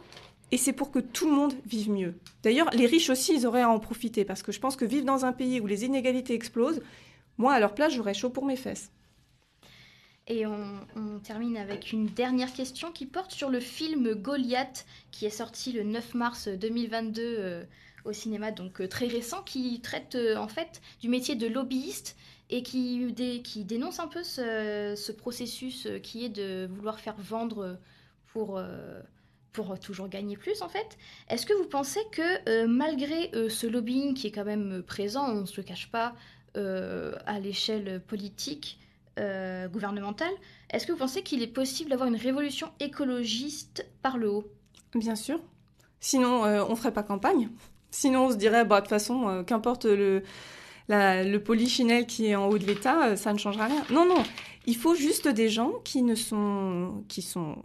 et 0.51 0.57
c'est 0.57 0.73
pour 0.73 0.91
que 0.91 0.99
tout 0.99 1.27
le 1.29 1.35
monde 1.35 1.53
vive 1.65 1.91
mieux. 1.91 2.15
D'ailleurs, 2.43 2.69
les 2.71 2.85
riches 2.85 3.09
aussi, 3.09 3.35
ils 3.35 3.45
auraient 3.45 3.61
à 3.61 3.69
en 3.69 3.79
profiter 3.79 4.25
parce 4.25 4.43
que 4.43 4.51
je 4.51 4.59
pense 4.59 4.75
que 4.75 4.85
vivre 4.85 5.05
dans 5.05 5.25
un 5.25 5.33
pays 5.33 5.59
où 5.59 5.67
les 5.67 5.85
inégalités 5.85 6.33
explosent, 6.33 6.81
moi 7.37 7.53
à 7.53 7.59
leur 7.59 7.73
place, 7.73 7.93
j'aurais 7.93 8.13
chaud 8.13 8.29
pour 8.29 8.45
mes 8.45 8.55
fesses. 8.55 8.91
Et 10.27 10.45
on, 10.45 11.19
termine 11.23 11.57
avec 11.57 11.91
une 11.91 12.05
dernière 12.05 12.53
question 12.53 12.91
qui 12.91 13.07
porte 13.07 13.31
sur 13.31 13.49
le 13.49 13.59
film 13.59 14.13
Goliath 14.13 14.85
qui 15.09 15.25
est 15.25 15.31
sorti 15.31 15.71
le 15.71 15.81
9 15.81 16.13
mars 16.13 16.47
2022 16.47 17.65
au 18.05 18.13
cinéma, 18.13 18.51
donc 18.51 18.81
euh, 18.81 18.87
très 18.87 19.07
récent, 19.07 19.41
qui 19.43 19.79
traite 19.81 20.15
euh, 20.15 20.35
en 20.35 20.47
fait 20.47 20.81
du 21.01 21.09
métier 21.09 21.35
de 21.35 21.47
lobbyiste 21.47 22.15
et 22.49 22.63
qui, 22.63 23.13
dénonce 23.63 23.99
un 23.99 24.07
peu 24.07 24.23
ce, 24.23 25.11
processus 25.11 25.85
euh, 25.85 25.99
qui 25.99 26.25
est 26.25 26.29
de 26.29 26.67
vouloir 26.71 26.99
faire 26.99 27.15
vendre 27.17 27.77
pour, 28.27 28.61
toujours 29.81 30.07
gagner 30.07 30.37
plus 30.37 30.61
en 30.61 30.69
fait. 30.69 30.97
Est-ce 31.27 31.45
que 31.45 31.53
vous 31.53 31.67
pensez 31.67 31.99
que 32.13 32.65
malgré 32.65 33.29
ce 33.49 33.67
lobbying 33.67 34.13
qui 34.13 34.27
est 34.27 34.31
quand 34.31 34.45
même 34.45 34.81
présent, 34.83 35.29
on 35.29 35.41
ne 35.41 35.45
se 35.45 35.59
cache 35.59 35.91
pas 35.91 36.15
à 36.55 37.39
l'échelle 37.41 38.01
politique, 38.07 38.79
gouvernementale, 39.17 40.31
est-ce 40.69 40.87
que 40.87 40.93
vous 40.93 40.97
pensez 40.97 41.23
qu'il 41.23 41.43
est 41.43 41.47
possible 41.47 41.89
d'avoir 41.89 42.07
une 42.07 42.15
révolution 42.15 42.71
écologiste 42.79 43.85
par 44.01 44.17
le 44.17 44.29
haut? 44.29 44.49
Bien 44.95 45.17
sûr. 45.17 45.41
Sinon, 45.99 46.43
on 46.43 46.69
ne 46.69 46.75
ferait 46.75 46.93
pas 46.93 47.03
campagne. 47.03 47.49
Sinon, 47.91 48.27
on 48.27 48.31
se 48.31 48.35
dirait, 48.35 48.65
bah, 48.65 48.77
de 48.77 48.85
toute 48.85 48.89
façon, 48.89 49.27
euh, 49.27 49.43
qu'importe 49.43 49.85
le, 49.85 50.23
le 50.87 51.37
polichinelle 51.37 52.05
qui 52.05 52.27
est 52.27 52.35
en 52.35 52.47
haut 52.47 52.57
de 52.57 52.65
l'État, 52.65 53.09
euh, 53.09 53.15
ça 53.15 53.33
ne 53.33 53.39
changera 53.39 53.65
rien. 53.65 53.83
Non, 53.89 54.05
non. 54.05 54.23
Il 54.65 54.75
faut 54.75 54.95
juste 54.95 55.27
des 55.27 55.49
gens 55.49 55.73
qui, 55.83 56.01
ne 56.03 56.15
sont, 56.15 57.03
qui 57.07 57.21
sont 57.21 57.55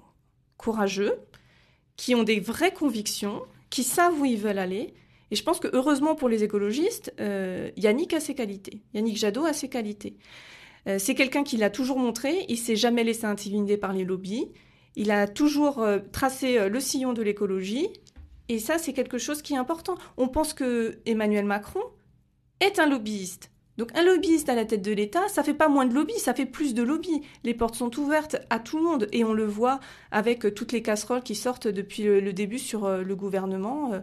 courageux, 0.56 1.14
qui 1.96 2.14
ont 2.14 2.22
des 2.22 2.40
vraies 2.40 2.72
convictions, 2.72 3.42
qui 3.70 3.82
savent 3.82 4.18
où 4.20 4.24
ils 4.24 4.38
veulent 4.38 4.58
aller. 4.58 4.94
Et 5.30 5.36
je 5.36 5.42
pense 5.42 5.60
que 5.60 5.68
heureusement 5.72 6.14
pour 6.14 6.28
les 6.28 6.42
écologistes, 6.42 7.12
euh, 7.20 7.70
Yannick 7.76 8.14
a 8.14 8.20
ses 8.20 8.34
qualités. 8.34 8.82
Yannick 8.94 9.16
Jadot 9.16 9.44
a 9.44 9.52
ses 9.52 9.68
qualités. 9.68 10.16
c'est 10.98 11.14
quelqu'un 11.14 11.44
qui 11.44 11.56
l'a 11.56 11.70
toujours 11.70 11.98
montré. 11.98 12.44
Il 12.48 12.58
s'est 12.58 12.76
jamais 12.76 13.04
laissé 13.04 13.24
intimider 13.24 13.76
par 13.76 13.92
les 13.92 14.04
lobbies. 14.04 14.48
Il 14.96 15.10
a 15.10 15.26
toujours 15.26 15.84
tracé 16.12 16.68
le 16.68 16.78
sillon 16.78 17.14
de 17.14 17.22
l'écologie. 17.22 17.88
Et 18.48 18.58
ça, 18.58 18.78
c'est 18.78 18.92
quelque 18.92 19.18
chose 19.18 19.42
qui 19.42 19.54
est 19.54 19.58
important. 19.58 19.96
On 20.16 20.28
pense 20.28 20.52
que 20.52 20.98
Emmanuel 21.06 21.44
Macron 21.44 21.82
est 22.60 22.78
un 22.78 22.86
lobbyiste. 22.86 23.50
Donc 23.76 23.90
un 23.96 24.04
lobbyiste 24.04 24.48
à 24.48 24.54
la 24.54 24.64
tête 24.64 24.82
de 24.82 24.92
l'État, 24.92 25.26
ça 25.28 25.42
fait 25.42 25.54
pas 25.54 25.68
moins 25.68 25.86
de 25.86 25.94
lobby, 25.94 26.14
ça 26.18 26.32
fait 26.32 26.46
plus 26.46 26.74
de 26.74 26.82
lobby. 26.82 27.22
Les 27.42 27.54
portes 27.54 27.74
sont 27.74 27.98
ouvertes 27.98 28.36
à 28.50 28.60
tout 28.60 28.76
le 28.76 28.84
monde 28.84 29.08
et 29.12 29.24
on 29.24 29.32
le 29.32 29.46
voit 29.46 29.80
avec 30.12 30.44
euh, 30.44 30.50
toutes 30.52 30.70
les 30.70 30.82
casseroles 30.82 31.22
qui 31.22 31.34
sortent 31.34 31.66
depuis 31.66 32.04
le, 32.04 32.32
début 32.32 32.60
sur 32.60 32.84
euh, 32.84 33.02
le 33.02 33.16
gouvernement. 33.16 33.92
Euh, 33.94 34.00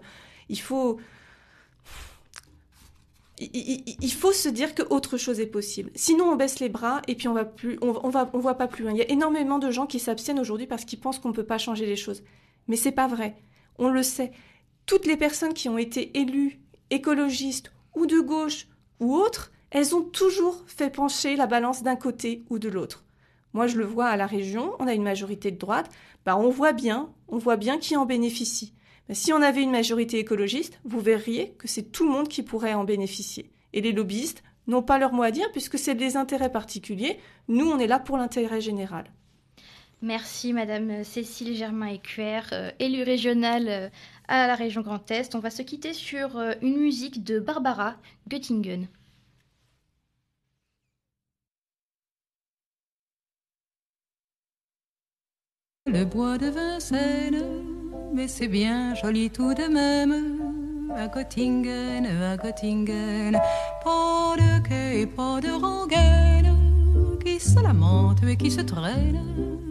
il 0.49 0.59
faut 0.59 0.99
il, 3.39 4.11
faut 4.11 4.33
se 4.33 4.49
dire 4.49 4.75
qu'autre 4.75 5.17
chose 5.17 5.39
est 5.39 5.47
possible. 5.47 5.89
Sinon, 5.95 6.25
on 6.25 6.35
baisse 6.35 6.59
les 6.59 6.69
bras 6.69 7.01
et 7.07 7.15
puis 7.15 7.27
on 7.27 7.33
va 7.33 7.43
plus, 7.43 7.79
on, 7.81 7.99
on 8.03 8.09
va, 8.09 8.29
on 8.33 8.39
voit 8.39 8.53
pas 8.53 8.67
plus 8.67 8.83
loin. 8.83 8.91
Il 8.91 8.99
y 8.99 9.01
a 9.01 9.09
énormément 9.09 9.57
de 9.57 9.71
gens 9.71 9.87
qui 9.87 9.97
s'abstiennent 9.97 10.39
aujourd'hui 10.39 10.67
parce 10.67 10.85
qu'ils 10.85 10.99
pensent 10.99 11.17
qu'on 11.17 11.29
ne 11.29 11.33
peut 11.33 11.45
pas 11.45 11.57
changer 11.57 11.87
les 11.87 11.95
choses. 11.95 12.23
Mais 12.67 12.75
c'est 12.75 12.91
pas 12.91 13.07
vrai 13.07 13.35
on 13.77 13.89
le 13.89 14.03
sait. 14.03 14.31
Toutes 14.85 15.05
les 15.05 15.17
personnes 15.17 15.53
qui 15.53 15.69
ont 15.69 15.77
été 15.77 16.17
élues 16.19 16.59
écologistes 16.89 17.71
ou 17.95 18.05
de 18.05 18.19
gauche 18.19 18.67
ou 18.99 19.15
autres, 19.15 19.51
elles 19.71 19.95
ont 19.95 20.01
toujours 20.01 20.63
fait 20.67 20.89
pencher 20.89 21.35
la 21.35 21.47
balance 21.47 21.83
d'un 21.83 21.95
côté 21.95 22.43
ou 22.49 22.59
de 22.59 22.69
l'autre. 22.69 23.05
Moi, 23.53 23.67
je 23.67 23.77
le 23.77 23.85
vois 23.85 24.07
à 24.07 24.17
la 24.17 24.27
région, 24.27 24.73
on 24.79 24.87
a 24.87 24.93
une 24.93 25.03
majorité 25.03 25.51
de 25.51 25.57
droite, 25.57 25.89
bah, 26.25 26.37
on 26.37 26.49
voit 26.49 26.73
bien, 26.73 27.09
on 27.27 27.37
voit 27.37 27.57
bien 27.57 27.77
qui 27.77 27.97
en 27.97 28.05
bénéficie. 28.05 28.73
si 29.11 29.33
on 29.33 29.41
avait 29.41 29.63
une 29.63 29.71
majorité 29.71 30.19
écologiste, 30.19 30.79
vous 30.85 31.01
verriez 31.01 31.51
que 31.57 31.67
c'est 31.67 31.91
tout 31.91 32.05
le 32.05 32.11
monde 32.11 32.29
qui 32.29 32.43
pourrait 32.43 32.73
en 32.73 32.85
bénéficier. 32.85 33.51
Et 33.73 33.81
les 33.81 33.91
lobbyistes 33.91 34.43
n'ont 34.67 34.83
pas 34.83 34.99
leur 34.99 35.11
mot 35.11 35.23
à 35.23 35.31
dire 35.31 35.51
puisque 35.51 35.77
c'est 35.77 35.95
des 35.95 36.15
intérêts 36.15 36.51
particuliers. 36.51 37.19
Nous, 37.47 37.69
on 37.69 37.79
est 37.79 37.87
là 37.87 37.99
pour 37.99 38.17
l'intérêt 38.17 38.61
général. 38.61 39.11
Merci 40.03 40.51
Madame 40.51 41.03
Cécile 41.03 41.55
Germain-Écuer, 41.55 42.41
euh, 42.53 42.71
élue 42.79 43.03
régionale 43.03 43.67
euh, 43.69 43.89
à 44.27 44.47
la 44.47 44.55
région 44.55 44.81
Grand 44.81 45.11
Est. 45.11 45.35
On 45.35 45.39
va 45.39 45.51
se 45.51 45.61
quitter 45.61 45.93
sur 45.93 46.37
euh, 46.37 46.53
une 46.63 46.77
musique 46.77 47.23
de 47.23 47.39
Barbara 47.39 47.95
Göttingen. 48.27 48.87
Le 55.85 56.03
bois 56.05 56.39
de 56.39 56.47
Vincennes, 56.47 57.43
mais 58.11 58.27
c'est 58.27 58.47
bien 58.47 58.95
joli 58.95 59.29
tout 59.29 59.53
de 59.53 59.67
même. 59.67 60.89
À 60.95 61.07
Göttingen, 61.09 62.07
à 62.07 62.37
Göttingen, 62.37 63.33
pas 63.83 64.35
de 64.35 64.67
quai, 64.67 65.05
pas 65.05 65.39
de 65.41 65.51
rengaine 65.51 67.19
qui 67.23 67.39
se 67.39 67.59
lamente 67.61 68.23
et 68.23 68.35
qui 68.35 68.49
se 68.49 68.61
traîne 68.61 69.70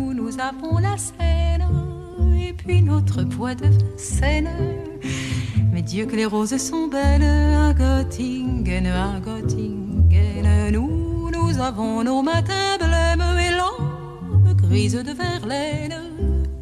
nous 0.31 0.39
avons 0.39 0.77
la 0.77 0.97
Seine 0.97 1.67
et 2.39 2.53
puis 2.53 2.81
notre 2.81 3.23
bois 3.23 3.55
de 3.55 3.65
Vincennes. 3.65 4.49
Mais 5.73 5.81
Dieu 5.81 6.05
que 6.05 6.15
les 6.15 6.25
roses 6.25 6.57
sont 6.57 6.87
belles 6.87 7.23
à 7.23 7.73
Göttingen, 7.73 8.87
à 8.87 9.19
Göttingen. 9.19 10.71
Nous, 10.71 11.31
nous 11.31 11.59
avons 11.59 12.03
nos 12.03 12.21
matins 12.21 12.77
blêmes 12.79 13.23
et 13.39 13.51
l'âme 13.51 14.53
grise 14.55 14.93
de 14.93 15.11
Verlaine. 15.11 15.95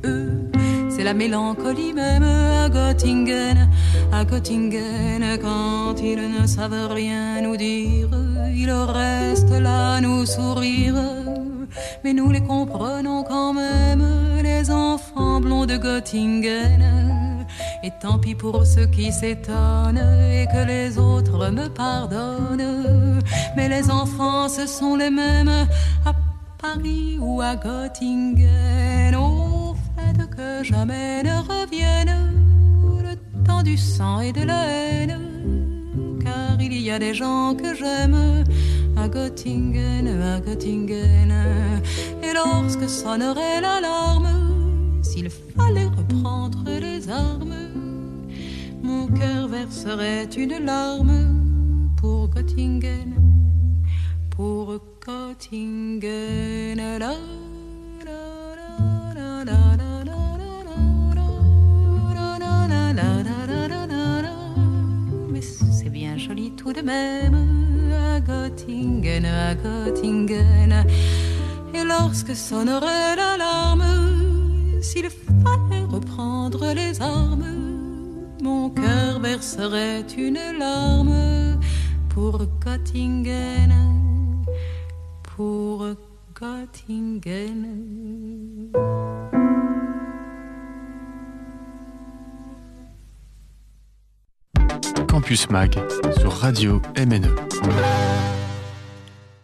Eux, 0.05 0.49
c'est 0.89 1.03
la 1.03 1.13
mélancolie 1.13 1.93
même 1.93 2.23
à 2.23 2.69
Göttingen, 2.69 3.69
à 4.11 4.25
Göttingen. 4.25 5.37
Quand 5.41 5.95
ils 6.01 6.41
ne 6.41 6.47
savent 6.47 6.91
rien 6.91 7.41
nous 7.41 7.57
dire, 7.57 8.09
ils 8.51 8.71
restent 8.71 9.59
là 9.59 10.01
nous 10.01 10.25
sourire 10.25 10.95
mais 12.03 12.13
nous 12.13 12.31
les 12.31 12.41
comprenons 12.41 13.23
quand 13.23 13.53
même, 13.53 14.05
les 14.41 14.71
enfants 14.71 15.41
blonds 15.41 15.65
de 15.65 15.77
Göttingen. 15.77 17.45
Et 17.83 17.91
tant 18.01 18.19
pis 18.19 18.35
pour 18.35 18.65
ceux 18.65 18.85
qui 18.87 19.11
s'étonnent 19.11 19.97
et 20.31 20.45
que 20.51 20.65
les 20.67 20.97
autres 20.97 21.49
me 21.49 21.67
pardonnent. 21.67 23.21
Mais 23.55 23.69
les 23.69 23.89
enfants, 23.89 24.47
ce 24.49 24.65
sont 24.67 24.95
les 24.95 25.09
mêmes 25.09 25.67
à 26.05 26.13
Paris 26.57 27.17
ou 27.19 27.41
à 27.41 27.55
Göttingen. 27.55 29.15
Au 29.15 29.75
fait 29.95 30.29
que 30.35 30.63
jamais 30.63 31.23
ne 31.23 31.37
revienne 31.53 32.33
le 33.03 33.15
temps 33.45 33.63
du 33.63 33.77
sang 33.77 34.19
et 34.21 34.31
de 34.31 34.43
la 34.43 34.65
haine. 34.65 35.17
Car 36.23 36.59
il 36.59 36.73
y 36.73 36.91
a 36.91 36.99
des 36.99 37.13
gens 37.13 37.55
que 37.55 37.75
j'aime 37.75 38.43
à 38.99 39.07
Göttingen, 39.07 40.07
à 40.21 40.39
Göttingen. 40.39 41.31
Et 42.21 42.33
lorsque 42.33 42.89
sonnerait 42.89 43.61
l'alarme, 43.61 45.01
s'il 45.01 45.29
fallait 45.29 45.85
reprendre 45.85 46.63
les 46.67 47.09
armes, 47.09 47.55
mon 48.83 49.07
cœur 49.07 49.47
verserait 49.47 50.29
une 50.37 50.65
larme 50.65 51.93
pour 51.97 52.29
Göttingen, 52.29 53.13
pour 54.29 54.79
Göttingen. 55.05 56.79
Mais 65.31 65.41
c'est 65.41 65.89
bien 65.89 66.17
joli 66.17 66.51
tout 66.51 66.73
de 66.73 66.81
même 66.81 67.58
Göttingen, 68.21 69.25
à 69.25 69.55
Göttingen. 69.55 70.85
Et 71.73 71.83
lorsque 71.83 72.35
sonnerait 72.35 73.15
l'alarme, 73.15 74.81
s'il 74.81 75.09
fallait 75.43 75.83
reprendre 75.89 76.73
les 76.73 77.01
armes, 77.01 77.45
mon 78.41 78.69
cœur 78.69 79.19
verserait 79.19 80.05
une 80.17 80.57
larme 80.57 81.59
pour 82.09 82.39
Göttingen, 82.63 83.73
pour 85.35 85.85
Göttingen. 86.39 87.65
Campus 95.07 95.49
Mag 95.49 95.77
sur 96.19 96.31
Radio 96.31 96.81
MNE. 96.97 97.48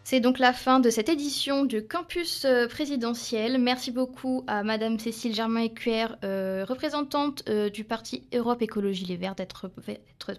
C'est 0.06 0.20
donc 0.20 0.38
la 0.38 0.54
fin 0.54 0.80
de 0.80 0.92
cette 0.92 1.10
édition 1.10 1.66
du 1.66 1.86
campus 1.86 2.46
euh, 2.46 2.68
présidentiel. 2.68 3.58
Merci 3.58 3.92
beaucoup 3.92 4.44
à 4.46 4.62
Madame 4.62 5.00
Cécile 5.00 5.34
Germain-Écuer, 5.34 6.06
euh, 6.24 6.64
représentante 6.64 7.44
euh, 7.50 7.72
du 7.72 7.84
parti 7.84 8.28
Europe 8.32 8.62
Écologie 8.62 9.06
Les 9.06 9.18
Verts, 9.18 9.34
d'être 9.34 9.68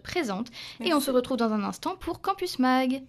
présente. 0.05 0.53
Et 0.85 0.95
on 0.95 1.01
se 1.01 1.11
retrouve 1.11 1.37
dans 1.37 1.53
un 1.53 1.65
instant 1.65 1.97
pour 1.97 2.21
Campus 2.21 2.61
Mag. 2.61 3.03